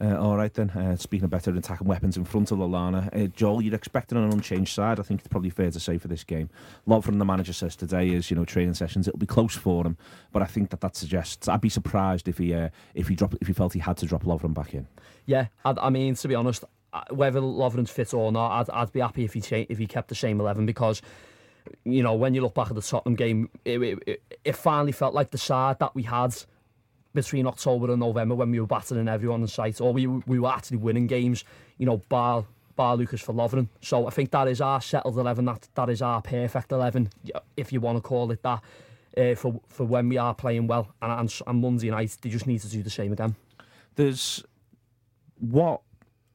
Uh, 0.00 0.16
all 0.16 0.36
right 0.36 0.54
then. 0.54 0.70
Uh, 0.70 0.94
speaking 0.96 1.24
of 1.24 1.30
better 1.30 1.50
attacking 1.50 1.86
weapons 1.86 2.16
in 2.16 2.24
front 2.24 2.52
of 2.52 2.58
Lallana, 2.58 3.08
uh, 3.12 3.26
Joel, 3.28 3.62
you're 3.62 3.74
expecting 3.74 4.16
an 4.16 4.30
unchanged 4.32 4.72
side. 4.72 5.00
I 5.00 5.02
think 5.02 5.20
it's 5.20 5.28
probably 5.28 5.50
fair 5.50 5.72
to 5.72 5.80
say 5.80 5.98
for 5.98 6.06
this 6.06 6.22
game. 6.22 6.50
Lovren, 6.86 7.18
the 7.18 7.24
manager, 7.24 7.52
says 7.52 7.74
today 7.74 8.10
is 8.10 8.30
you 8.30 8.36
know 8.36 8.44
training 8.44 8.74
sessions. 8.74 9.08
It'll 9.08 9.18
be 9.18 9.26
close 9.26 9.56
for 9.56 9.84
him, 9.84 9.96
but 10.32 10.40
I 10.40 10.46
think 10.46 10.70
that 10.70 10.80
that 10.82 10.94
suggests 10.94 11.48
I'd 11.48 11.60
be 11.60 11.68
surprised 11.68 12.28
if 12.28 12.38
he 12.38 12.54
uh, 12.54 12.68
if 12.94 13.08
he 13.08 13.16
dropped 13.16 13.36
if 13.40 13.48
he 13.48 13.52
felt 13.52 13.72
he 13.72 13.80
had 13.80 13.96
to 13.98 14.06
drop 14.06 14.22
Lovren 14.22 14.54
back 14.54 14.72
in. 14.72 14.86
Yeah, 15.26 15.48
I, 15.64 15.74
I 15.82 15.90
mean, 15.90 16.14
to 16.14 16.28
be 16.28 16.36
honest, 16.36 16.64
uh, 16.92 17.02
whether 17.10 17.40
Lovren's 17.40 17.90
fit 17.90 18.14
or 18.14 18.30
not, 18.30 18.60
I'd, 18.60 18.70
I'd 18.70 18.92
be 18.92 19.00
happy 19.00 19.24
if 19.24 19.34
he 19.34 19.40
cha- 19.40 19.66
if 19.68 19.78
he 19.78 19.88
kept 19.88 20.08
the 20.08 20.14
same 20.14 20.40
eleven 20.40 20.64
because, 20.64 21.02
you 21.82 22.04
know, 22.04 22.14
when 22.14 22.34
you 22.34 22.40
look 22.40 22.54
back 22.54 22.68
at 22.68 22.76
the 22.76 22.82
Tottenham 22.82 23.16
game, 23.16 23.50
it, 23.64 23.80
it, 24.06 24.22
it 24.44 24.52
finally 24.54 24.92
felt 24.92 25.12
like 25.12 25.32
the 25.32 25.38
side 25.38 25.80
that 25.80 25.96
we 25.96 26.04
had 26.04 26.36
between 27.14 27.46
October 27.46 27.90
and 27.90 28.00
November 28.00 28.34
when 28.34 28.50
we 28.50 28.60
were 28.60 28.66
battering 28.66 29.08
everyone 29.08 29.40
in 29.40 29.48
sight, 29.48 29.80
or 29.80 29.92
we 29.92 30.06
we 30.06 30.38
were 30.38 30.50
actually 30.50 30.76
winning 30.76 31.06
games, 31.06 31.44
you 31.78 31.86
know, 31.86 31.98
bar 32.08 32.44
bar 32.76 32.96
Lucas 32.96 33.20
for 33.20 33.32
Lovren. 33.32 33.68
So 33.80 34.06
I 34.06 34.10
think 34.10 34.30
that 34.30 34.48
is 34.48 34.60
our 34.60 34.80
settled 34.80 35.18
eleven. 35.18 35.44
That 35.44 35.68
that 35.74 35.90
is 35.90 36.02
our 36.02 36.22
perfect 36.22 36.72
eleven, 36.72 37.10
if 37.56 37.72
you 37.72 37.80
want 37.80 37.98
to 37.98 38.02
call 38.02 38.30
it 38.30 38.42
that. 38.42 38.62
Uh, 39.16 39.34
for 39.34 39.60
for 39.66 39.84
when 39.84 40.08
we 40.08 40.16
are 40.16 40.34
playing 40.34 40.66
well, 40.66 40.94
and, 41.02 41.12
and 41.12 41.40
and 41.46 41.60
Monday 41.60 41.90
night 41.90 42.16
they 42.20 42.28
just 42.28 42.46
need 42.46 42.60
to 42.60 42.68
do 42.68 42.82
the 42.82 42.90
same 42.90 43.12
again. 43.12 43.34
There's 43.96 44.44
what 45.38 45.80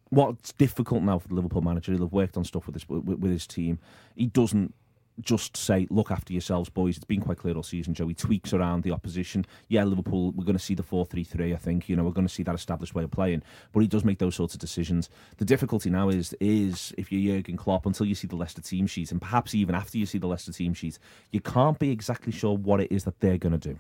what's 0.10 0.54
difficult 0.54 1.02
now 1.04 1.20
for 1.20 1.28
the 1.30 1.36
Liverpool 1.36 1.62
manager. 1.62 1.92
He'll 1.92 2.02
have 2.02 2.12
worked 2.12 2.36
on 2.36 2.44
stuff 2.44 2.66
with 2.66 2.76
his 2.76 2.90
with, 2.90 3.04
with 3.06 3.32
his 3.32 3.48
team. 3.48 3.80
He 4.16 4.26
doesn't 4.26 4.74
just 5.22 5.56
say, 5.56 5.88
"Look 5.90 6.12
after 6.12 6.34
yourselves, 6.34 6.70
boys." 6.70 6.98
It's 6.98 7.06
been 7.06 7.22
quite 7.22 7.38
clear 7.38 7.56
all 7.56 7.64
season, 7.64 7.94
Joe. 7.94 8.08
He 8.08 8.14
tweaks 8.14 8.54
around 8.54 8.84
the 8.84 8.92
opposition. 8.92 9.46
Yeah, 9.68 9.84
Liverpool. 9.84 10.32
We're 10.32 10.46
going 10.46 10.58
to 10.58 10.64
see 10.64 10.76
the 10.76 10.84
four-three-three. 10.84 11.54
I 11.54 11.58
think 11.58 11.90
you 11.90 11.96
know 11.96 12.04
we're 12.04 12.12
going 12.12 12.28
to 12.28 12.34
see 12.34 12.44
that 12.44 12.56
established 12.56 12.96
way 12.96 13.04
of 13.04 13.12
playing. 13.12 13.44
But 13.72 13.82
he 13.82 13.88
does 13.88 14.04
make 14.04 14.20
those 14.20 14.36
sorts 14.36 14.54
of 14.54 14.60
decisions. 14.60 15.10
The 15.38 15.46
difficulty 15.46 15.90
now 15.90 16.10
is 16.10 16.34
is 16.40 16.94
if 16.98 17.12
you're 17.12 17.36
Jurgen 17.36 17.58
Klopp, 17.58 17.86
until 17.86 18.06
you 18.06 18.16
see 18.16 18.28
the 18.28 18.36
Leicester 18.36 18.62
team 18.62 18.88
sheet, 18.88 19.12
and 19.12 19.22
perhaps 19.22 19.54
even 19.56 19.76
after 19.76 19.98
you 19.98 20.06
see 20.06 20.18
the 20.18 20.28
Leicester 20.28 20.52
team 20.52 20.74
sheet, 20.74 21.00
you 21.32 21.42
can't 21.42 21.78
be 21.80 21.92
exactly 21.92 22.32
sure 22.32 22.58
what 22.58 22.82
it 22.82 22.92
is 22.92 23.04
that 23.04 23.20
they're 23.20 23.38
going 23.38 23.58
to 23.60 23.70
do. 23.70 23.80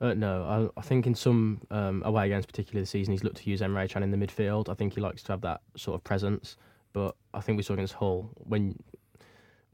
Uh, 0.00 0.12
no, 0.12 0.70
I, 0.76 0.80
I 0.80 0.82
think 0.82 1.06
in 1.06 1.14
some 1.14 1.60
um, 1.70 2.02
away 2.04 2.28
games, 2.28 2.46
particularly 2.46 2.82
this 2.82 2.90
season, 2.90 3.12
he's 3.12 3.24
looked 3.24 3.38
to 3.38 3.50
use 3.50 3.60
Emre 3.60 3.88
Can 3.88 4.02
in 4.02 4.10
the 4.10 4.16
midfield. 4.16 4.68
I 4.68 4.74
think 4.74 4.94
he 4.94 5.00
likes 5.00 5.22
to 5.24 5.32
have 5.32 5.40
that 5.42 5.60
sort 5.76 5.94
of 5.94 6.04
presence. 6.04 6.56
But 6.92 7.16
I 7.32 7.40
think 7.40 7.56
we 7.56 7.62
saw 7.62 7.72
against 7.74 7.94
Hull 7.94 8.30
when, 8.34 8.76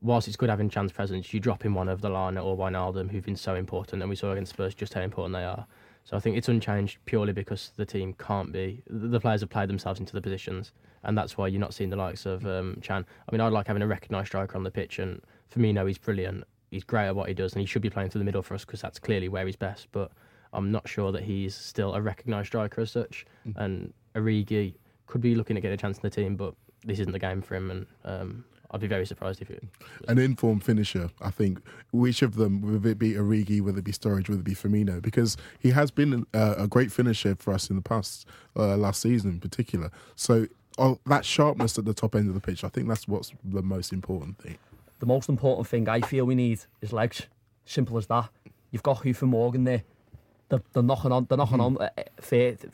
whilst 0.02 0.28
it's 0.28 0.36
good 0.36 0.50
having 0.50 0.70
Can's 0.70 0.92
presence, 0.92 1.32
you 1.32 1.40
drop 1.40 1.64
in 1.64 1.74
one 1.74 1.88
of 1.88 2.00
Lallana 2.00 2.44
or 2.44 2.56
Wijnaldum, 2.56 3.10
who've 3.10 3.24
been 3.24 3.36
so 3.36 3.54
important, 3.54 4.02
and 4.02 4.08
we 4.08 4.16
saw 4.16 4.32
against 4.32 4.52
Spurs 4.52 4.74
just 4.74 4.94
how 4.94 5.00
important 5.00 5.34
they 5.34 5.44
are. 5.44 5.66
So 6.04 6.16
I 6.16 6.20
think 6.20 6.36
it's 6.36 6.48
unchanged 6.48 6.98
purely 7.04 7.32
because 7.32 7.72
the 7.76 7.84
team 7.84 8.14
can't 8.14 8.52
be. 8.52 8.82
The 8.88 9.20
players 9.20 9.42
have 9.42 9.50
played 9.50 9.68
themselves 9.68 10.00
into 10.00 10.12
the 10.12 10.20
positions, 10.20 10.72
and 11.04 11.16
that's 11.16 11.36
why 11.36 11.48
you're 11.48 11.60
not 11.60 11.74
seeing 11.74 11.90
the 11.90 11.96
likes 11.96 12.26
of 12.26 12.46
um, 12.46 12.78
Chan. 12.80 13.04
I 13.28 13.32
mean, 13.32 13.40
I'd 13.40 13.52
like 13.52 13.66
having 13.66 13.82
a 13.82 13.86
recognised 13.86 14.28
striker 14.28 14.56
on 14.56 14.64
the 14.64 14.70
pitch, 14.70 14.98
and 14.98 15.20
Firmino, 15.54 15.86
he's 15.86 15.98
brilliant. 15.98 16.44
He's 16.70 16.84
great 16.84 17.06
at 17.08 17.16
what 17.16 17.28
he 17.28 17.34
does, 17.34 17.52
and 17.52 17.60
he 17.60 17.66
should 17.66 17.82
be 17.82 17.90
playing 17.90 18.10
through 18.10 18.20
the 18.20 18.24
middle 18.24 18.42
for 18.42 18.54
us 18.54 18.64
because 18.64 18.80
that's 18.80 18.98
clearly 18.98 19.28
where 19.28 19.44
he's 19.44 19.56
best. 19.56 19.88
But 19.92 20.10
I'm 20.52 20.72
not 20.72 20.88
sure 20.88 21.12
that 21.12 21.22
he's 21.22 21.54
still 21.54 21.94
a 21.94 22.00
recognised 22.00 22.48
striker 22.48 22.80
as 22.80 22.90
such. 22.90 23.26
And 23.56 23.92
Origi 24.14 24.74
could 25.06 25.20
be 25.20 25.34
looking 25.34 25.56
to 25.56 25.60
get 25.60 25.72
a 25.72 25.76
chance 25.76 25.98
in 25.98 26.02
the 26.02 26.10
team, 26.10 26.36
but 26.36 26.54
this 26.84 26.98
isn't 27.00 27.12
the 27.12 27.18
game 27.18 27.42
for 27.42 27.56
him, 27.56 27.70
and 27.70 27.86
um, 28.04 28.44
I'd 28.72 28.80
be 28.80 28.86
very 28.86 29.04
surprised 29.04 29.42
if 29.42 29.50
it. 29.50 29.64
An 30.06 30.18
informed 30.18 30.62
finisher, 30.62 31.10
I 31.20 31.30
think. 31.30 31.60
Which 31.92 32.22
of 32.22 32.36
them, 32.36 32.62
whether 32.62 32.90
it 32.90 32.98
be 32.98 33.14
Origi, 33.14 33.60
whether 33.60 33.78
it 33.78 33.84
be 33.84 33.92
Sturridge, 33.92 34.28
whether 34.28 34.40
it 34.40 34.44
be 34.44 34.54
Firmino, 34.54 35.02
because 35.02 35.36
he 35.58 35.70
has 35.70 35.90
been 35.90 36.24
a, 36.32 36.52
a 36.58 36.68
great 36.68 36.92
finisher 36.92 37.34
for 37.36 37.52
us 37.52 37.68
in 37.68 37.76
the 37.76 37.82
past, 37.82 38.26
uh, 38.56 38.76
last 38.76 39.02
season 39.02 39.30
in 39.30 39.40
particular. 39.40 39.90
So 40.14 40.46
oh, 40.78 41.00
that 41.06 41.24
sharpness 41.24 41.78
at 41.78 41.84
the 41.84 41.94
top 41.94 42.14
end 42.14 42.28
of 42.28 42.34
the 42.34 42.40
pitch, 42.40 42.62
I 42.62 42.68
think 42.68 42.88
that's 42.88 43.08
what's 43.08 43.32
the 43.44 43.62
most 43.62 43.92
important 43.92 44.38
thing. 44.38 44.56
the 45.00 45.06
most 45.06 45.28
important 45.28 45.66
thing 45.66 45.88
I 45.88 46.00
feel 46.02 46.24
we 46.24 46.34
need 46.34 46.60
is 46.80 46.92
legs. 46.92 47.26
Simple 47.64 47.98
as 47.98 48.06
that. 48.06 48.28
You've 48.70 48.82
got 48.82 48.98
Huth 48.98 49.22
and 49.22 49.32
Morgan 49.32 49.64
there. 49.64 49.82
They're, 50.48 50.62
they're 50.72 50.82
knocking 50.82 51.12
on. 51.12 51.26
They're 51.28 51.38
knocking 51.38 51.60
on 51.60 51.76
uh, 51.78 51.88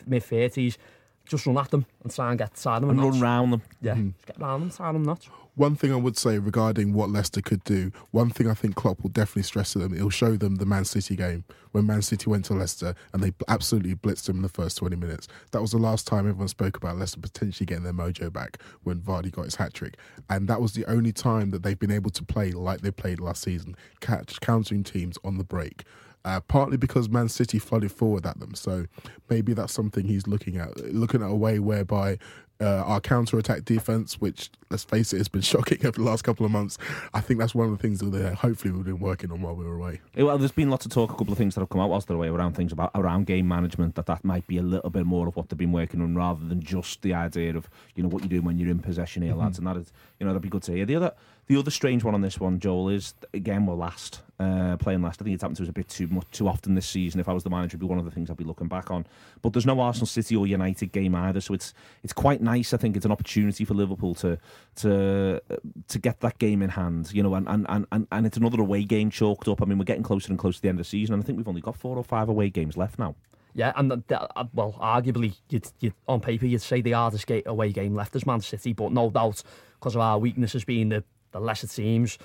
mid 0.07 0.23
thirties. 0.25 0.79
Just 1.27 1.47
run 1.47 1.59
at 1.59 1.71
them 1.71 1.87
and 2.03 2.15
try 2.15 2.31
and 2.31 2.39
get 2.39 2.51
inside 2.51 2.83
them. 2.83 2.91
And 2.91 3.01
a 3.01 3.03
run 3.03 3.13
notch. 3.13 3.21
round 3.21 3.53
them. 3.53 3.63
Yeah, 3.81 3.95
just 3.95 4.27
get 4.27 4.41
round 4.41 4.63
them, 4.63 4.69
inside 4.69 4.95
them, 4.95 5.03
not. 5.03 5.27
One 5.57 5.75
thing 5.75 5.91
I 5.91 5.97
would 5.97 6.19
say 6.19 6.39
regarding 6.39 6.93
what 6.93 7.09
Leicester 7.09 7.41
could 7.41 7.65
do, 7.65 7.91
one 8.11 8.29
thing 8.29 8.47
I 8.47 8.53
think 8.53 8.75
Klopp 8.75 9.03
will 9.03 9.09
definitely 9.09 9.45
stress 9.45 9.73
to 9.73 9.79
them, 9.79 9.95
it'll 9.95 10.11
show 10.11 10.37
them 10.37 10.57
the 10.57 10.67
Man 10.67 10.85
City 10.85 11.17
game 11.17 11.45
when 11.73 11.87
Man 11.87 12.03
City 12.03 12.29
went 12.29 12.45
to 12.47 12.53
Leicester 12.53 12.95
and 13.15 13.23
they 13.23 13.33
absolutely 13.49 13.95
blitzed 13.95 14.27
them 14.27 14.37
in 14.37 14.43
the 14.43 14.51
first 14.51 14.77
20 14.77 14.97
minutes. 14.97 15.29
That 15.53 15.63
was 15.63 15.71
the 15.71 15.79
last 15.79 16.07
time 16.07 16.29
everyone 16.29 16.49
spoke 16.49 16.77
about 16.77 16.99
Leicester 16.99 17.21
potentially 17.21 17.65
getting 17.65 17.85
their 17.85 17.95
mojo 17.95 18.31
back 18.31 18.61
when 18.83 19.01
Vardy 19.01 19.33
got 19.33 19.47
his 19.47 19.55
hat 19.55 19.73
trick. 19.73 19.97
And 20.29 20.47
that 20.47 20.61
was 20.61 20.75
the 20.75 20.85
only 20.85 21.13
time 21.13 21.49
that 21.53 21.63
they've 21.63 21.79
been 21.79 21.91
able 21.91 22.11
to 22.11 22.23
play 22.23 22.53
like 22.53 22.83
they 22.83 22.91
played 22.91 23.19
last 23.19 23.43
season, 23.43 23.77
catch 24.01 24.39
countering 24.43 24.85
teams 24.85 25.17
on 25.25 25.39
the 25.39 25.45
break. 25.45 25.85
Uh, 26.27 26.41
partly 26.41 26.77
because 26.77 27.09
Man 27.09 27.29
City 27.29 27.61
flooded 27.61 27.93
forward 27.93 28.27
at 28.27 28.41
them, 28.41 28.53
so 28.55 28.87
maybe 29.31 29.53
that's 29.53 29.73
something 29.73 30.05
he's 30.05 30.27
looking 30.27 30.57
at, 30.57 30.77
looking 30.93 31.23
at 31.23 31.31
a 31.31 31.35
way 31.37 31.61
whereby 31.61 32.19
uh, 32.61 32.83
our 32.85 33.01
counter 33.01 33.39
attack 33.39 33.65
defense, 33.65 34.21
which 34.21 34.51
let's 34.71 34.83
face 34.83 35.13
it, 35.13 35.19
has 35.19 35.29
been 35.29 35.41
shocking 35.53 35.79
over 35.87 35.93
the 35.93 36.03
last 36.03 36.25
couple 36.25 36.45
of 36.45 36.51
months. 36.53 36.79
I 37.15 37.21
think 37.21 37.39
that's 37.39 37.55
one 37.55 37.67
of 37.67 37.73
the 37.73 37.79
things 37.79 38.01
that 38.01 38.07
they 38.07 38.35
hopefully 38.35 38.73
we've 38.73 38.85
been 38.85 38.99
working 38.99 39.31
on 39.31 39.41
while 39.41 39.55
we 39.55 39.65
were 39.65 39.77
away. 39.77 40.01
Well, 40.17 40.37
there's 40.37 40.51
been 40.51 40.69
lots 40.71 40.85
of 40.85 40.93
talk, 40.93 41.13
a 41.13 41.15
couple 41.15 41.33
of 41.33 41.39
things 41.39 41.55
that 41.55 41.61
have 41.61 41.69
come 41.69 41.81
out 41.81 41.91
whilst 41.91 42.09
they're 42.09 42.17
away 42.17 42.29
around 42.29 42.55
things 42.55 42.73
about 42.73 42.91
around 42.95 43.27
game 43.27 43.47
management. 43.47 43.95
That 43.95 44.07
that 44.07 44.25
might 44.25 44.47
be 44.47 44.57
a 44.59 44.63
little 44.63 44.91
bit 44.91 45.07
more 45.07 45.29
of 45.29 45.37
what 45.37 45.49
they've 45.49 45.57
been 45.57 45.73
working 45.73 46.01
on, 46.01 46.17
rather 46.17 46.45
than 46.45 46.61
just 46.61 47.03
the 47.03 47.15
idea 47.15 47.57
of 47.57 47.69
you 47.95 48.03
know 48.03 48.09
what 48.09 48.23
you're 48.23 48.31
doing 48.31 48.45
when 48.45 48.59
you're 48.59 48.71
in 48.71 48.81
possession 48.81 49.23
here, 49.23 49.35
lads. 49.35 49.59
And 49.59 49.67
that 49.67 49.77
is, 49.77 49.93
you 50.19 50.27
know, 50.27 50.33
that'd 50.33 50.43
be 50.43 50.49
good 50.49 50.63
to 50.65 50.73
hear. 50.73 50.87
The 50.87 50.97
other, 50.97 51.13
the 51.47 51.57
other 51.59 51.71
strange 51.71 52.05
one 52.05 52.15
on 52.15 52.23
this 52.23 52.41
one, 52.41 52.59
Joel, 52.59 52.89
is 52.89 53.15
again 53.33 53.67
we're 53.67 53.75
last 53.75 54.23
uh, 54.39 54.77
playing 54.77 55.03
last. 55.03 55.21
I 55.21 55.25
think 55.25 55.35
it's 55.35 55.43
happened 55.43 55.57
to 55.59 55.63
us 55.63 55.69
a 55.69 55.73
bit 55.73 55.89
too 55.89 56.07
much 56.09 56.27
too 56.31 56.49
often 56.49 56.75
this 56.75 56.87
season. 56.87 57.21
If 57.21 57.29
I 57.29 57.33
was 57.33 57.43
the 57.43 57.51
manager, 57.51 57.71
it'd 57.71 57.81
be 57.81 57.87
one 57.87 57.99
of 57.99 58.05
the 58.05 58.11
things 58.11 58.31
I'd 58.31 58.37
be 58.37 58.45
looking 58.45 58.69
back 58.69 58.91
on. 58.91 59.07
But 59.43 59.53
there's 59.53 59.67
no 59.67 59.81
Arsenal 59.81 60.07
City 60.07 60.37
or 60.37 60.47
United 60.47 60.93
game 60.93 61.15
either, 61.15 61.41
so 61.41 61.55
it's 61.55 61.73
it's 62.03 62.13
quite 62.13 62.43
nice. 62.43 62.75
I 62.75 62.77
think 62.77 62.97
it's 62.97 63.07
an 63.07 63.13
opportunity 63.13 63.65
for 63.65 63.75
Liverpool 63.75 64.15
to 64.17 64.39
to 64.77 65.41
to 65.89 65.99
get 65.99 66.21
that 66.21 66.39
game 66.39 66.63
in 66.63 66.71
hand, 66.71 67.13
you 67.13 67.23
know, 67.23 67.35
and 67.35 67.49
and, 67.49 67.87
and, 67.91 68.07
and 68.13 68.27
it's 68.27 68.37
another 68.37 68.61
away 68.61 68.85
game 68.85 69.11
chalked 69.11 69.49
up. 69.49 69.63
I 69.63 69.65
mean, 69.65 69.79
we're 69.79 69.85
getting 69.85 70.03
closer 70.03 70.31
and 70.31 70.39
closer 70.39 70.57
to 70.57 70.63
the 70.63 70.69
end 70.69 70.81
of 70.81 70.85
the 70.87 70.91
season, 70.91 71.15
and 71.15 71.23
I 71.23 71.27
think 71.27 71.39
we've 71.39 71.49
only 71.49 71.61
got 71.61 71.77
four 71.77 71.97
or 71.97 72.05
five 72.05 72.29
away 72.29 72.51
games 72.51 72.77
left 72.77 72.99
now. 72.99 73.15
Yeah, 73.57 73.73
and 73.75 73.91
the, 73.91 74.03
the, 74.07 74.21
uh, 74.39 74.45
well, 74.53 74.77
arguably, 74.79 75.35
you'd, 75.49 75.67
you'd, 75.81 75.95
on 76.07 76.21
paper, 76.21 76.45
you'd 76.45 76.61
say 76.61 76.83
the 76.83 76.93
hardest 76.93 77.25
away 77.47 77.73
game 77.73 77.95
left 77.95 78.15
is 78.15 78.27
Man 78.27 78.43
City, 78.43 78.75
but 78.75 78.93
no 78.93 79.09
doubt, 79.09 79.43
because 79.81 79.95
of 79.95 80.03
our 80.03 80.19
weaknesses 80.19 80.67
being 80.67 80.91
the, 80.91 81.03
the 81.33 81.41
lesser 81.41 81.67
teams, 81.67 82.19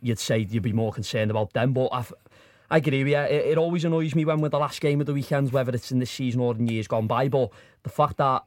you'd 0.00 0.18
say 0.18 0.38
you'd 0.38 0.62
be 0.62 0.72
more 0.72 0.92
concerned 0.92 1.30
about 1.30 1.52
them. 1.52 1.72
But 1.72 1.88
I've, 1.92 2.12
I 2.70 2.78
agree 2.78 3.04
with 3.04 3.12
you. 3.12 3.18
It, 3.18 3.46
it 3.52 3.58
always 3.58 3.84
annoys 3.84 4.14
me 4.14 4.24
when 4.24 4.40
we're 4.40 4.48
the 4.48 4.58
last 4.58 4.80
game 4.80 5.00
of 5.00 5.06
the 5.06 5.14
weekend, 5.14 5.52
whether 5.52 5.72
it's 5.72 5.92
in 5.92 5.98
this 5.98 6.10
season 6.10 6.40
or 6.40 6.54
in 6.54 6.66
years 6.66 6.86
gone 6.88 7.06
by. 7.06 7.28
But 7.28 7.50
the 7.82 7.90
fact 7.90 8.16
that 8.18 8.44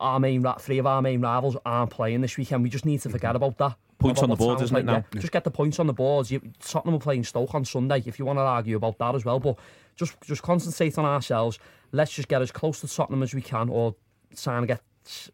our 0.00 0.20
main 0.20 0.42
ra- 0.42 0.56
three 0.58 0.78
of 0.78 0.86
our 0.86 1.02
main 1.02 1.20
rivals 1.20 1.56
aren't 1.66 1.90
playing 1.90 2.20
this 2.20 2.36
weekend, 2.36 2.62
we 2.62 2.68
just 2.70 2.86
need 2.86 3.00
to 3.02 3.10
forget 3.10 3.34
about 3.36 3.58
that. 3.58 3.76
Points 3.98 4.20
About 4.20 4.24
on 4.24 4.30
the 4.30 4.36
board, 4.36 4.62
isn't 4.62 4.76
it, 4.76 4.84
now? 4.84 5.04
yeah. 5.12 5.20
Just 5.20 5.32
get 5.32 5.42
the 5.42 5.50
points 5.50 5.80
on 5.80 5.88
the 5.88 5.92
boards. 5.92 6.30
You, 6.30 6.40
Tottenham 6.60 6.94
are 6.94 7.00
playing 7.00 7.24
Stoke 7.24 7.52
on 7.52 7.64
Sunday. 7.64 8.00
If 8.06 8.20
you 8.20 8.24
want 8.24 8.38
to 8.38 8.42
argue 8.42 8.76
about 8.76 8.96
that 8.98 9.16
as 9.16 9.24
well, 9.24 9.40
but 9.40 9.58
just 9.96 10.20
just 10.20 10.40
concentrate 10.42 10.96
on 10.98 11.04
ourselves. 11.04 11.58
Let's 11.90 12.12
just 12.12 12.28
get 12.28 12.40
as 12.40 12.52
close 12.52 12.80
to 12.82 12.86
Tottenham 12.86 13.24
as 13.24 13.34
we 13.34 13.42
can, 13.42 13.68
or 13.68 13.96
trying 14.40 14.62
to 14.62 14.68
get 14.68 14.82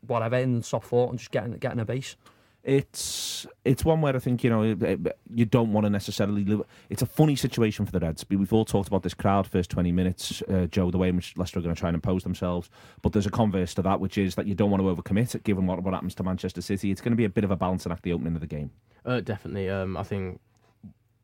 whatever 0.07 0.37
in 0.37 0.61
the 0.61 0.67
top 0.67 0.83
four 0.83 1.11
and 1.11 1.19
just 1.19 1.31
getting 1.31 1.53
getting 1.59 1.81
a 1.81 1.85
base. 1.85 2.17
It's 2.65 3.47
it's 3.65 3.85
one 3.85 4.01
where 4.01 4.17
I 4.17 4.19
think 4.19 4.43
you 4.43 4.51
know 4.51 4.63
you 4.63 5.45
don't 5.45 5.73
want 5.73 5.85
to 5.85 5.91
necessarily 5.91 6.45
live. 6.45 6.63
It's 6.89 7.03
a 7.03 7.07
funny 7.07 7.37
situation 7.37 7.85
for 7.85 7.93
the 7.93 8.01
Reds. 8.01 8.25
We've 8.29 8.53
all 8.53 8.65
talked 8.65 8.89
about 8.89 9.03
this 9.03 9.15
crowd 9.15 9.47
first 9.47 9.71
twenty 9.71 9.93
minutes, 9.93 10.43
uh, 10.49 10.67
Joe, 10.67 10.91
the 10.91 10.99
way 10.99 11.11
in 11.11 11.17
which 11.17 11.37
Leicester 11.37 11.59
are 11.59 11.63
going 11.63 11.75
to 11.75 11.79
try 11.79 11.91
and 11.91 11.95
impose 11.95 12.23
themselves. 12.23 12.71
But 13.03 13.13
there's 13.13 13.27
a 13.27 13.31
converse 13.31 13.75
to 13.75 13.83
that, 13.83 14.01
which 14.01 14.17
is 14.17 14.35
that 14.37 14.47
you 14.47 14.55
don't 14.55 14.71
want 14.71 14.83
to 14.83 14.89
overcommit. 14.89 15.43
Given 15.45 15.67
what 15.67 15.83
what 15.83 15.93
happens 15.93 16.15
to 16.17 16.23
Manchester 16.23 16.63
City, 16.63 16.91
it's 16.91 17.03
going 17.03 17.13
to 17.13 17.17
be 17.17 17.27
a 17.27 17.31
bit 17.31 17.45
of 17.45 17.51
a 17.51 17.57
balancing 17.57 17.93
act 17.93 18.01
at 18.01 18.03
the 18.05 18.13
opening 18.13 18.35
of 18.35 18.41
the 18.41 18.47
game. 18.47 18.71
Uh, 19.05 19.21
definitely. 19.21 19.69
Um, 19.69 19.99
I 19.99 20.03
think 20.03 20.41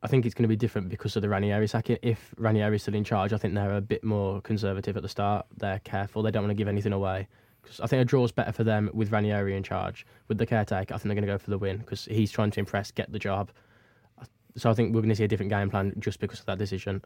I 0.03 0.09
think 0.09 0.26
it's 0.26 0.35
going 0.35 0.44
to 0.44 0.48
be 0.48 0.57
different 0.57 0.90
because 0.90 1.16
of 1.16 1.22
the 1.22 1.29
Ranieri 1.29 1.68
sacking. 1.68 1.98
If 2.03 2.35
Ranieri's 2.37 2.83
still 2.83 2.94
in 2.94 3.05
charge, 3.05 3.33
I 3.33 3.38
think 3.38 3.55
they're 3.55 3.76
a 3.76 3.81
bit 3.81 4.05
more 4.05 4.42
conservative 4.42 4.96
at 4.96 5.03
the 5.03 5.09
start. 5.09 5.46
They're 5.57 5.81
careful. 5.81 6.22
They 6.22 6.31
don't 6.31 6.42
want 6.42 6.50
to 6.50 6.55
give 6.55 6.68
anything 6.68 6.92
away. 6.92 7.29
Because 7.62 7.81
I 7.81 7.87
think 7.87 8.03
a 8.03 8.05
draw 8.05 8.25
is 8.25 8.33
better 8.33 8.53
for 8.53 8.64
them 8.64 8.90
with 8.92 9.12
Ranieri 9.12 9.57
in 9.57 9.62
charge. 9.62 10.07
With 10.29 10.38
the 10.38 10.46
caretaker, 10.46 10.94
I 10.94 10.99
think 10.99 11.09
they're 11.09 11.14
going 11.14 11.27
to 11.27 11.33
go 11.33 11.38
for 11.38 11.51
the 11.51 11.59
win 11.59 11.79
because 11.79 12.07
he's 12.07 12.31
trying 12.31 12.51
to 12.53 12.61
impress, 12.61 12.90
get 12.90 13.12
the 13.12 13.18
job. 13.18 13.51
So 14.57 14.68
I 14.70 14.75
think 14.75 14.94
we're 14.94 15.01
going 15.01 15.11
to 15.11 15.16
see 15.16 15.25
a 15.25 15.29
different 15.29 15.51
game 15.51 15.70
plan 15.70 15.92
just 15.99 16.18
because 16.18 16.40
of 16.40 16.46
that 16.46 16.59
decision. 16.59 17.03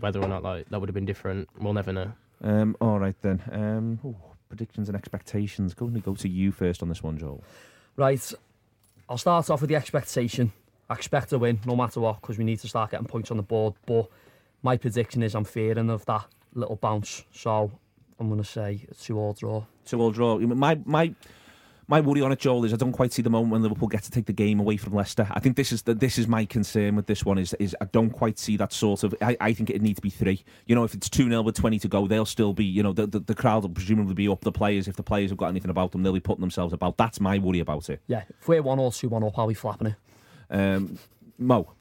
Whether 0.00 0.20
or 0.20 0.28
not 0.28 0.42
like 0.42 0.68
that 0.68 0.80
would 0.80 0.88
have 0.88 0.94
been 0.94 1.06
different, 1.06 1.48
we'll 1.58 1.72
never 1.72 1.92
know. 1.92 2.12
Um, 2.42 2.76
all 2.80 2.98
right 2.98 3.16
then. 3.22 3.42
Um, 3.50 4.00
ooh, 4.04 4.16
predictions 4.48 4.88
and 4.88 4.96
expectations. 4.96 5.72
Going 5.74 5.94
to 5.94 6.00
go 6.00 6.14
to 6.16 6.28
you 6.28 6.52
first 6.52 6.82
on 6.82 6.88
this 6.88 7.02
one, 7.02 7.16
Joel. 7.16 7.42
Right, 7.96 8.32
I'll 9.08 9.18
start 9.18 9.48
off 9.50 9.60
with 9.60 9.70
the 9.70 9.76
expectation. 9.76 10.52
I 10.90 10.94
expect 10.94 11.32
a 11.32 11.38
win 11.38 11.60
no 11.64 11.76
matter 11.76 12.00
what 12.00 12.20
because 12.20 12.36
we 12.36 12.44
need 12.44 12.60
to 12.60 12.68
start 12.68 12.90
getting 12.90 13.06
points 13.06 13.30
on 13.30 13.38
the 13.38 13.42
board. 13.42 13.74
But 13.86 14.08
my 14.62 14.76
prediction 14.76 15.22
is 15.22 15.34
I'm 15.34 15.44
fearing 15.44 15.88
of 15.90 16.04
that 16.06 16.26
little 16.54 16.76
bounce. 16.76 17.24
So 17.32 17.70
I'm 18.18 18.28
going 18.28 18.42
to 18.42 18.48
say 18.48 18.86
a 18.90 18.94
two 18.94 19.18
all 19.18 19.32
draw. 19.32 19.64
Two 19.84 20.00
all 20.00 20.10
draw. 20.10 20.38
My 20.38 20.78
my 20.84 21.14
my 21.86 22.00
worry 22.00 22.22
on 22.22 22.32
it, 22.32 22.38
Joel, 22.38 22.64
is 22.64 22.72
I 22.72 22.76
don't 22.76 22.92
quite 22.92 23.12
see 23.12 23.20
the 23.20 23.30
moment 23.30 23.52
when 23.52 23.62
Liverpool 23.62 23.88
get 23.88 24.02
to 24.04 24.10
take 24.10 24.26
the 24.26 24.32
game 24.32 24.58
away 24.58 24.76
from 24.78 24.94
Leicester. 24.94 25.26
I 25.30 25.40
think 25.40 25.56
this 25.56 25.70
is 25.70 25.82
the, 25.82 25.94
this 25.94 26.16
is 26.16 26.26
my 26.26 26.46
concern 26.46 26.96
with 26.96 27.06
this 27.06 27.24
one 27.24 27.36
is 27.38 27.52
is 27.54 27.76
I 27.80 27.86
don't 27.86 28.10
quite 28.10 28.38
see 28.38 28.56
that 28.56 28.72
sort 28.72 29.04
of. 29.04 29.14
I, 29.20 29.36
I 29.40 29.52
think 29.52 29.70
it 29.70 29.82
needs 29.82 29.96
to 29.96 30.02
be 30.02 30.10
three. 30.10 30.44
You 30.66 30.74
know, 30.74 30.84
if 30.84 30.94
it's 30.94 31.10
two 31.10 31.28
0 31.28 31.42
with 31.42 31.56
twenty 31.56 31.78
to 31.80 31.88
go, 31.88 32.06
they'll 32.06 32.24
still 32.24 32.52
be. 32.52 32.64
You 32.64 32.82
know, 32.82 32.92
the, 32.92 33.06
the 33.06 33.20
the 33.20 33.34
crowd 33.34 33.62
will 33.62 33.70
presumably 33.70 34.14
be 34.14 34.28
up. 34.28 34.40
The 34.40 34.52
players, 34.52 34.88
if 34.88 34.96
the 34.96 35.02
players 35.02 35.30
have 35.30 35.38
got 35.38 35.48
anything 35.48 35.70
about 35.70 35.92
them, 35.92 36.02
they'll 36.02 36.12
be 36.12 36.20
putting 36.20 36.40
themselves 36.40 36.72
about. 36.72 36.96
That's 36.96 37.20
my 37.20 37.38
worry 37.38 37.60
about 37.60 37.90
it. 37.90 38.00
Yeah, 38.06 38.24
if 38.40 38.48
we're 38.48 38.62
one 38.62 38.78
or 38.78 38.92
two 38.92 39.08
one 39.08 39.24
up, 39.24 39.38
I'll 39.38 39.48
be 39.48 39.54
flapping 39.54 39.88
it. 39.88 39.96
Um, 40.50 40.98
Mo, 41.38 41.72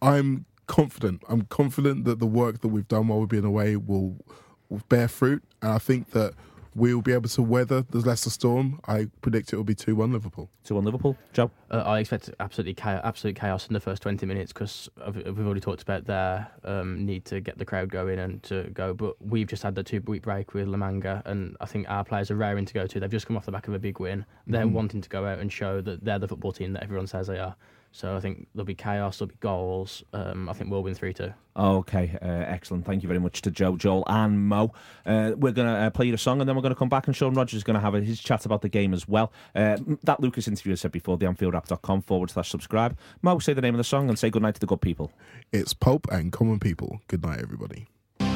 I'm 0.00 0.46
confident. 0.66 1.22
I'm 1.28 1.42
confident 1.42 2.04
that 2.04 2.18
the 2.18 2.26
work 2.26 2.60
that 2.62 2.68
we've 2.68 2.88
done 2.88 3.08
while 3.08 3.20
we've 3.20 3.28
been 3.28 3.44
away 3.44 3.76
will, 3.76 4.16
will 4.16 4.51
bear 4.88 5.08
fruit, 5.08 5.42
and 5.60 5.72
I 5.72 5.78
think 5.78 6.10
that 6.10 6.34
we'll 6.74 7.02
be 7.02 7.12
able 7.12 7.28
to 7.28 7.42
weather 7.42 7.82
the 7.90 7.98
Leicester 7.98 8.30
storm. 8.30 8.80
I 8.88 9.08
predict 9.20 9.52
it 9.52 9.56
will 9.56 9.64
be 9.64 9.74
two 9.74 9.94
one 9.94 10.10
Liverpool. 10.12 10.48
2 10.64 10.74
1 10.76 10.84
Liverpool. 10.84 11.16
Joe, 11.32 11.50
Uh, 11.70 11.82
I 11.84 11.98
expect 11.98 12.30
absolutely 12.40 12.74
chaos, 12.74 13.00
absolute 13.04 13.36
chaos 13.36 13.66
in 13.66 13.74
the 13.74 13.80
first 13.80 14.00
20 14.02 14.24
minutes 14.26 14.52
because 14.52 14.88
we've 15.12 15.40
already 15.40 15.60
talked 15.60 15.82
about 15.82 16.06
their 16.06 16.48
um, 16.64 17.04
need 17.04 17.24
to 17.26 17.40
get 17.40 17.58
the 17.58 17.64
crowd 17.64 17.90
going 17.90 18.18
and 18.18 18.42
to 18.44 18.70
go. 18.72 18.94
But 18.94 19.20
we've 19.20 19.48
just 19.48 19.62
had 19.64 19.74
the 19.74 19.82
two 19.82 20.00
week 20.06 20.22
break 20.22 20.54
with 20.54 20.68
La 20.68 20.76
Manga, 20.78 21.20
and 21.26 21.56
I 21.60 21.66
think 21.66 21.90
our 21.90 22.04
players 22.04 22.30
are 22.30 22.36
raring 22.36 22.64
to 22.64 22.72
go 22.74 22.86
to. 22.86 23.00
They've 23.00 23.10
just 23.10 23.26
come 23.26 23.36
off 23.36 23.44
the 23.44 23.52
back 23.52 23.66
of 23.68 23.74
a 23.74 23.78
big 23.78 23.98
win. 24.00 24.24
They're 24.46 24.68
wanting 24.68 25.00
to 25.02 25.08
go 25.08 25.26
out 25.26 25.40
and 25.40 25.52
show 25.52 25.80
that 25.82 26.04
they're 26.04 26.18
the 26.20 26.28
football 26.28 26.52
team 26.52 26.72
that 26.74 26.82
everyone 26.84 27.06
says 27.08 27.26
they 27.26 27.38
are. 27.38 27.56
So 27.94 28.16
I 28.16 28.20
think 28.20 28.48
there'll 28.54 28.64
be 28.64 28.74
chaos, 28.74 29.18
there'll 29.18 29.28
be 29.28 29.36
goals. 29.40 30.02
Um, 30.14 30.48
I 30.48 30.54
think 30.54 30.70
we'll 30.70 30.82
win 30.82 30.94
3 30.94 31.12
2. 31.12 31.32
Okay, 31.54 32.18
uh, 32.22 32.26
excellent. 32.26 32.86
Thank 32.86 33.02
you 33.02 33.06
very 33.06 33.20
much 33.20 33.42
to 33.42 33.50
Joe, 33.50 33.76
Joel, 33.76 34.04
and 34.06 34.48
Mo. 34.48 34.72
Uh, 35.04 35.32
we're 35.36 35.52
going 35.52 35.68
to 35.68 35.74
uh, 35.74 35.90
play 35.90 36.06
you 36.06 36.14
a 36.14 36.18
song 36.18 36.40
and 36.40 36.48
then 36.48 36.56
we're 36.56 36.62
going 36.62 36.74
to 36.74 36.78
come 36.78 36.88
back 36.88 37.06
and 37.06 37.14
Sean 37.14 37.34
Rogers 37.34 37.58
is 37.58 37.64
going 37.64 37.74
to 37.74 37.80
have 37.80 37.94
a, 37.94 38.00
his 38.00 38.18
chat 38.18 38.46
about 38.46 38.62
the 38.62 38.70
game 38.70 38.94
as 38.94 39.06
well. 39.06 39.30
Uh, 39.54 39.76
that 40.04 40.20
Lucas 40.20 40.48
interview 40.48 40.72
I 40.72 40.76
said 40.76 40.92
before, 40.92 41.18
the 41.18 41.26
AnfieldWrap.com 41.26 42.02
forward 42.02 42.30
slash 42.30 42.48
subscribe. 42.48 42.96
Mo, 43.20 43.38
say 43.38 43.52
the 43.52 43.60
name 43.60 43.74
of 43.74 43.78
the 43.78 43.84
song 43.84 44.08
and 44.08 44.18
say 44.18 44.30
goodnight 44.30 44.54
to 44.54 44.60
the 44.60 44.66
good 44.66 44.80
people. 44.80 45.12
It's 45.52 45.74
Pulp 45.74 46.06
and 46.10 46.32
Common 46.32 46.60
People. 46.60 47.02
Good 47.08 47.22
night, 47.22 47.40
everybody. 47.40 47.88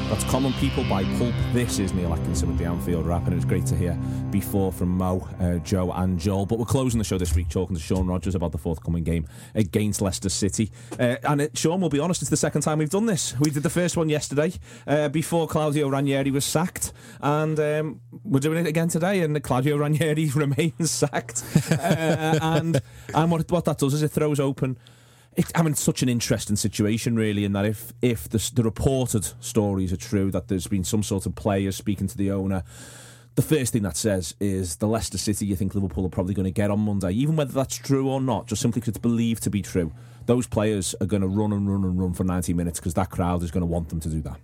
That's 0.09 0.23
Common 0.23 0.53
People 0.53 0.85
by 0.85 1.03
Pulp. 1.17 1.35
This 1.51 1.79
is 1.79 1.91
Neil 1.91 2.13
Atkinson 2.13 2.47
with 2.47 2.57
the 2.57 2.63
Anfield 2.63 3.05
Wrap, 3.05 3.25
and 3.25 3.33
it 3.33 3.35
was 3.35 3.43
great 3.43 3.65
to 3.65 3.75
hear 3.75 3.93
before 4.31 4.71
from 4.71 4.97
Mo, 4.97 5.27
uh, 5.41 5.57
Joe, 5.57 5.91
and 5.91 6.17
Joel. 6.17 6.45
But 6.45 6.59
we're 6.59 6.65
closing 6.65 6.97
the 6.97 7.03
show 7.03 7.17
this 7.17 7.35
week 7.35 7.49
talking 7.49 7.75
to 7.75 7.81
Sean 7.81 8.07
Rogers 8.07 8.33
about 8.33 8.53
the 8.53 8.57
forthcoming 8.57 9.03
game 9.03 9.27
against 9.53 10.01
Leicester 10.01 10.29
City. 10.29 10.71
Uh, 10.97 11.17
and 11.23 11.41
it, 11.41 11.57
Sean, 11.57 11.81
we'll 11.81 11.89
be 11.89 11.99
honest, 11.99 12.21
it's 12.21 12.29
the 12.29 12.37
second 12.37 12.61
time 12.61 12.77
we've 12.79 12.89
done 12.89 13.05
this. 13.05 13.37
We 13.37 13.51
did 13.51 13.63
the 13.63 13.69
first 13.69 13.97
one 13.97 14.07
yesterday 14.07 14.53
uh, 14.87 15.09
before 15.09 15.45
Claudio 15.45 15.89
Ranieri 15.89 16.31
was 16.31 16.45
sacked, 16.45 16.93
and 17.19 17.59
um, 17.59 17.99
we're 18.23 18.39
doing 18.39 18.65
it 18.65 18.69
again 18.69 18.87
today. 18.87 19.19
And 19.23 19.43
Claudio 19.43 19.75
Ranieri 19.75 20.29
remains 20.35 20.89
sacked. 20.89 21.43
uh, 21.69 22.39
and 22.41 22.81
and 23.13 23.29
what 23.29 23.51
what 23.51 23.65
that 23.65 23.77
does 23.77 23.93
is 23.93 24.03
it 24.03 24.11
throws 24.11 24.39
open 24.39 24.77
it, 25.37 25.51
I 25.55 25.63
it's 25.67 25.81
such 25.81 26.01
an 26.01 26.09
interesting 26.09 26.55
situation, 26.55 27.15
really, 27.15 27.45
in 27.45 27.53
that 27.53 27.65
if 27.65 27.93
if 28.01 28.27
the, 28.27 28.51
the 28.55 28.63
reported 28.63 29.25
stories 29.39 29.93
are 29.93 29.97
true, 29.97 30.31
that 30.31 30.47
there's 30.47 30.67
been 30.67 30.83
some 30.83 31.03
sort 31.03 31.25
of 31.25 31.35
player 31.35 31.71
speaking 31.71 32.07
to 32.07 32.17
the 32.17 32.31
owner, 32.31 32.63
the 33.35 33.43
first 33.43 33.71
thing 33.71 33.83
that 33.83 33.95
says 33.95 34.33
is 34.39 34.77
the 34.77 34.87
Leicester 34.87 35.19
City 35.19 35.45
you 35.45 35.55
think 35.55 35.75
Liverpool 35.75 36.05
are 36.07 36.09
probably 36.09 36.33
going 36.33 36.45
to 36.45 36.51
get 36.51 36.71
on 36.71 36.79
Monday, 36.79 37.11
even 37.11 37.35
whether 37.35 37.53
that's 37.53 37.77
true 37.77 38.09
or 38.09 38.19
not, 38.19 38.47
just 38.47 38.63
simply 38.63 38.79
because 38.79 38.89
it's 38.89 38.97
believed 38.97 39.43
to 39.43 39.51
be 39.51 39.61
true. 39.61 39.93
Those 40.25 40.47
players 40.47 40.95
are 40.99 41.07
going 41.07 41.21
to 41.21 41.27
run 41.27 41.53
and 41.53 41.69
run 41.69 41.83
and 41.83 41.99
run 41.99 42.13
for 42.13 42.23
90 42.23 42.53
minutes 42.53 42.79
because 42.79 42.95
that 42.95 43.11
crowd 43.11 43.43
is 43.43 43.51
going 43.51 43.61
to 43.61 43.67
want 43.67 43.89
them 43.89 43.99
to 44.01 44.09
do 44.09 44.21
that. 44.21 44.39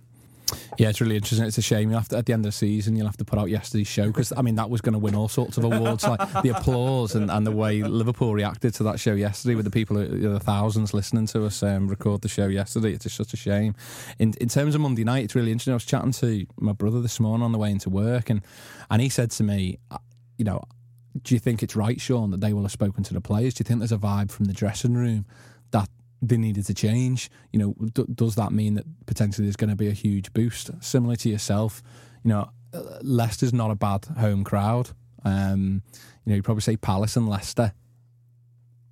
Yeah, 0.78 0.88
it's 0.88 1.00
really 1.00 1.16
interesting. 1.16 1.46
It's 1.46 1.58
a 1.58 1.62
shame 1.62 1.90
you 1.90 1.96
have 1.96 2.08
to 2.08 2.18
at 2.18 2.26
the 2.26 2.32
end 2.32 2.44
of 2.44 2.48
the 2.48 2.52
season 2.52 2.96
you'll 2.96 3.06
have 3.06 3.16
to 3.18 3.24
put 3.24 3.38
out 3.38 3.48
yesterday's 3.48 3.86
show 3.86 4.06
because 4.08 4.32
I 4.36 4.42
mean 4.42 4.56
that 4.56 4.70
was 4.70 4.80
going 4.80 4.92
to 4.94 4.98
win 4.98 5.14
all 5.14 5.28
sorts 5.28 5.56
of 5.58 5.64
awards, 5.64 6.04
like 6.04 6.18
the 6.42 6.50
applause 6.56 7.14
and, 7.14 7.30
and 7.30 7.46
the 7.46 7.52
way 7.52 7.82
Liverpool 7.82 8.34
reacted 8.34 8.74
to 8.74 8.82
that 8.84 9.00
show 9.00 9.14
yesterday 9.14 9.54
with 9.54 9.64
the 9.64 9.70
people, 9.70 10.02
you 10.02 10.28
know, 10.28 10.34
the 10.34 10.40
thousands 10.40 10.94
listening 10.94 11.26
to 11.26 11.44
us 11.44 11.62
um, 11.62 11.88
record 11.88 12.22
the 12.22 12.28
show 12.28 12.46
yesterday. 12.46 12.92
It's 12.92 13.04
just 13.04 13.16
such 13.16 13.32
a 13.32 13.36
shame. 13.36 13.74
In 14.18 14.34
in 14.40 14.48
terms 14.48 14.74
of 14.74 14.80
Monday 14.80 15.04
night, 15.04 15.24
it's 15.24 15.34
really 15.34 15.52
interesting. 15.52 15.72
I 15.72 15.76
was 15.76 15.84
chatting 15.84 16.12
to 16.12 16.46
my 16.58 16.72
brother 16.72 17.00
this 17.00 17.20
morning 17.20 17.44
on 17.44 17.52
the 17.52 17.58
way 17.58 17.70
into 17.70 17.90
work, 17.90 18.30
and 18.30 18.42
and 18.90 19.00
he 19.00 19.08
said 19.08 19.30
to 19.32 19.42
me, 19.42 19.78
uh, 19.90 19.98
you 20.38 20.44
know, 20.44 20.62
do 21.22 21.34
you 21.34 21.38
think 21.38 21.62
it's 21.62 21.76
right, 21.76 22.00
Sean, 22.00 22.30
that 22.30 22.40
they 22.40 22.52
will 22.52 22.62
have 22.62 22.72
spoken 22.72 23.04
to 23.04 23.14
the 23.14 23.20
players? 23.20 23.54
Do 23.54 23.62
you 23.62 23.64
think 23.64 23.80
there's 23.80 23.92
a 23.92 23.98
vibe 23.98 24.30
from 24.30 24.46
the 24.46 24.52
dressing 24.52 24.94
room 24.94 25.26
they 26.28 26.36
needed 26.36 26.66
to 26.66 26.74
change? 26.74 27.30
You 27.52 27.58
know, 27.58 27.86
d- 27.92 28.06
does 28.14 28.34
that 28.36 28.52
mean 28.52 28.74
that 28.74 28.84
potentially 29.06 29.46
there's 29.46 29.56
going 29.56 29.70
to 29.70 29.76
be 29.76 29.88
a 29.88 29.92
huge 29.92 30.32
boost? 30.32 30.70
Similar 30.80 31.16
to 31.16 31.28
yourself, 31.28 31.82
you 32.22 32.30
know, 32.30 32.50
uh, 32.72 32.98
Leicester's 33.02 33.52
not 33.52 33.70
a 33.70 33.74
bad 33.74 34.04
home 34.18 34.44
crowd. 34.44 34.90
Um, 35.24 35.82
you 36.24 36.30
know, 36.30 36.36
you 36.36 36.42
probably 36.42 36.62
say 36.62 36.76
Palace 36.76 37.16
and 37.16 37.28
Leicester 37.28 37.72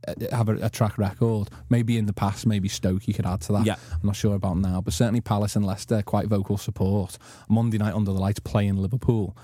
uh, 0.07 0.15
have 0.31 0.49
a, 0.49 0.67
a 0.67 0.71
track 0.71 0.99
record. 0.99 1.49
Maybe 1.69 1.99
in 1.99 2.07
the 2.07 2.13
past, 2.13 2.47
maybe 2.47 2.69
Stoke 2.69 3.07
you 3.09 3.15
could 3.15 3.27
add 3.27 3.41
to 3.43 3.53
that. 3.53 3.67
Yeah. 3.67 3.77
I'm 3.93 4.07
not 4.07 4.17
sure 4.17 4.35
about 4.35 4.59
now, 4.59 4.81
but 4.81 4.93
certainly 4.93 5.21
Palace 5.21 5.57
and 5.57 5.67
Leicester 5.67 6.03
quite 6.03 6.27
vocal 6.29 6.57
support. 6.59 7.19
Monday 7.49 7.79
night 7.79 7.95
under 7.95 8.13
the 8.13 8.19
lights 8.19 8.41
playing 8.41 8.77
Liverpool. 8.77 9.37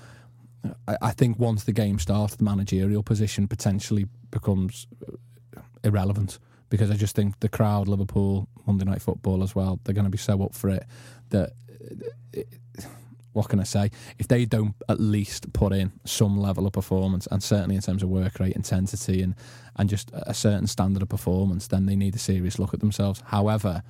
I, 0.87 0.97
I 1.01 1.11
think 1.11 1.39
once 1.39 1.63
the 1.63 1.73
game 1.73 1.99
starts, 1.99 2.35
the 2.35 2.43
managerial 2.43 3.03
position 3.03 3.47
potentially 3.47 4.05
becomes 4.31 4.87
uh, 5.07 5.61
irrelevant 5.83 6.39
because 6.69 6.91
I 6.91 6.95
just 6.95 7.15
think 7.15 7.39
the 7.39 7.49
crowd, 7.49 7.87
Liverpool, 7.87 8.47
Monday 8.65 8.85
Night 8.85 9.01
Football 9.01 9.43
as 9.43 9.55
well, 9.55 9.79
they're 9.83 9.95
going 9.95 10.05
to 10.05 10.11
be 10.11 10.17
so 10.17 10.41
up 10.43 10.53
for 10.53 10.69
it 10.69 10.85
that. 11.29 11.53
What 13.31 13.47
can 13.47 13.59
I 13.59 13.63
say? 13.63 13.91
If 14.17 14.27
they 14.27 14.45
don't 14.45 14.73
at 14.89 14.99
least 14.99 15.53
put 15.53 15.71
in 15.71 15.91
some 16.03 16.35
level 16.35 16.65
of 16.65 16.73
performance, 16.73 17.27
and 17.27 17.43
certainly 17.43 17.75
in 17.75 17.81
terms 17.81 18.01
of 18.01 18.09
work 18.09 18.39
rate, 18.39 18.53
intensity, 18.53 19.21
and 19.21 19.35
and 19.79 19.87
just 19.87 20.11
a 20.13 20.33
certain 20.33 20.65
standard 20.65 21.03
of 21.03 21.09
performance, 21.09 21.67
then 21.67 21.85
they 21.85 21.95
need 21.95 22.15
a 22.15 22.19
serious 22.19 22.57
look 22.57 22.73
at 22.73 22.81
themselves. 22.81 23.23
However, 23.27 23.83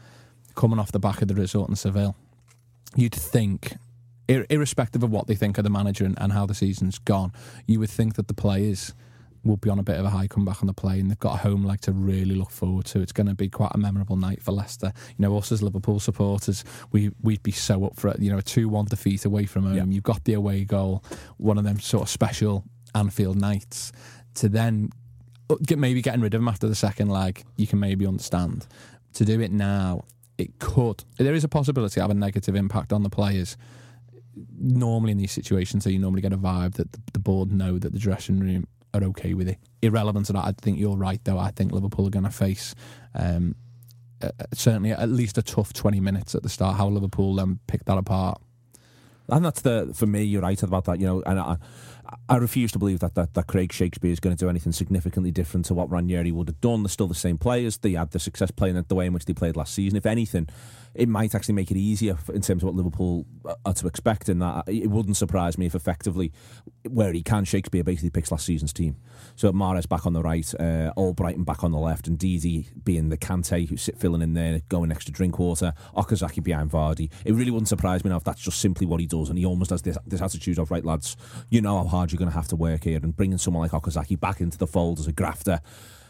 coming 0.55 0.77
off 0.77 0.91
the 0.91 0.99
back 0.99 1.21
of 1.21 1.29
the 1.29 1.35
result 1.35 1.69
in 1.69 1.75
Seville, 1.75 2.15
you'd 2.95 3.15
think, 3.15 3.75
ir- 4.27 4.45
irrespective 4.49 5.01
of 5.01 5.09
what 5.09 5.27
they 5.27 5.35
think 5.35 5.57
of 5.57 5.63
the 5.63 5.69
manager 5.69 6.05
and, 6.05 6.19
and 6.21 6.31
how 6.33 6.45
the 6.45 6.53
season's 6.53 6.99
gone, 6.99 7.31
you 7.65 7.79
would 7.79 7.89
think 7.89 8.15
that 8.15 8.27
the 8.27 8.33
players 8.33 8.93
will 9.43 9.57
be 9.57 9.69
on 9.69 9.79
a 9.79 9.83
bit 9.83 9.97
of 9.97 10.05
a 10.05 10.09
high 10.09 10.27
comeback 10.27 10.61
on 10.61 10.67
the 10.67 10.73
plane. 10.73 11.07
They've 11.07 11.19
got 11.19 11.35
a 11.35 11.37
home 11.37 11.63
leg 11.63 11.81
to 11.81 11.91
really 11.91 12.35
look 12.35 12.51
forward 12.51 12.85
to. 12.87 13.01
It's 13.01 13.11
going 13.11 13.27
to 13.27 13.35
be 13.35 13.49
quite 13.49 13.71
a 13.73 13.77
memorable 13.77 14.17
night 14.17 14.43
for 14.43 14.51
Leicester. 14.51 14.91
You 15.17 15.23
know, 15.23 15.37
us 15.37 15.51
as 15.51 15.61
Liverpool 15.61 15.99
supporters, 15.99 16.63
we 16.91 17.11
we'd 17.21 17.43
be 17.43 17.51
so 17.51 17.85
up 17.85 17.95
for 17.95 18.09
it. 18.09 18.19
You 18.19 18.31
know, 18.31 18.37
a 18.37 18.41
two-one 18.41 18.85
defeat 18.85 19.25
away 19.25 19.45
from 19.45 19.63
home. 19.63 19.75
Yeah. 19.75 19.85
You've 19.85 20.03
got 20.03 20.23
the 20.25 20.33
away 20.33 20.65
goal, 20.65 21.03
one 21.37 21.57
of 21.57 21.63
them 21.63 21.79
sort 21.79 22.03
of 22.03 22.09
special 22.09 22.63
Anfield 22.95 23.39
nights. 23.39 23.91
To 24.35 24.49
then 24.49 24.89
uh, 25.49 25.55
get 25.65 25.79
maybe 25.79 26.01
getting 26.01 26.21
rid 26.21 26.33
of 26.33 26.41
him 26.41 26.47
after 26.47 26.67
the 26.67 26.75
second 26.75 27.09
leg, 27.09 27.43
you 27.55 27.67
can 27.67 27.79
maybe 27.79 28.05
understand. 28.05 28.67
To 29.13 29.25
do 29.25 29.39
it 29.41 29.51
now, 29.51 30.03
it 30.37 30.59
could. 30.59 31.03
There 31.17 31.33
is 31.33 31.43
a 31.43 31.49
possibility 31.49 31.99
of 31.99 32.09
a 32.09 32.13
negative 32.13 32.55
impact 32.55 32.93
on 32.93 33.03
the 33.03 33.09
players. 33.09 33.57
Normally 34.57 35.11
in 35.11 35.17
these 35.17 35.31
situations, 35.31 35.83
so 35.83 35.89
you 35.89 35.99
normally 35.99 36.21
get 36.21 36.31
a 36.31 36.37
vibe 36.37 36.75
that 36.75 36.91
the, 36.93 36.99
the 37.13 37.19
board 37.19 37.51
know 37.51 37.77
that 37.77 37.91
the 37.91 37.99
dressing 37.99 38.39
room 38.39 38.67
are 38.93 39.03
okay 39.03 39.33
with 39.33 39.49
it. 39.49 39.57
Irrelevant 39.81 40.27
to 40.27 40.33
that, 40.33 40.45
I 40.45 40.53
think 40.59 40.79
you're 40.79 40.97
right 40.97 41.23
though. 41.23 41.37
I 41.37 41.51
think 41.51 41.71
Liverpool 41.71 42.07
are 42.07 42.11
going 42.11 42.25
to 42.25 42.31
face 42.31 42.75
um, 43.15 43.55
uh, 44.21 44.31
certainly 44.53 44.91
at 44.91 45.09
least 45.09 45.37
a 45.37 45.41
tough 45.41 45.71
20 45.73 45.99
minutes 45.99 46.35
at 46.35 46.43
the 46.43 46.49
start. 46.49 46.77
How 46.77 46.87
Liverpool 46.87 47.35
then 47.35 47.59
pick 47.67 47.85
that 47.85 47.97
apart 47.97 48.41
And 49.29 49.45
that's 49.45 49.61
the 49.61 49.91
for 49.95 50.05
me. 50.05 50.23
You're 50.23 50.41
right 50.41 50.61
about 50.61 50.85
that. 50.85 50.99
You 50.99 51.07
know, 51.07 51.23
and 51.25 51.39
I, 51.39 51.57
I 52.27 52.37
refuse 52.37 52.71
to 52.71 52.79
believe 52.79 52.99
that, 52.99 53.15
that 53.15 53.33
that 53.33 53.47
Craig 53.47 53.71
Shakespeare 53.71 54.11
is 54.11 54.19
going 54.19 54.35
to 54.35 54.39
do 54.39 54.49
anything 54.49 54.71
significantly 54.71 55.31
different 55.31 55.65
to 55.67 55.73
what 55.73 55.89
Ranieri 55.89 56.31
would 56.31 56.47
have 56.47 56.61
done. 56.61 56.83
They're 56.83 56.89
still 56.89 57.07
the 57.07 57.15
same 57.15 57.37
players. 57.37 57.77
They 57.77 57.93
had 57.93 58.11
the 58.11 58.19
success 58.19 58.51
playing 58.51 58.83
the 58.87 58.95
way 58.95 59.05
in 59.05 59.13
which 59.13 59.25
they 59.25 59.33
played 59.33 59.55
last 59.55 59.73
season. 59.73 59.97
If 59.97 60.05
anything, 60.05 60.47
it 60.95 61.07
might 61.07 61.35
actually 61.35 61.55
make 61.55 61.71
it 61.71 61.77
easier 61.77 62.17
in 62.33 62.41
terms 62.41 62.63
of 62.63 62.67
what 62.67 62.75
Liverpool 62.75 63.25
are 63.65 63.73
to 63.73 63.87
expect. 63.87 64.29
In 64.29 64.39
that, 64.39 64.63
it 64.67 64.89
wouldn't 64.89 65.17
surprise 65.17 65.57
me 65.57 65.65
if 65.65 65.75
effectively, 65.75 66.31
where 66.89 67.13
he 67.13 67.21
can, 67.21 67.45
Shakespeare 67.45 67.83
basically 67.83 68.09
picks 68.09 68.31
last 68.31 68.45
season's 68.45 68.73
team. 68.73 68.95
So 69.35 69.51
Mahrez 69.51 69.87
back 69.87 70.05
on 70.05 70.13
the 70.13 70.21
right, 70.21 70.51
uh, 70.59 70.91
Albrighton 70.97 71.45
back 71.45 71.63
on 71.63 71.71
the 71.71 71.77
left, 71.77 72.07
and 72.07 72.17
Ndidi 72.17 72.83
being 72.83 73.09
the 73.09 73.17
Kante 73.17 73.67
who's 73.67 73.81
sit 73.81 73.97
filling 73.97 74.21
in 74.21 74.33
there, 74.33 74.61
going 74.69 74.89
next 74.89 75.05
to 75.05 75.11
Drinkwater, 75.11 75.73
Okazaki 75.95 76.43
behind 76.43 76.71
Vardy. 76.71 77.11
It 77.25 77.33
really 77.33 77.51
wouldn't 77.51 77.67
surprise 77.67 78.03
me 78.03 78.09
now 78.09 78.17
if 78.17 78.23
that's 78.23 78.41
just 78.41 78.59
simply 78.59 78.87
what 78.87 78.99
he 78.99 79.05
does, 79.05 79.29
and 79.29 79.37
he 79.37 79.45
almost 79.45 79.69
has 79.71 79.81
this 79.81 79.97
this 80.07 80.21
attitude 80.21 80.57
of 80.57 80.71
right 80.71 80.85
lads, 80.85 81.15
you 81.49 81.61
know 81.61 81.87
how 81.87 81.98
hard 81.99 82.11
you're 82.11 82.17
going 82.17 82.31
to 82.31 82.35
have 82.35 82.47
to 82.47 82.55
work 82.55 82.85
here, 82.85 82.99
and 83.01 83.15
bringing 83.15 83.37
someone 83.37 83.61
like 83.61 83.71
Okazaki 83.71 84.19
back 84.19 84.39
into 84.39 84.57
the 84.57 84.67
fold 84.67 84.99
as 84.99 85.07
a 85.07 85.11
grafter. 85.11 85.59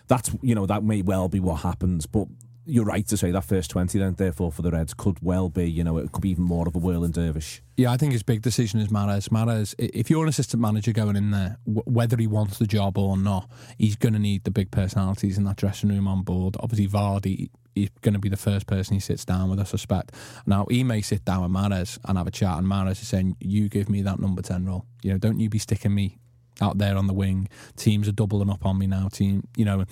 That's 0.07 0.31
you 0.41 0.55
know 0.55 0.65
that 0.65 0.83
may 0.83 1.01
well 1.01 1.27
be 1.29 1.39
what 1.39 1.61
happens, 1.61 2.05
but 2.05 2.27
you're 2.69 2.85
right 2.85 3.07
to 3.07 3.17
say 3.17 3.31
that 3.31 3.43
first 3.43 3.71
20 3.71 3.97
then 3.97 4.13
therefore 4.15 4.51
for 4.51 4.61
the 4.61 4.71
Reds 4.71 4.93
could 4.93 5.17
well 5.21 5.49
be 5.49 5.69
you 5.69 5.83
know 5.83 5.97
it 5.97 6.11
could 6.11 6.21
be 6.21 6.29
even 6.29 6.43
more 6.43 6.67
of 6.67 6.75
a 6.75 6.79
whirling 6.79 7.11
dervish 7.11 7.61
yeah 7.77 7.91
I 7.91 7.97
think 7.97 8.13
his 8.13 8.23
big 8.23 8.41
decision 8.41 8.79
is 8.79 8.89
Mahrez 8.89 9.29
Mahrez 9.29 9.73
if 9.77 10.09
you're 10.09 10.23
an 10.23 10.29
assistant 10.29 10.61
manager 10.61 10.91
going 10.91 11.15
in 11.15 11.31
there 11.31 11.57
w- 11.65 11.83
whether 11.85 12.17
he 12.17 12.27
wants 12.27 12.59
the 12.59 12.67
job 12.67 12.97
or 12.97 13.17
not 13.17 13.49
he's 13.77 13.95
going 13.95 14.13
to 14.13 14.19
need 14.19 14.43
the 14.43 14.51
big 14.51 14.71
personalities 14.71 15.37
in 15.37 15.43
that 15.45 15.57
dressing 15.57 15.89
room 15.89 16.07
on 16.07 16.21
board 16.21 16.55
obviously 16.59 16.87
Vardy 16.87 17.49
he's 17.75 17.89
going 18.01 18.13
to 18.13 18.19
be 18.19 18.29
the 18.29 18.37
first 18.37 18.67
person 18.67 18.93
he 18.93 18.99
sits 18.99 19.25
down 19.25 19.49
with 19.49 19.59
I 19.59 19.63
suspect 19.63 20.13
now 20.45 20.67
he 20.69 20.83
may 20.83 21.01
sit 21.01 21.25
down 21.25 21.41
with 21.41 21.51
Mahrez 21.51 21.97
and 22.05 22.17
have 22.17 22.27
a 22.27 22.31
chat 22.31 22.57
and 22.57 22.67
Mahrez 22.67 23.01
is 23.01 23.07
saying 23.07 23.35
you 23.39 23.69
give 23.69 23.89
me 23.89 24.01
that 24.03 24.19
number 24.19 24.41
10 24.41 24.65
role 24.65 24.85
you 25.01 25.11
know 25.11 25.17
don't 25.17 25.39
you 25.39 25.49
be 25.49 25.59
sticking 25.59 25.93
me 25.93 26.19
out 26.61 26.77
there 26.77 26.97
on 26.97 27.07
the 27.07 27.13
wing. 27.13 27.47
Teams 27.77 28.07
are 28.07 28.11
doubling 28.11 28.49
up 28.49 28.65
on 28.65 28.77
me 28.77 28.87
now. 28.87 29.07
Team, 29.07 29.47
you 29.55 29.65
know, 29.65 29.85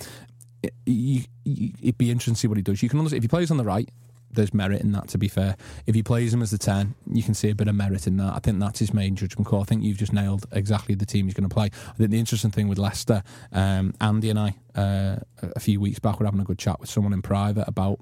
it, 0.62 0.74
you, 0.86 1.22
you, 1.44 1.72
it'd 1.82 1.98
be 1.98 2.10
interesting 2.10 2.34
to 2.34 2.40
see 2.40 2.48
what 2.48 2.56
he 2.56 2.62
does. 2.62 2.82
You 2.82 2.88
can 2.88 2.98
understand 2.98 3.18
if 3.18 3.24
he 3.24 3.28
plays 3.28 3.50
on 3.50 3.56
the 3.56 3.64
right, 3.64 3.88
there's 4.30 4.52
merit 4.52 4.82
in 4.82 4.92
that. 4.92 5.08
To 5.08 5.18
be 5.18 5.28
fair, 5.28 5.56
if 5.86 5.94
he 5.94 6.02
plays 6.02 6.34
him 6.34 6.42
as 6.42 6.50
the 6.50 6.58
ten, 6.58 6.94
you 7.10 7.22
can 7.22 7.34
see 7.34 7.50
a 7.50 7.54
bit 7.54 7.68
of 7.68 7.74
merit 7.74 8.06
in 8.06 8.16
that. 8.18 8.34
I 8.34 8.38
think 8.38 8.60
that's 8.60 8.78
his 8.78 8.92
main 8.92 9.16
judgment 9.16 9.46
call. 9.46 9.62
I 9.62 9.64
think 9.64 9.82
you've 9.82 9.96
just 9.96 10.12
nailed 10.12 10.46
exactly 10.52 10.94
the 10.94 11.06
team 11.06 11.26
he's 11.26 11.34
going 11.34 11.48
to 11.48 11.54
play. 11.54 11.70
I 11.88 11.92
think 11.92 12.10
the 12.10 12.18
interesting 12.18 12.50
thing 12.50 12.68
with 12.68 12.78
Leicester, 12.78 13.22
um, 13.52 13.94
Andy 14.00 14.30
and 14.30 14.38
I, 14.38 14.54
uh, 14.74 15.16
a 15.42 15.60
few 15.60 15.80
weeks 15.80 15.98
back, 15.98 16.20
were 16.20 16.26
having 16.26 16.40
a 16.40 16.44
good 16.44 16.58
chat 16.58 16.78
with 16.80 16.90
someone 16.90 17.12
in 17.12 17.22
private 17.22 17.66
about 17.66 18.00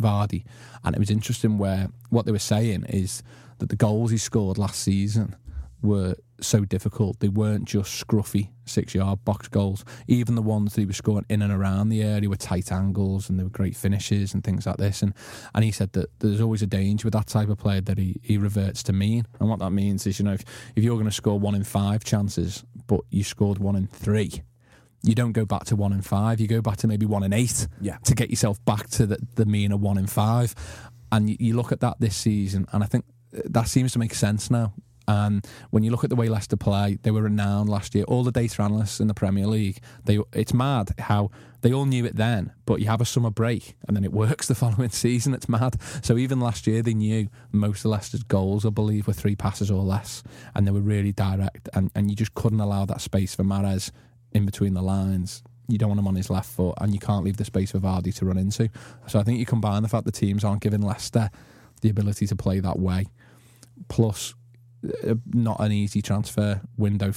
Vardy, 0.00 0.44
and 0.82 0.94
it 0.94 0.98
was 0.98 1.10
interesting 1.10 1.58
where 1.58 1.88
what 2.10 2.24
they 2.26 2.32
were 2.32 2.38
saying 2.38 2.84
is 2.88 3.22
that 3.58 3.68
the 3.68 3.76
goals 3.76 4.10
he 4.10 4.18
scored 4.18 4.58
last 4.58 4.80
season 4.80 5.36
were 5.82 6.16
so 6.40 6.64
difficult. 6.64 7.20
They 7.20 7.28
weren't 7.28 7.64
just 7.66 8.06
scruffy 8.06 8.50
six 8.64 8.94
yard 8.94 9.24
box 9.24 9.48
goals. 9.48 9.84
Even 10.06 10.34
the 10.34 10.42
ones 10.42 10.74
that 10.74 10.80
he 10.80 10.86
was 10.86 10.96
scoring 10.96 11.26
in 11.28 11.42
and 11.42 11.52
around 11.52 11.88
the 11.88 12.02
area 12.02 12.28
were 12.28 12.36
tight 12.36 12.72
angles 12.72 13.28
and 13.28 13.38
they 13.38 13.44
were 13.44 13.50
great 13.50 13.76
finishes 13.76 14.34
and 14.34 14.42
things 14.42 14.66
like 14.66 14.76
this. 14.76 15.02
And 15.02 15.14
and 15.54 15.64
he 15.64 15.70
said 15.70 15.92
that 15.92 16.10
there's 16.20 16.40
always 16.40 16.62
a 16.62 16.66
danger 16.66 17.06
with 17.06 17.14
that 17.14 17.26
type 17.26 17.48
of 17.48 17.58
player 17.58 17.80
that 17.82 17.98
he, 17.98 18.20
he 18.22 18.36
reverts 18.36 18.82
to 18.84 18.92
mean. 18.92 19.26
And 19.40 19.48
what 19.48 19.58
that 19.60 19.70
means 19.70 20.06
is, 20.06 20.18
you 20.18 20.24
know, 20.24 20.32
if, 20.32 20.44
if 20.76 20.84
you're 20.84 20.96
going 20.96 21.06
to 21.06 21.12
score 21.12 21.38
one 21.38 21.54
in 21.54 21.64
five 21.64 22.04
chances, 22.04 22.64
but 22.86 23.00
you 23.10 23.24
scored 23.24 23.58
one 23.58 23.76
in 23.76 23.86
three, 23.86 24.42
you 25.02 25.14
don't 25.14 25.32
go 25.32 25.44
back 25.44 25.64
to 25.66 25.76
one 25.76 25.92
in 25.92 26.02
five. 26.02 26.40
You 26.40 26.48
go 26.48 26.62
back 26.62 26.78
to 26.78 26.86
maybe 26.86 27.06
one 27.06 27.22
in 27.22 27.32
eight 27.32 27.68
yeah. 27.80 27.98
to 28.04 28.14
get 28.14 28.30
yourself 28.30 28.62
back 28.64 28.88
to 28.90 29.06
the, 29.06 29.18
the 29.34 29.44
mean 29.44 29.72
of 29.72 29.80
one 29.80 29.98
in 29.98 30.06
five. 30.06 30.54
And 31.12 31.30
you, 31.30 31.36
you 31.38 31.56
look 31.56 31.72
at 31.72 31.80
that 31.80 32.00
this 32.00 32.16
season, 32.16 32.66
and 32.72 32.82
I 32.82 32.86
think 32.86 33.04
uh, 33.36 33.42
that 33.50 33.68
seems 33.68 33.92
to 33.92 33.98
make 33.98 34.14
sense 34.14 34.50
now 34.50 34.72
and 35.06 35.46
when 35.70 35.82
you 35.82 35.90
look 35.90 36.04
at 36.04 36.10
the 36.10 36.16
way 36.16 36.28
Leicester 36.28 36.56
play, 36.56 36.98
they 37.02 37.10
were 37.10 37.22
renowned 37.22 37.68
last 37.68 37.94
year. 37.94 38.04
All 38.04 38.22
the 38.24 38.32
data 38.32 38.62
analysts 38.62 39.00
in 39.00 39.08
the 39.08 39.14
Premier 39.14 39.46
League, 39.46 39.80
they 40.04 40.18
it's 40.32 40.54
mad 40.54 40.90
how 40.98 41.30
they 41.60 41.72
all 41.72 41.86
knew 41.86 42.04
it 42.04 42.16
then, 42.16 42.52
but 42.66 42.80
you 42.80 42.86
have 42.88 43.00
a 43.00 43.06
summer 43.06 43.30
break 43.30 43.74
and 43.86 43.96
then 43.96 44.04
it 44.04 44.12
works 44.24 44.48
the 44.48 44.54
following 44.54 44.90
season. 44.90 45.34
It's 45.34 45.48
mad. 45.48 45.76
So 46.02 46.16
even 46.16 46.40
last 46.40 46.66
year, 46.66 46.82
they 46.82 46.94
knew 46.94 47.28
most 47.52 47.84
of 47.84 47.90
Leicester's 47.90 48.22
goals, 48.22 48.66
I 48.66 48.70
believe, 48.70 49.06
were 49.06 49.12
three 49.12 49.36
passes 49.36 49.70
or 49.70 49.82
less, 49.82 50.22
and 50.54 50.66
they 50.66 50.70
were 50.70 50.80
really 50.80 51.12
direct. 51.12 51.68
And, 51.74 51.90
and 51.94 52.10
you 52.10 52.16
just 52.16 52.34
couldn't 52.34 52.60
allow 52.60 52.84
that 52.86 53.00
space 53.00 53.34
for 53.34 53.44
Mahrez 53.44 53.90
in 54.32 54.44
between 54.44 54.74
the 54.74 54.82
lines. 54.82 55.42
You 55.68 55.78
don't 55.78 55.88
want 55.88 56.00
him 56.00 56.08
on 56.08 56.16
his 56.16 56.28
left 56.28 56.50
foot, 56.50 56.74
and 56.80 56.92
you 56.92 57.00
can't 57.00 57.24
leave 57.24 57.38
the 57.38 57.44
space 57.44 57.70
for 57.70 57.78
Vardy 57.78 58.14
to 58.16 58.26
run 58.26 58.36
into. 58.36 58.68
So 59.06 59.18
I 59.18 59.22
think 59.22 59.38
you 59.38 59.46
combine 59.46 59.82
the 59.82 59.88
fact 59.88 60.04
the 60.04 60.12
teams 60.12 60.44
aren't 60.44 60.60
giving 60.60 60.82
Leicester 60.82 61.30
the 61.80 61.88
ability 61.88 62.26
to 62.26 62.36
play 62.36 62.60
that 62.60 62.78
way, 62.78 63.06
plus 63.88 64.34
Uh, 65.06 65.14
not 65.32 65.60
an 65.60 65.72
easy 65.72 66.02
transfer 66.02 66.60
window 66.76 67.12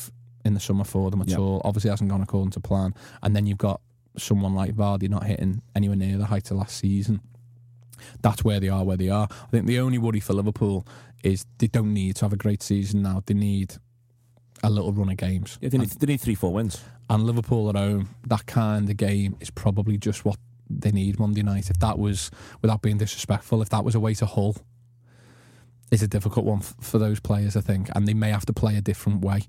in 0.46 0.54
the 0.54 0.60
summer 0.60 0.84
for 0.84 1.12
them 1.12 1.22
at 1.22 1.30
yep. 1.30 1.40
all. 1.40 1.62
Obviously, 1.66 1.90
hasn't 1.90 2.10
gone 2.10 2.22
according 2.22 2.52
to 2.52 2.60
plan. 2.60 2.94
And 3.22 3.36
then 3.36 3.46
you've 3.46 3.58
got 3.58 3.82
someone 4.18 4.56
like 4.56 4.74
Vardy 4.74 5.10
not 5.10 5.26
hitting 5.26 5.62
anywhere 5.76 5.98
near 5.98 6.18
the 6.18 6.26
height 6.26 6.50
of 6.52 6.58
last 6.58 6.78
season. 6.78 7.22
That's 8.22 8.44
where 8.44 8.60
they 8.60 8.70
are, 8.70 8.84
where 8.84 8.98
they 8.98 9.10
are. 9.10 9.28
I 9.30 9.48
think 9.48 9.66
the 9.66 9.80
only 9.80 9.98
worry 9.98 10.20
for 10.20 10.34
Liverpool 10.34 10.88
is 11.24 11.46
they 11.58 11.68
don't 11.68 11.94
need 11.94 12.16
to 12.18 12.26
have 12.26 12.34
a 12.34 12.38
great 12.38 12.62
season 12.62 13.02
now. 13.02 13.24
They 13.26 13.34
need 13.34 13.76
a 14.64 14.70
little 14.70 14.94
run 14.94 15.10
of 15.10 15.18
games. 15.18 15.58
Yeah, 15.62 15.70
they, 15.70 15.78
need, 15.80 15.90
they 15.90 16.08
need 16.08 16.22
three, 16.22 16.36
four 16.36 16.54
wins. 16.54 16.82
And 17.10 17.24
Liverpool 17.24 17.70
at 17.70 17.76
home, 17.76 18.10
that 18.28 18.46
kind 18.46 18.90
of 18.90 18.98
game 18.98 19.36
is 19.40 19.50
probably 19.50 19.98
just 19.98 20.26
what 20.26 20.38
they 20.70 20.92
need 20.92 21.20
Monday 21.20 21.44
night. 21.44 21.70
If 21.70 21.80
that 21.80 21.98
was, 21.98 22.32
without 22.62 22.82
being 22.82 22.98
disrespectful, 22.98 23.62
if 23.62 23.70
that 23.70 23.84
was 23.84 23.96
a 23.96 24.00
way 24.00 24.14
to 24.16 24.26
Hull 24.26 24.56
is 25.92 26.04
a 26.04 26.08
difficult 26.08 26.46
one 26.46 26.60
f- 26.60 26.76
for 26.82 26.98
those 26.98 27.20
players, 27.20 27.56
I 27.56 27.62
think, 27.62 27.90
and 27.96 28.08
they 28.08 28.14
may 28.14 28.30
have 28.30 28.46
to 28.48 28.54
play 28.54 28.76
a 28.76 28.82
different 28.82 29.22
way. 29.22 29.42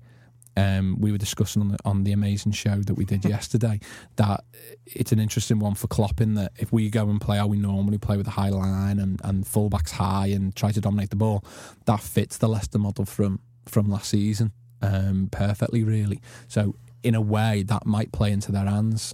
Um, 0.57 0.99
we 0.99 1.11
were 1.11 1.17
discussing 1.17 1.61
on 1.61 1.69
the, 1.69 1.77
on 1.85 2.03
the 2.03 2.11
amazing 2.11 2.51
show 2.51 2.75
that 2.77 2.95
we 2.95 3.05
did 3.05 3.23
yesterday 3.35 3.79
that 4.17 4.43
it's 4.85 5.11
an 5.11 5.19
interesting 5.19 5.59
one 5.59 5.75
for 5.75 5.87
Klopp 5.87 6.19
in 6.19 6.33
that 6.35 6.51
if 6.57 6.73
we 6.73 6.89
go 6.89 7.09
and 7.09 7.21
play 7.21 7.37
how 7.37 7.47
we 7.47 7.57
normally 7.57 7.97
play 7.97 8.17
with 8.17 8.27
a 8.27 8.31
high 8.31 8.49
line 8.49 8.99
and, 8.99 9.21
and 9.23 9.45
fullbacks 9.45 9.91
high 9.91 10.27
and 10.27 10.55
try 10.55 10.71
to 10.71 10.81
dominate 10.81 11.11
the 11.11 11.15
ball, 11.15 11.45
that 11.85 12.01
fits 12.01 12.37
the 12.37 12.49
Leicester 12.49 12.79
model 12.79 13.05
from 13.05 13.39
from 13.67 13.87
last 13.87 14.09
season 14.09 14.51
um, 14.81 15.29
perfectly, 15.31 15.83
really. 15.83 16.21
So 16.47 16.75
in 17.03 17.15
a 17.15 17.21
way, 17.21 17.63
that 17.63 17.85
might 17.85 18.11
play 18.11 18.31
into 18.31 18.51
their 18.51 18.65
hands 18.65 19.13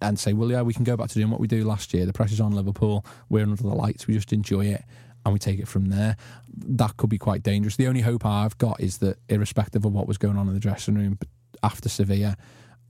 and 0.00 0.18
say, 0.18 0.32
well, 0.32 0.50
yeah, 0.50 0.62
we 0.62 0.74
can 0.74 0.84
go 0.84 0.96
back 0.96 1.08
to 1.08 1.14
doing 1.14 1.30
what 1.30 1.40
we 1.40 1.48
do 1.48 1.64
last 1.64 1.94
year. 1.94 2.06
The 2.06 2.12
pressure's 2.12 2.40
on 2.40 2.52
Liverpool. 2.52 3.04
We're 3.28 3.44
under 3.44 3.56
the 3.56 3.68
lights. 3.68 4.06
We 4.06 4.14
just 4.14 4.32
enjoy 4.32 4.66
it 4.66 4.84
and 5.26 5.32
we 5.32 5.40
take 5.40 5.58
it 5.58 5.66
from 5.66 5.86
there. 5.86 6.16
That 6.56 6.96
could 6.96 7.10
be 7.10 7.18
quite 7.18 7.42
dangerous. 7.42 7.74
The 7.74 7.88
only 7.88 8.00
hope 8.00 8.24
I've 8.24 8.56
got 8.58 8.80
is 8.80 8.98
that, 8.98 9.18
irrespective 9.28 9.84
of 9.84 9.92
what 9.92 10.06
was 10.06 10.18
going 10.18 10.38
on 10.38 10.46
in 10.46 10.54
the 10.54 10.60
dressing 10.60 10.94
room 10.94 11.18
after 11.64 11.88
Sevilla, 11.88 12.36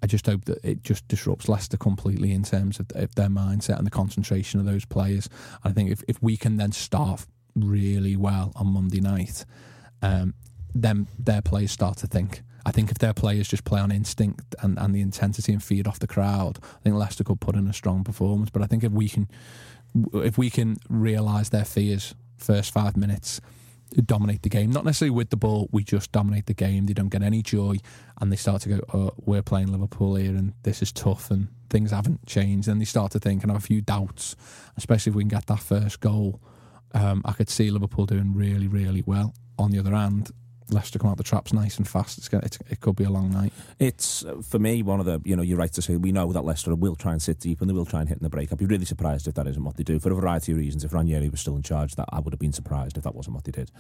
I 0.03 0.07
just 0.07 0.27
hope 0.27 0.45
that 0.45 0.63
it 0.63 0.83
just 0.83 1.09
disrupts 1.09 1.49
Leicester 1.49 1.79
completely 1.79 2.33
in 2.33 2.43
terms 2.43 2.79
of, 2.79 2.89
their 2.89 3.29
mindset 3.29 3.79
and 3.79 3.87
the 3.87 3.91
concentration 3.91 4.61
of 4.61 4.67
those 4.67 4.85
players. 4.85 5.31
I 5.65 5.73
think 5.73 5.91
if, 5.91 6.03
if 6.07 6.23
we 6.23 6.37
can 6.37 6.59
then 6.59 6.73
start 6.73 7.25
really 7.55 8.17
well 8.17 8.53
on 8.55 8.67
Monday 8.67 9.01
night, 9.01 9.47
um, 10.03 10.35
then 10.75 11.09
their 11.19 11.41
players 11.41 11.73
start 11.73 11.97
to 11.99 12.07
think. 12.07 12.43
I 12.67 12.71
think 12.71 12.91
if 12.91 12.99
their 12.99 13.15
players 13.15 13.49
just 13.49 13.65
play 13.65 13.81
on 13.81 13.91
instinct 13.91 14.55
and, 14.61 14.79
and 14.79 14.95
the 14.95 15.01
intensity 15.01 15.55
and 15.55 15.65
feed 15.65 15.89
off 15.89 16.01
the 16.01 16.07
crowd, 16.07 16.59
I 16.63 16.81
think 16.83 16.97
Leicester 16.97 17.25
could 17.25 17.41
put 17.41 17.57
in 17.57 17.67
a 17.67 17.73
strong 17.73 18.05
performance. 18.05 18.51
But 18.51 18.61
I 18.61 18.67
think 18.67 18.85
if 18.85 18.93
we 18.93 19.09
can, 19.09 19.31
if 20.13 20.37
we 20.37 20.51
can 20.51 20.77
realise 20.91 21.49
their 21.49 21.65
fears 21.65 22.15
first 22.37 22.73
five 22.73 22.97
minutes 22.97 23.41
dominate 24.05 24.43
the 24.43 24.49
game. 24.49 24.71
Not 24.71 24.85
necessarily 24.85 25.15
with 25.15 25.31
the 25.31 25.37
ball, 25.37 25.69
we 25.73 25.85
just 25.85 26.13
dominate 26.13 26.47
the 26.47 26.55
game. 26.55 26.87
They 26.87 26.93
don't 26.93 27.09
get 27.09 27.23
any 27.23 27.43
joy 27.43 27.77
and 28.21 28.33
they 28.33 28.37
start 28.37 28.63
to 28.63 28.69
go, 28.69 28.81
oh, 28.93 29.13
we're 29.25 29.43
playing 29.43 29.73
Liverpool 29.73 30.17
here 30.17 30.31
and 30.31 30.53
this 30.63 30.83
is 30.83 30.93
tough 30.93 31.31
and 31.31 31.49
things 31.71 31.91
haven't 31.91 32.27
changed. 32.27 32.69
And 32.69 32.81
they 32.81 32.85
start 32.85 33.13
to 33.13 33.19
think 33.19 33.43
and 33.43 33.51
have 33.51 33.63
a 33.63 33.65
few 33.65 33.81
doubts, 33.81 34.37
especially 34.77 35.11
if 35.11 35.17
we 35.17 35.23
can 35.23 35.29
get 35.29 35.47
that 35.47 35.61
first 35.61 36.01
goal. 36.01 36.41
Um, 36.95 37.23
I 37.25 37.33
could 37.33 37.49
see 37.49 37.71
Liverpool 37.71 38.07
doing 38.07 38.35
really, 38.35 38.69
really 38.69 39.03
well. 39.07 39.35
On 39.59 39.71
the 39.71 39.79
other 39.79 39.95
hand, 39.95 40.31
Leicester 40.71 40.99
come 40.99 41.11
out 41.11 41.17
the 41.17 41.23
traps 41.23 41.53
nice 41.53 41.77
and 41.77 41.87
fast. 41.87 42.19
It's, 42.19 42.59
it 42.69 42.81
could 42.81 42.97
be 42.97 43.05
a 43.05 43.11
long 43.11 43.31
night. 43.31 43.53
It's 43.79 44.25
uh, 44.25 44.43
for 44.43 44.59
me 44.59 44.83
one 44.83 45.01
of 45.01 45.07
the 45.07 45.21
you 45.25 45.37
know 45.37 45.43
you're 45.43 45.59
right 45.59 45.73
to 45.73 45.83
say 45.83 45.97
we 45.97 46.13
know 46.13 46.33
that 46.33 46.45
Leicester 46.45 46.75
will 46.75 46.97
try 46.97 47.13
and 47.13 47.23
sit 47.23 47.39
deep 47.39 47.61
and 47.61 47.71
they 47.71 47.75
will 47.75 47.87
try 47.87 48.01
and 48.01 48.09
hit 48.09 48.19
in 48.19 48.23
the 48.23 48.29
break. 48.29 48.53
I'd 48.53 48.59
be 48.59 48.67
really 48.67 48.85
surprised 48.85 49.29
if 49.29 49.35
that 49.35 49.47
isn't 49.47 49.63
what 49.63 49.77
they 49.77 49.85
do 49.85 49.99
for 49.99 50.11
a 50.11 50.15
variety 50.15 50.53
of 50.53 50.59
reasons. 50.59 50.85
If 50.85 50.93
Ranieri 50.93 51.29
was 51.29 51.41
still 51.41 51.57
in 51.57 51.63
charge, 51.63 51.95
that 51.97 52.09
I 52.11 52.21
would 52.21 52.33
have 52.33 52.41
been 52.41 52.53
surprised 52.53 52.97
if 52.97 53.05
that 53.05 53.15
wasn't 53.15 53.35
what 53.35 53.45
they 53.45 53.53
did. 53.53 53.71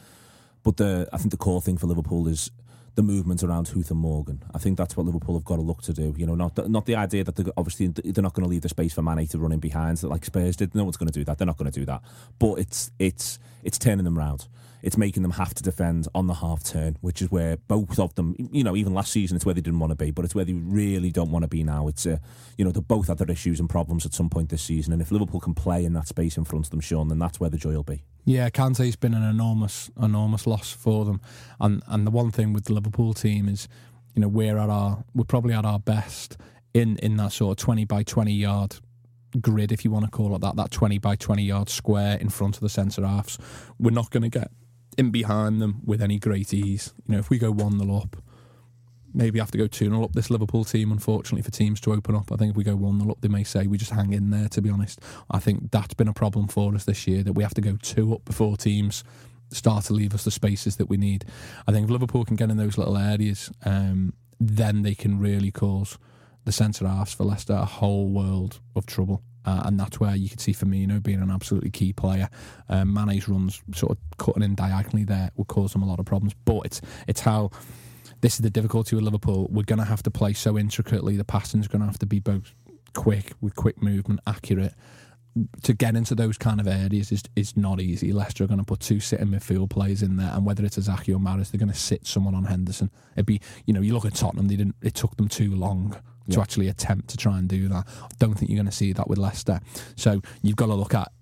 But 0.63 0.77
the 0.77 1.09
I 1.13 1.19
think 1.19 1.31
the 1.31 1.37
core 1.37 1.61
thing 1.61 1.77
for 1.77 1.87
Liverpool 1.87 2.29
is 2.29 2.51
the 2.95 3.03
movement 3.03 3.43
around 3.43 3.69
Huth 3.69 3.91
and 3.91 4.01
Morgan. 4.01 4.43
I 4.55 4.59
think 4.59 4.79
that's 4.79 4.97
what 4.97 5.05
Liverpool 5.05 5.35
have 5.35 5.45
got 5.45 5.57
to 5.57 5.63
look 5.63 5.83
to 5.83 5.93
do. 5.93 6.15
You 6.17 6.27
know, 6.27 6.35
not 6.35 6.55
the, 6.55 6.69
not 6.69 6.87
the 6.87 6.97
idea 6.97 7.25
that 7.25 7.37
they're, 7.37 7.53
obviously 7.57 7.89
they're 7.89 8.23
not 8.23 8.33
going 8.33 8.45
to 8.45 8.49
leave 8.49 8.63
the 8.63 8.71
space 8.71 8.95
for 8.95 9.03
Mane 9.03 9.27
to 9.29 9.39
run 9.39 9.53
in 9.53 9.61
behind, 9.61 10.03
like 10.03 10.25
Spurs 10.25 10.57
did. 10.57 10.75
No 10.75 10.85
one's 10.85 10.97
going 10.97 11.09
to 11.09 11.13
do 11.13 11.23
that. 11.25 11.37
They're 11.37 11.47
not 11.47 11.59
going 11.59 11.71
to 11.71 11.79
do 11.79 11.85
that. 11.87 12.03
But 12.39 12.55
it's 12.55 12.91
it's 12.99 13.39
it's 13.63 13.79
turning 13.79 14.05
them 14.05 14.17
round 14.17 14.47
it's 14.83 14.97
making 14.97 15.23
them 15.23 15.33
have 15.33 15.55
to 15.55 15.63
defend 15.63 16.09
on 16.15 16.27
the 16.27 16.35
half 16.35 16.63
turn, 16.65 16.97
which 17.01 17.23
is 17.23 17.31
where 17.31 17.57
both 17.57 17.99
of 17.99 18.15
them, 18.15 18.35
you 18.39 18.63
know, 18.65 18.77
even 18.77 18.95
last 18.95 19.13
season, 19.13 19.37
it's 19.37 19.45
where 19.45 19.55
they 19.55 19.61
didn't 19.61 19.81
want 19.81 19.91
to 19.91 19.97
be, 19.97 20.11
but 20.11 20.25
it's 20.25 20.35
where 20.35 20.45
they 20.45 20.53
really 20.53 21.11
don't 21.11 21.31
want 21.31 21.43
to 21.43 21.49
be 21.49 21.65
now. 21.65 21.89
It's, 21.89 22.07
uh, 22.07 22.19
you 22.57 22.65
know, 22.65 22.71
they 22.71 22.81
both 22.81 23.09
had 23.09 23.19
their 23.19 23.31
issues 23.31 23.61
and 23.61 23.69
problems 23.69 24.07
at 24.07 24.15
some 24.15 24.29
point 24.29 24.49
this 24.51 24.63
season, 24.63 24.93
and 24.93 25.03
if 25.03 25.11
Liverpool 25.11 25.41
can 25.41 25.55
play 25.55 25.85
in 25.85 25.93
that 25.95 26.09
space 26.09 26.37
in 26.37 26.45
front 26.45 26.67
of 26.67 26.71
them, 26.71 26.81
Sean, 26.81 27.09
then 27.09 27.19
that's 27.19 27.41
where 27.41 27.51
the 27.51 27.59
joy 27.59 27.73
will 27.73 27.83
be. 27.83 28.05
Yeah, 28.25 28.51
Kante's 28.51 28.97
been 28.97 29.15
an 29.15 29.23
enormous, 29.23 29.91
enormous 30.01 30.47
loss 30.47 30.73
for 30.73 31.05
them, 31.05 31.21
and 31.61 31.83
and 31.87 32.07
the 32.07 32.11
one 32.11 32.31
thing 32.31 32.53
with 32.53 32.65
the 32.65 32.75
Liverpool 32.75 33.15
team 33.15 33.49
is, 33.49 33.69
you 34.15 34.23
know, 34.23 34.29
we're 34.29 34.59
at 34.59 34.69
our, 34.69 35.05
we're 35.15 35.25
probably 35.25 35.55
at 35.55 35.65
our 35.65 35.79
best 35.79 36.37
in 36.75 36.97
in 36.99 37.17
that 37.19 37.33
sort 37.33 37.59
of 37.59 37.65
twenty 37.65 37.85
by 37.85 38.03
twenty 38.03 38.33
yard 38.33 38.77
grid, 39.41 39.73
if 39.73 39.85
you 39.85 39.91
want 39.91 40.05
to 40.05 40.11
call 40.11 40.35
it 40.35 40.41
that, 40.41 40.57
that 40.57 40.71
20 40.71 40.99
by 40.99 41.17
20 41.17 41.43
yard 41.43 41.69
square 41.69 42.17
in 42.19 42.29
front 42.29 42.57
of 42.57 42.61
the 42.61 42.69
centre 42.69 43.07
halves. 43.07 43.39
We're 43.79 43.91
not 43.91 44.11
going 44.11 44.23
to 44.23 44.29
get 44.29 44.51
in 44.97 45.11
behind 45.11 45.61
them 45.61 45.81
with 45.85 46.03
any 46.03 46.19
great 46.19 46.53
ease. 46.55 46.93
You 47.07 47.15
know, 47.15 47.19
if 47.19 47.31
we 47.31 47.39
go 47.39 47.51
1 47.51 47.79
0 47.79 47.97
up, 47.97 48.17
maybe 49.15 49.39
have 49.39 49.51
to 49.51 49.59
go 49.59 49.67
2 49.67 49.87
0 49.87 50.05
up 50.05 50.13
this 50.13 50.31
Liverpool 50.31 50.65
team, 50.65 50.93
unfortunately, 50.93 51.43
for 51.43 51.51
teams 51.51 51.81
to 51.81 51.93
open 51.93 52.15
up. 52.15 52.33
I 52.33 52.37
think 52.37 52.51
if 52.51 52.57
we 52.57 52.65
go 52.65 52.77
1 52.77 53.01
0 53.01 53.11
up, 53.11 53.21
they 53.21 53.29
may 53.29 53.45
say 53.45 53.67
we 53.67 53.79
just 53.79 53.93
hang 53.93 54.13
in 54.13 54.31
there, 54.31 54.49
to 54.49 54.63
be 54.63 54.71
honest. 54.71 55.01
I 55.31 55.39
think 55.39 55.71
that's 55.71 55.95
been 55.95 56.09
a 56.09 56.15
problem 56.15 56.49
for 56.49 56.75
us 56.75 56.85
this 56.85 57.07
year, 57.07 57.23
that 57.23 57.33
we 57.33 57.43
have 57.43 57.55
to 57.55 57.61
go 57.61 57.77
2 57.81 58.15
up 58.15 58.25
before 58.25 58.57
teams 58.57 59.05
start 59.53 59.85
to 59.85 59.93
leave 59.93 60.15
us 60.15 60.25
the 60.25 60.31
spaces 60.31 60.77
that 60.77 60.87
we 60.87 60.97
need. 60.97 61.25
I 61.67 61.73
think 61.73 61.85
if 61.85 61.91
Liverpool 61.91 62.25
can 62.25 62.37
get 62.37 62.51
in 62.51 62.57
those 62.57 62.79
little 62.79 62.97
areas, 62.97 63.51
um, 63.65 64.13
then 64.41 64.83
they 64.83 64.95
can 64.95 65.19
really 65.19 65.51
cause 65.51 65.99
the 66.45 66.53
centre 66.53 66.87
halves 66.87 67.15
for 67.15 67.25
Leicester 67.25 67.55
a 67.55 67.65
whole 67.65 68.09
world 68.09 68.61
of 68.75 68.87
trouble. 68.87 69.23
Uh, 69.47 69.63
and 69.65 69.79
that's 69.79 70.01
where 70.01 70.17
you 70.17 70.29
can 70.29 70.39
see 70.39 70.53
Firmino 70.53 71.03
being 71.03 71.23
an 71.23 71.31
absolutely 71.31 71.71
key 71.71 71.93
player. 71.93 72.29
Um, 72.69 72.93
Mane's 72.93 73.29
runs 73.29 73.63
sort 73.75 73.93
of 73.93 73.99
cutting 74.19 74.43
in 74.43 74.55
diagonally 74.57 75.05
there 75.05 75.31
would 75.37 75.47
cause 75.47 75.73
them 75.73 75.83
a 75.83 75.87
lot 75.87 76.01
of 76.01 76.07
problems. 76.07 76.35
But 76.45 76.67
it's 76.67 76.81
it's 77.07 77.21
how 77.21 77.51
this 78.21 78.35
is 78.35 78.41
the 78.41 78.51
difficulty 78.51 78.97
with 78.97 79.05
Liverpool. 79.05 79.49
We're 79.51 79.63
going 79.63 79.79
to 79.79 79.85
have 79.85 80.03
to 80.05 80.11
play 80.11 80.33
so 80.33 80.59
intricately. 80.59 81.17
The 81.17 81.25
passing's 81.25 81.69
going 81.69 81.81
to 81.81 81.87
have 81.87 81.99
to 82.01 82.07
be 82.07 82.19
both 82.19 82.53
quick 82.95 83.33
with 83.41 83.55
quick 83.55 83.81
movement, 83.81 84.21
accurate. 84.27 84.75
To 85.65 85.75
get 85.75 85.97
into 85.97 86.15
those 86.15 86.39
kind 86.39 86.61
of 86.61 86.67
areas 86.67 87.13
is 87.13 87.23
is 87.37 87.57
not 87.57 87.81
easy. 87.81 88.13
Leicester 88.13 88.45
are 88.45 88.47
going 88.47 88.59
to 88.59 88.65
put 88.65 88.81
two 88.81 89.01
sitting 89.01 89.29
midfield 89.29 89.69
players 89.69 90.03
in 90.03 90.17
there, 90.17 90.31
and 90.33 90.47
whether 90.47 90.65
it's 90.65 90.79
Azaki 90.79 91.15
or 91.15 91.19
Mahrez, 91.19 91.51
they're 91.51 91.59
going 91.59 91.71
to 91.71 91.79
sit 91.79 92.07
someone 92.07 92.35
on 92.35 92.45
Henderson. 92.45 92.91
It'd 93.15 93.27
be, 93.27 93.41
you 93.67 93.75
know, 93.75 93.83
you 93.83 93.93
look 93.93 94.07
at 94.07 94.15
Tottenham, 94.15 94.49
they 94.49 94.57
didn't. 94.57 94.77
It 94.83 94.95
took 94.95 95.17
them 95.17 95.29
too 95.29 95.55
long 95.55 95.95
to 96.31 96.37
Yeah. 96.37 96.43
actually 96.43 96.69
attempt 96.69 97.09
to 97.09 97.17
try 97.17 97.39
and 97.39 97.49
do 97.49 97.69
that. 97.69 97.87
I 97.87 98.07
don't 98.19 98.35
think 98.35 98.51
you're 98.51 98.57
going 98.59 98.67
to 98.67 98.73
see 98.73 98.93
that 98.93 99.09
with 99.09 99.19
Leicester. 99.19 99.61
So 99.97 100.21
you've 100.43 100.57
got 100.57 100.67
to 100.67 100.75
look 100.75 100.95
at 100.95 101.13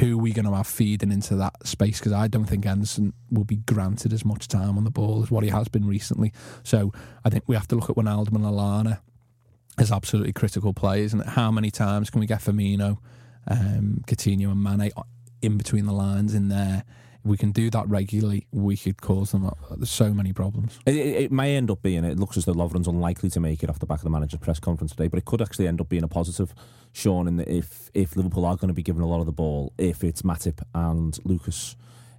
who 0.00 0.18
we're 0.18 0.34
going 0.34 0.44
to 0.46 0.54
have 0.54 0.66
feeding 0.66 1.12
into 1.12 1.36
that 1.36 1.54
space 1.66 1.98
because 2.00 2.12
I 2.12 2.26
don't 2.28 2.44
think 2.44 2.64
Henderson 2.64 3.12
will 3.30 3.44
be 3.44 3.56
granted 3.56 4.12
as 4.12 4.24
much 4.24 4.48
time 4.48 4.76
on 4.76 4.84
the 4.84 4.90
ball 4.90 5.22
as 5.22 5.30
what 5.30 5.44
he 5.44 5.50
has 5.50 5.68
been 5.68 5.86
recently. 5.86 6.32
So 6.64 6.92
I 7.24 7.30
think 7.30 7.44
we 7.46 7.54
have 7.54 7.68
to 7.68 7.76
look 7.76 7.88
at 7.88 7.96
Wijnaldum 7.96 8.34
and 8.34 8.44
Lallana 8.44 8.98
as 9.78 9.90
absolutely 9.92 10.32
critical 10.32 10.74
players 10.74 11.12
and 11.12 11.22
how 11.22 11.50
many 11.50 11.70
times 11.70 12.10
can 12.10 12.20
we 12.20 12.26
get 12.26 12.40
Firmino, 12.40 12.98
um, 13.48 14.02
Coutinho 14.06 14.50
and 14.50 14.62
Mane 14.62 14.90
in 15.40 15.56
between 15.56 15.86
the 15.86 15.92
lines 15.92 16.34
in 16.34 16.48
there. 16.48 16.84
We 17.22 17.36
can 17.36 17.52
do 17.52 17.68
that 17.70 17.88
regularly, 17.88 18.46
we 18.50 18.76
could 18.76 19.00
cause 19.02 19.32
them 19.32 19.50
so 19.84 20.14
many 20.14 20.32
problems. 20.32 20.78
It, 20.86 20.96
it, 20.96 21.16
it 21.24 21.32
may 21.32 21.56
end 21.56 21.70
up 21.70 21.82
being, 21.82 22.04
it 22.04 22.18
looks 22.18 22.36
as 22.36 22.46
though 22.46 22.54
Lovren's 22.54 22.88
unlikely 22.88 23.28
to 23.30 23.40
make 23.40 23.62
it 23.62 23.68
off 23.68 23.78
the 23.78 23.86
back 23.86 23.98
of 23.98 24.04
the 24.04 24.10
manager's 24.10 24.40
press 24.40 24.58
conference 24.58 24.92
today, 24.92 25.08
but 25.08 25.18
it 25.18 25.26
could 25.26 25.42
actually 25.42 25.68
end 25.68 25.80
up 25.80 25.88
being 25.88 26.02
a 26.02 26.08
positive, 26.08 26.54
Sean, 26.92 27.28
in 27.28 27.36
that 27.36 27.48
if, 27.48 27.90
if 27.92 28.16
Liverpool 28.16 28.46
are 28.46 28.56
going 28.56 28.68
to 28.68 28.74
be 28.74 28.82
given 28.82 29.02
a 29.02 29.06
lot 29.06 29.20
of 29.20 29.26
the 29.26 29.32
ball, 29.32 29.72
if 29.76 30.02
it's 30.02 30.22
Matip 30.22 30.62
and 30.74 31.18
Lucas. 31.24 31.76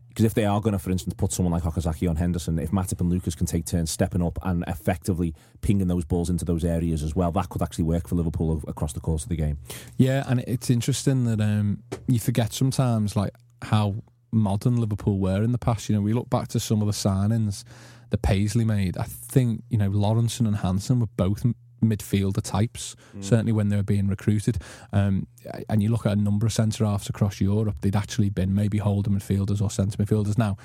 Because 0.09 0.25
if 0.25 0.33
they 0.33 0.43
are 0.43 0.59
going 0.59 0.73
to, 0.73 0.79
for 0.79 0.91
instance, 0.91 1.13
put 1.13 1.31
someone 1.31 1.53
like 1.53 1.63
Okazaki 1.63 2.09
on 2.09 2.17
Henderson, 2.17 2.59
if 2.59 2.71
Matip 2.71 2.99
and 2.99 3.09
Lucas 3.09 3.33
can 3.33 3.45
take 3.45 3.65
turns 3.65 3.89
stepping 3.89 4.21
up 4.21 4.37
and 4.43 4.61
effectively 4.67 5.33
pinging 5.61 5.87
those 5.87 6.03
balls 6.03 6.29
into 6.29 6.43
those 6.43 6.65
areas 6.65 7.01
as 7.01 7.15
well, 7.15 7.31
that 7.31 7.47
could 7.47 7.61
actually 7.61 7.85
work 7.85 8.09
for 8.09 8.15
Liverpool 8.15 8.61
across 8.67 8.91
the 8.91 8.99
course 8.99 9.23
of 9.23 9.29
the 9.29 9.37
game. 9.37 9.57
Yeah, 9.95 10.25
and 10.27 10.41
it's 10.41 10.69
interesting 10.69 11.23
that 11.25 11.39
um, 11.39 11.83
you 12.07 12.19
forget 12.19 12.51
sometimes 12.51 13.15
like 13.15 13.31
how 13.61 13.95
modern 14.31 14.77
Liverpool 14.77 15.19
were 15.19 15.43
in 15.43 15.51
the 15.51 15.57
past. 15.57 15.89
You 15.89 15.95
know, 15.95 16.01
we 16.01 16.13
look 16.13 16.29
back 16.29 16.47
to 16.49 16.59
some 16.59 16.81
of 16.81 16.87
the 16.87 16.93
signings 16.93 17.63
that 18.09 18.21
Paisley 18.21 18.65
made. 18.65 18.97
I 18.97 19.03
think 19.03 19.63
you 19.69 19.77
know 19.77 19.89
Lawrenson 19.89 20.47
and 20.47 20.57
Hansen 20.57 20.99
were 20.99 21.07
both 21.17 21.45
midfielder 21.83 22.41
types. 22.41 22.95
Certainly 23.21 23.53
when 23.53 23.69
they 23.69 23.75
were 23.75 23.83
being 23.83 24.07
recruited, 24.07 24.59
um, 24.93 25.27
and 25.69 25.81
you 25.81 25.89
look 25.89 26.05
at 26.05 26.13
a 26.13 26.21
number 26.21 26.45
of 26.45 26.53
centre 26.53 26.85
halves 26.85 27.09
across 27.09 27.41
Europe, 27.41 27.77
they'd 27.81 27.95
actually 27.95 28.29
been 28.29 28.53
maybe 28.53 28.77
holding 28.77 29.13
midfielders 29.13 29.61
or 29.61 29.69
centre 29.69 29.97
midfielders. 29.97 30.37
Now, 30.37 30.57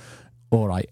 all 0.51 0.69
right, 0.69 0.89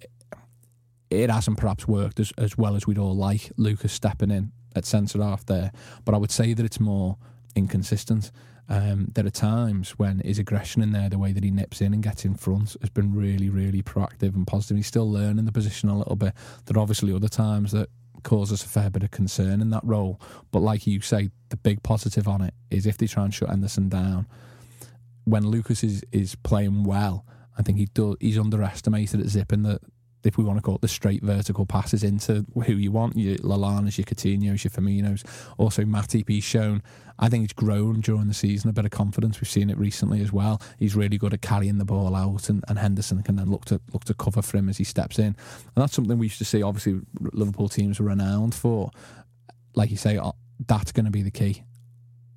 it 1.11 1.31
hasn't 1.31 1.59
perhaps 1.59 1.87
worked 1.87 2.20
as, 2.20 2.33
as 2.39 2.57
well 2.57 2.75
as 2.75 2.87
we'd 2.87 2.99
all 2.99 3.14
like. 3.14 3.53
Lucas 3.57 3.93
stepping 3.93 4.31
in 4.31 4.53
at 4.75 4.85
centre 4.85 5.22
half 5.22 5.45
there, 5.47 5.72
but 6.05 6.14
I 6.14 6.18
would 6.18 6.33
say 6.33 6.55
that 6.55 6.64
it's 6.64 6.81
more 6.81 7.16
inconsistent. 7.55 8.33
Um, 8.68 9.08
there 9.14 9.26
are 9.26 9.30
times 9.30 9.90
when 9.98 10.20
his 10.20 10.38
aggression 10.38 10.82
in 10.82 10.92
there, 10.92 11.08
the 11.08 11.18
way 11.18 11.32
that 11.32 11.44
he 11.44 11.50
nips 11.50 11.80
in 11.80 11.92
and 11.92 12.02
gets 12.02 12.24
in 12.24 12.34
front, 12.34 12.76
has 12.80 12.90
been 12.90 13.14
really, 13.14 13.50
really 13.50 13.82
proactive 13.82 14.34
and 14.34 14.46
positive. 14.46 14.76
He's 14.78 14.86
still 14.86 15.10
learning 15.10 15.44
the 15.44 15.52
position 15.52 15.88
a 15.88 15.98
little 15.98 16.16
bit. 16.16 16.34
There 16.64 16.78
are 16.78 16.80
obviously 16.80 17.12
other 17.12 17.28
times 17.28 17.72
that 17.72 17.90
cause 18.22 18.50
us 18.50 18.64
a 18.64 18.68
fair 18.68 18.90
bit 18.90 19.02
of 19.02 19.10
concern 19.10 19.60
in 19.60 19.70
that 19.70 19.84
role. 19.84 20.20
But 20.50 20.60
like 20.60 20.86
you 20.86 21.00
say, 21.00 21.30
the 21.50 21.56
big 21.56 21.82
positive 21.82 22.26
on 22.26 22.40
it 22.40 22.54
is 22.70 22.86
if 22.86 22.98
they 22.98 23.06
try 23.06 23.24
and 23.24 23.34
shut 23.34 23.50
Henderson 23.50 23.88
down, 23.88 24.26
when 25.24 25.46
Lucas 25.46 25.84
is, 25.84 26.02
is 26.10 26.34
playing 26.34 26.84
well, 26.84 27.24
I 27.56 27.62
think 27.62 27.78
he 27.78 27.86
does, 27.86 28.16
he's 28.20 28.38
underestimated 28.38 29.20
at 29.20 29.26
zipping 29.26 29.62
the, 29.62 29.78
if 30.25 30.39
we 30.39 30.45
want 30.45 30.59
to 30.59 30.62
call 30.62 30.77
it 30.77 30.81
the 30.81 30.89
straight 30.89 31.22
vertical 31.22 31.66
passes 31.66 32.03
into 32.03 32.45
who 32.55 32.72
you 32.72 32.91
want, 32.91 33.16
your 33.16 33.37
Lallana's, 33.39 33.99
your 33.99 34.07
Coutinho's, 34.07 34.64
your 34.64 34.70
Firmino's. 34.70 35.22
Also, 35.59 35.83
Matip, 35.83 36.29
he's 36.29 36.45
shown, 36.45 36.83
I 37.18 37.29
think 37.29 37.43
he's 37.43 37.53
grown 37.53 38.01
during 38.01 38.29
the 38.29 38.35
season, 38.35 38.70
a 38.70 38.72
bit 38.72 38.85
of 38.85 38.91
confidence. 38.91 39.41
We've 39.41 39.49
seen 39.49 39.70
it 39.70 39.79
recently 39.79 40.20
as 40.22 40.33
well. 40.33 40.61
He's 40.79 40.97
really 40.97 41.18
good 41.18 41.35
at 41.35 41.43
carrying 41.43 41.79
the 41.79 41.85
ball 41.85 42.14
out, 42.16 42.49
and, 42.49 42.64
and 42.68 42.79
Henderson 42.79 43.22
can 43.22 43.37
then 43.37 43.51
look 43.51 43.66
to 43.66 43.81
look 43.93 44.05
to 44.05 44.14
cover 44.14 44.43
for 44.43 44.57
him 44.57 44.68
as 44.68 44.79
he 44.79 44.85
steps 44.85 45.18
in. 45.18 45.27
And 45.27 45.37
that's 45.77 45.95
something 45.95 46.18
we 46.18 46.27
used 46.27 46.39
to 46.39 46.45
see, 46.45 46.62
obviously, 46.62 47.01
Liverpool 47.20 47.68
teams 47.68 48.01
are 48.01 48.05
renowned 48.05 48.55
for. 48.55 48.91
Like 49.75 49.91
you 49.91 49.97
say, 49.97 50.16
uh, 50.18 50.33
that's 50.66 50.93
going 50.93 51.07
to 51.07 51.11
be 51.11 51.22
the 51.22 51.31
key 51.31 51.64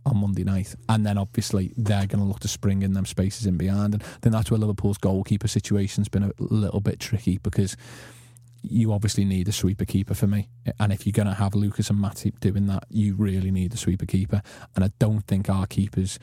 on 0.07 0.17
Monday 0.17 0.43
night. 0.43 0.75
And 0.89 1.05
then 1.05 1.17
obviously 1.17 1.73
they're 1.77 2.07
going 2.07 2.19
to 2.21 2.25
look 2.25 2.39
to 2.41 2.47
spring 2.47 2.81
in 2.81 2.93
them 2.93 3.05
spaces 3.05 3.45
in 3.45 3.57
behind. 3.57 3.93
And 3.95 4.03
then 4.21 4.31
that's 4.31 4.51
where 4.51 4.59
Liverpool's 4.59 4.97
goalkeeper 4.97 5.47
situation's 5.47 6.09
been 6.09 6.23
a 6.23 6.31
little 6.39 6.81
bit 6.81 6.99
tricky 6.99 7.37
because 7.37 7.77
you 8.63 8.91
obviously 8.91 9.23
need 9.23 9.47
a 9.47 9.51
sweeper 9.51 9.85
keeper 9.85 10.13
for 10.13 10.27
me. 10.27 10.49
And 10.79 10.91
if 10.91 11.05
you're 11.05 11.13
going 11.13 11.27
to 11.27 11.33
have 11.33 11.55
Lucas 11.55 11.89
and 11.89 11.99
Matip 11.99 12.39
doing 12.39 12.67
that, 12.67 12.85
you 12.89 13.15
really 13.15 13.51
need 13.51 13.73
a 13.73 13.77
sweeper 13.77 14.05
keeper. 14.05 14.41
And 14.75 14.83
I 14.83 14.91
don't 14.99 15.21
think 15.21 15.49
our 15.49 15.67
keepers 15.67 16.19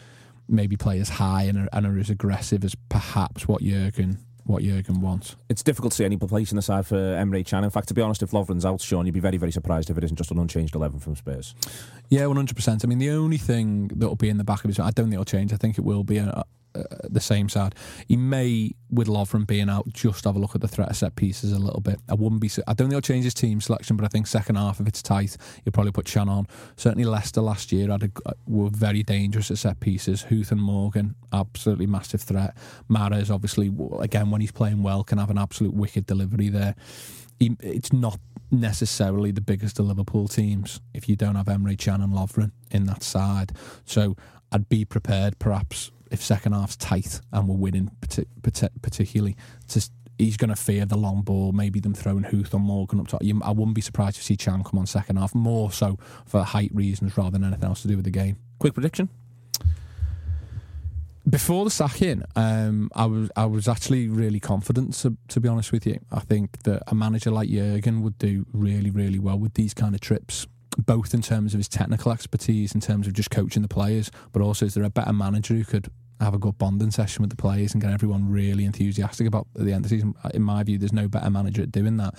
maybe 0.48 0.76
play 0.76 1.00
as 1.00 1.08
high 1.08 1.44
and 1.44 1.58
are, 1.58 1.68
and 1.72 1.86
are 1.86 1.98
as 1.98 2.10
aggressive 2.10 2.64
as 2.64 2.74
perhaps 2.88 3.48
what 3.48 3.62
Jurgen 3.62 4.18
what 4.44 4.62
Jurgen 4.62 5.00
wants. 5.00 5.36
It's 5.48 5.62
difficult 5.62 5.92
to 5.92 5.96
see 5.96 6.04
any 6.04 6.16
place 6.16 6.52
in 6.52 6.56
the 6.56 6.62
side 6.62 6.86
for 6.86 6.96
Emre 6.96 7.44
Can. 7.46 7.64
In 7.64 7.70
fact, 7.70 7.88
to 7.88 7.94
be 7.94 8.02
honest, 8.02 8.22
if 8.22 8.30
Lovren's 8.32 8.64
out, 8.64 8.80
Sean, 8.80 9.06
you'd 9.06 9.12
be 9.12 9.20
very, 9.20 9.36
very 9.36 9.52
surprised 9.52 9.90
if 9.90 9.98
it 9.98 10.04
isn't 10.04 10.16
just 10.16 10.30
an 10.30 10.38
unchanged 10.38 10.74
11 10.74 11.00
from 11.00 11.16
Spurs. 11.16 11.54
Yeah, 12.10 12.26
one 12.26 12.36
hundred 12.36 12.56
percent. 12.56 12.84
I 12.84 12.88
mean, 12.88 12.98
the 12.98 13.10
only 13.10 13.38
thing 13.38 13.88
that 13.88 14.08
will 14.08 14.16
be 14.16 14.28
in 14.28 14.38
the 14.38 14.44
back 14.44 14.64
of 14.64 14.68
his, 14.68 14.78
I 14.78 14.90
don't 14.90 15.06
think 15.06 15.14
it'll 15.14 15.24
change. 15.24 15.52
I 15.52 15.56
think 15.56 15.78
it 15.78 15.84
will 15.84 16.04
be 16.04 16.18
a, 16.18 16.44
Uh, 16.74 16.82
the 17.08 17.20
same 17.20 17.48
side. 17.48 17.72
He 18.08 18.16
may, 18.16 18.72
with 18.90 19.06
Lovren 19.06 19.46
being 19.46 19.68
out, 19.68 19.86
just 19.92 20.24
have 20.24 20.34
a 20.34 20.40
look 20.40 20.56
at 20.56 20.60
the 20.60 20.66
threat 20.66 20.90
of 20.90 20.96
set 20.96 21.14
pieces 21.14 21.52
a 21.52 21.58
little 21.58 21.80
bit. 21.80 22.00
I 22.08 22.14
wouldn't 22.14 22.40
be. 22.40 22.50
I 22.66 22.74
don't 22.74 22.88
think 22.88 22.92
he'll 22.92 23.00
change 23.00 23.24
his 23.24 23.34
team 23.34 23.60
selection, 23.60 23.96
but 23.96 24.04
I 24.04 24.08
think 24.08 24.26
second 24.26 24.56
half, 24.56 24.80
if 24.80 24.88
it's 24.88 25.00
tight, 25.00 25.36
he'll 25.64 25.70
probably 25.70 25.92
put 25.92 26.06
Can 26.06 26.28
on. 26.28 26.48
Certainly, 26.76 27.04
Leicester 27.04 27.42
last 27.42 27.70
year 27.70 27.92
had 27.92 28.02
a, 28.02 28.10
uh, 28.26 28.32
were 28.48 28.70
very 28.70 29.04
dangerous 29.04 29.52
at 29.52 29.58
set 29.58 29.78
pieces. 29.78 30.22
Huth 30.22 30.50
and 30.50 30.60
Morgan, 30.60 31.14
absolutely 31.32 31.86
massive 31.86 32.22
threat. 32.22 32.56
Mahrez, 32.90 33.30
obviously, 33.30 33.70
again 34.00 34.32
when 34.32 34.40
he's 34.40 34.52
playing 34.52 34.82
well, 34.82 35.04
can 35.04 35.18
have 35.18 35.30
an 35.30 35.38
absolute 35.38 35.74
wicked 35.74 36.06
delivery 36.06 36.48
there. 36.48 36.74
He, 37.38 37.56
it's 37.60 37.92
not 37.92 38.18
necessarily 38.50 39.30
the 39.30 39.40
biggest 39.40 39.78
of 39.78 39.86
Liverpool 39.86 40.26
teams 40.26 40.80
if 40.92 41.08
you 41.08 41.14
don't 41.14 41.36
have 41.36 41.46
Emre 41.46 41.78
Can 41.78 42.00
and 42.00 42.12
Lovren 42.12 42.50
in 42.70 42.86
that 42.86 43.02
side. 43.04 43.52
So 43.84 44.16
I'd 44.50 44.68
be 44.68 44.84
prepared, 44.84 45.38
perhaps, 45.38 45.90
if 46.14 46.22
second 46.22 46.52
half's 46.52 46.76
tight 46.76 47.20
and 47.32 47.46
we're 47.48 47.56
winning, 47.56 47.90
parti- 48.00 48.26
parti- 48.42 48.68
particularly, 48.80 49.36
to, 49.68 49.86
he's 50.18 50.36
going 50.36 50.50
to 50.50 50.56
fear 50.56 50.86
the 50.86 50.96
long 50.96 51.22
ball, 51.22 51.52
maybe 51.52 51.80
them 51.80 51.92
throwing 51.92 52.22
Huth 52.24 52.54
or 52.54 52.60
Morgan 52.60 53.00
up 53.00 53.08
top. 53.08 53.22
You- 53.22 53.42
I 53.44 53.50
wouldn't 53.50 53.74
be 53.74 53.80
surprised 53.82 54.16
to 54.16 54.22
see 54.22 54.36
Can 54.36 54.64
come 54.64 54.78
on 54.78 54.86
second 54.86 55.16
half, 55.16 55.34
more 55.34 55.70
so 55.70 55.98
for 56.24 56.42
height 56.42 56.70
reasons 56.74 57.18
rather 57.18 57.32
than 57.32 57.44
anything 57.44 57.64
else 57.64 57.82
to 57.82 57.88
do 57.88 57.96
with 57.96 58.04
the 58.04 58.10
game. 58.10 58.36
Quick 58.58 58.74
prediction? 58.74 59.08
Before 61.28 61.64
the 61.64 61.70
sacking, 61.70 62.22
um, 62.36 62.90
I 62.94 63.06
was 63.06 63.30
I 63.34 63.46
was 63.46 63.66
actually 63.66 64.08
really 64.08 64.40
confident. 64.40 64.92
To, 64.96 65.16
to 65.28 65.40
be 65.40 65.48
honest 65.48 65.72
with 65.72 65.86
you, 65.86 65.98
I 66.12 66.20
think 66.20 66.62
that 66.64 66.82
a 66.86 66.94
manager 66.94 67.30
like 67.30 67.48
Jurgen 67.48 68.02
would 68.02 68.18
do 68.18 68.44
really 68.52 68.90
really 68.90 69.18
well 69.18 69.38
with 69.38 69.54
these 69.54 69.72
kind 69.72 69.94
of 69.94 70.02
trips, 70.02 70.46
both 70.76 71.14
in 71.14 71.22
terms 71.22 71.54
of 71.54 71.58
his 71.60 71.68
technical 71.68 72.12
expertise, 72.12 72.74
in 72.74 72.82
terms 72.82 73.06
of 73.06 73.14
just 73.14 73.30
coaching 73.30 73.62
the 73.62 73.68
players, 73.68 74.10
but 74.32 74.42
also 74.42 74.66
is 74.66 74.74
there 74.74 74.84
a 74.84 74.90
better 74.90 75.14
manager 75.14 75.54
who 75.54 75.64
could 75.64 75.88
have 76.24 76.34
a 76.34 76.38
good 76.38 76.58
bonding 76.58 76.90
session 76.90 77.22
with 77.22 77.30
the 77.30 77.36
players 77.36 77.72
and 77.72 77.82
get 77.82 77.92
everyone 77.92 78.30
really 78.30 78.64
enthusiastic 78.64 79.26
about 79.26 79.46
the 79.54 79.72
end 79.72 79.76
of 79.76 79.82
the 79.84 79.88
season. 79.90 80.14
Uh, 80.24 80.30
in 80.34 80.42
my 80.42 80.62
view, 80.62 80.78
there's 80.78 80.92
no 80.92 81.08
better 81.08 81.30
manager 81.30 81.62
at 81.62 81.72
doing 81.72 81.96
that. 81.98 82.14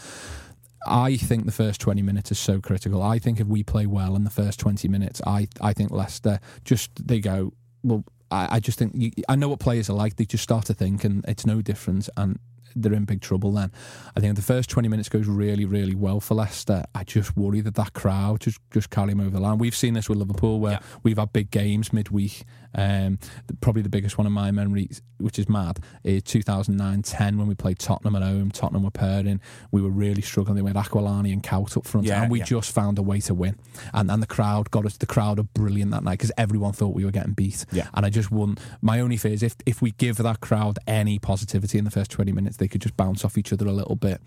I 0.87 1.17
think 1.17 1.45
the 1.45 1.51
first 1.51 1.81
20 1.81 2.01
minutes 2.03 2.31
is 2.31 2.37
so 2.39 2.61
critical. 2.61 3.01
I 3.01 3.17
think 3.17 3.39
if 3.39 3.47
we 3.47 3.63
play 3.63 3.87
well 3.87 4.15
in 4.15 4.23
the 4.23 4.29
first 4.29 4.59
20 4.59 4.87
minutes, 4.87 5.19
I, 5.25 5.47
I 5.59 5.73
think 5.73 5.89
Leicester 5.91 6.39
just, 6.63 6.91
they 7.07 7.19
go, 7.19 7.53
well, 7.83 8.03
I, 8.29 8.57
I 8.57 8.59
just 8.59 8.77
think, 8.77 8.91
you, 8.95 9.11
I 9.27 9.35
know 9.35 9.49
what 9.49 9.59
players 9.59 9.89
are 9.89 9.93
like. 9.93 10.17
They 10.17 10.25
just 10.25 10.43
start 10.43 10.65
to 10.65 10.75
think 10.75 11.03
and 11.03 11.25
it's 11.27 11.45
no 11.45 11.61
difference. 11.63 12.07
And 12.17 12.37
they're 12.75 12.93
in 12.93 13.05
big 13.05 13.21
trouble 13.21 13.51
then. 13.53 13.71
I 14.15 14.19
think 14.19 14.35
the 14.35 14.41
first 14.43 14.69
20 14.69 14.87
minutes 14.89 15.09
goes 15.09 15.25
really, 15.27 15.65
really 15.65 15.95
well 15.95 16.19
for 16.19 16.35
Leicester. 16.35 16.83
I 16.93 17.03
just 17.03 17.35
worry 17.35 17.61
that 17.61 17.73
that 17.75 17.93
crowd 17.93 18.41
just, 18.41 18.59
just 18.69 18.89
carry 18.91 19.09
them 19.09 19.21
over 19.21 19.29
the 19.31 19.39
line. 19.39 19.57
We've 19.57 19.75
seen 19.75 19.93
this 19.95 20.07
with 20.07 20.19
Liverpool 20.19 20.59
where 20.59 20.73
Yeah. 20.73 20.79
we've 21.01 21.17
had 21.17 21.33
big 21.33 21.49
games 21.49 21.93
midweek. 21.93 22.43
Um, 22.77 23.19
probably 23.61 23.81
the 23.81 23.89
biggest 23.89 24.17
one 24.17 24.27
in 24.27 24.33
my 24.33 24.51
memory, 24.51 24.89
which 25.17 25.39
is 25.39 25.47
mad, 25.47 25.79
is 26.03 26.21
2009-10 26.23 27.37
when 27.37 27.47
we 27.47 27.55
played 27.55 27.79
Tottenham 27.79 28.15
at 28.15 28.21
home. 28.21 28.51
Tottenham 28.51 28.83
were 28.83 28.91
pairing. 28.91 29.39
We 29.71 29.81
were 29.81 29.89
really 29.89 30.21
struggling. 30.21 30.55
They 30.55 30.61
went 30.61 30.75
Aquilani 30.75 31.31
and 31.31 31.41
Kuyt 31.41 31.77
up 31.77 31.87
front, 31.87 32.05
Yeah, 32.05 32.23
and 32.23 32.31
we 32.31 32.39
yeah. 32.39 32.45
just 32.45 32.73
found 32.73 32.97
a 32.99 33.01
way 33.01 33.21
to 33.21 33.33
win. 33.33 33.55
And 33.93 34.11
and 34.11 34.21
the 34.21 34.27
crowd 34.27 34.71
got 34.71 34.85
us. 34.85 34.97
The 34.97 35.05
crowd 35.05 35.39
are 35.39 35.43
brilliant 35.43 35.91
that 35.91 36.03
night 36.03 36.19
because 36.19 36.31
everyone 36.37 36.73
thought 36.73 36.93
we 36.95 37.05
were 37.05 37.11
getting 37.11 37.33
beat. 37.33 37.65
Yeah. 37.71 37.87
And 37.93 38.05
I 38.05 38.09
just 38.09 38.29
won. 38.31 38.57
My 38.81 38.99
only 38.99 39.17
fear 39.17 39.33
is 39.33 39.41
if 39.43 39.55
if 39.65 39.81
we 39.81 39.91
give 39.91 40.17
that 40.17 40.41
crowd 40.41 40.77
any 40.87 41.17
positivity 41.19 41.77
in 41.77 41.85
the 41.85 41.91
first 41.91 42.11
20 42.11 42.31
minutes, 42.33 42.57
they 42.57 42.67
could 42.67 42.81
just 42.81 42.97
bounce 42.97 43.23
off 43.23 43.37
each 43.37 43.53
other 43.53 43.67
a 43.67 43.71
little 43.73 43.95
bit. 43.95 44.21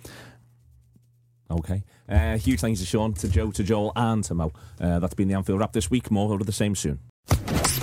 Okay. 1.50 1.82
Uh, 2.08 2.36
huge 2.36 2.60
thanks 2.60 2.80
to 2.80 2.86
Sean, 2.86 3.14
to 3.14 3.28
Joe, 3.28 3.50
to 3.52 3.62
Joel, 3.64 3.92
and 3.96 4.22
to 4.24 4.34
Mo. 4.34 4.52
Uh, 4.80 4.98
that's 4.98 5.14
been 5.14 5.28
the 5.28 5.34
Anfield 5.34 5.60
Wrap 5.60 5.72
this 5.72 5.90
week. 5.90 6.10
More 6.10 6.34
of 6.34 6.44
the 6.46 6.52
same 6.52 6.74
soon. 6.74 6.98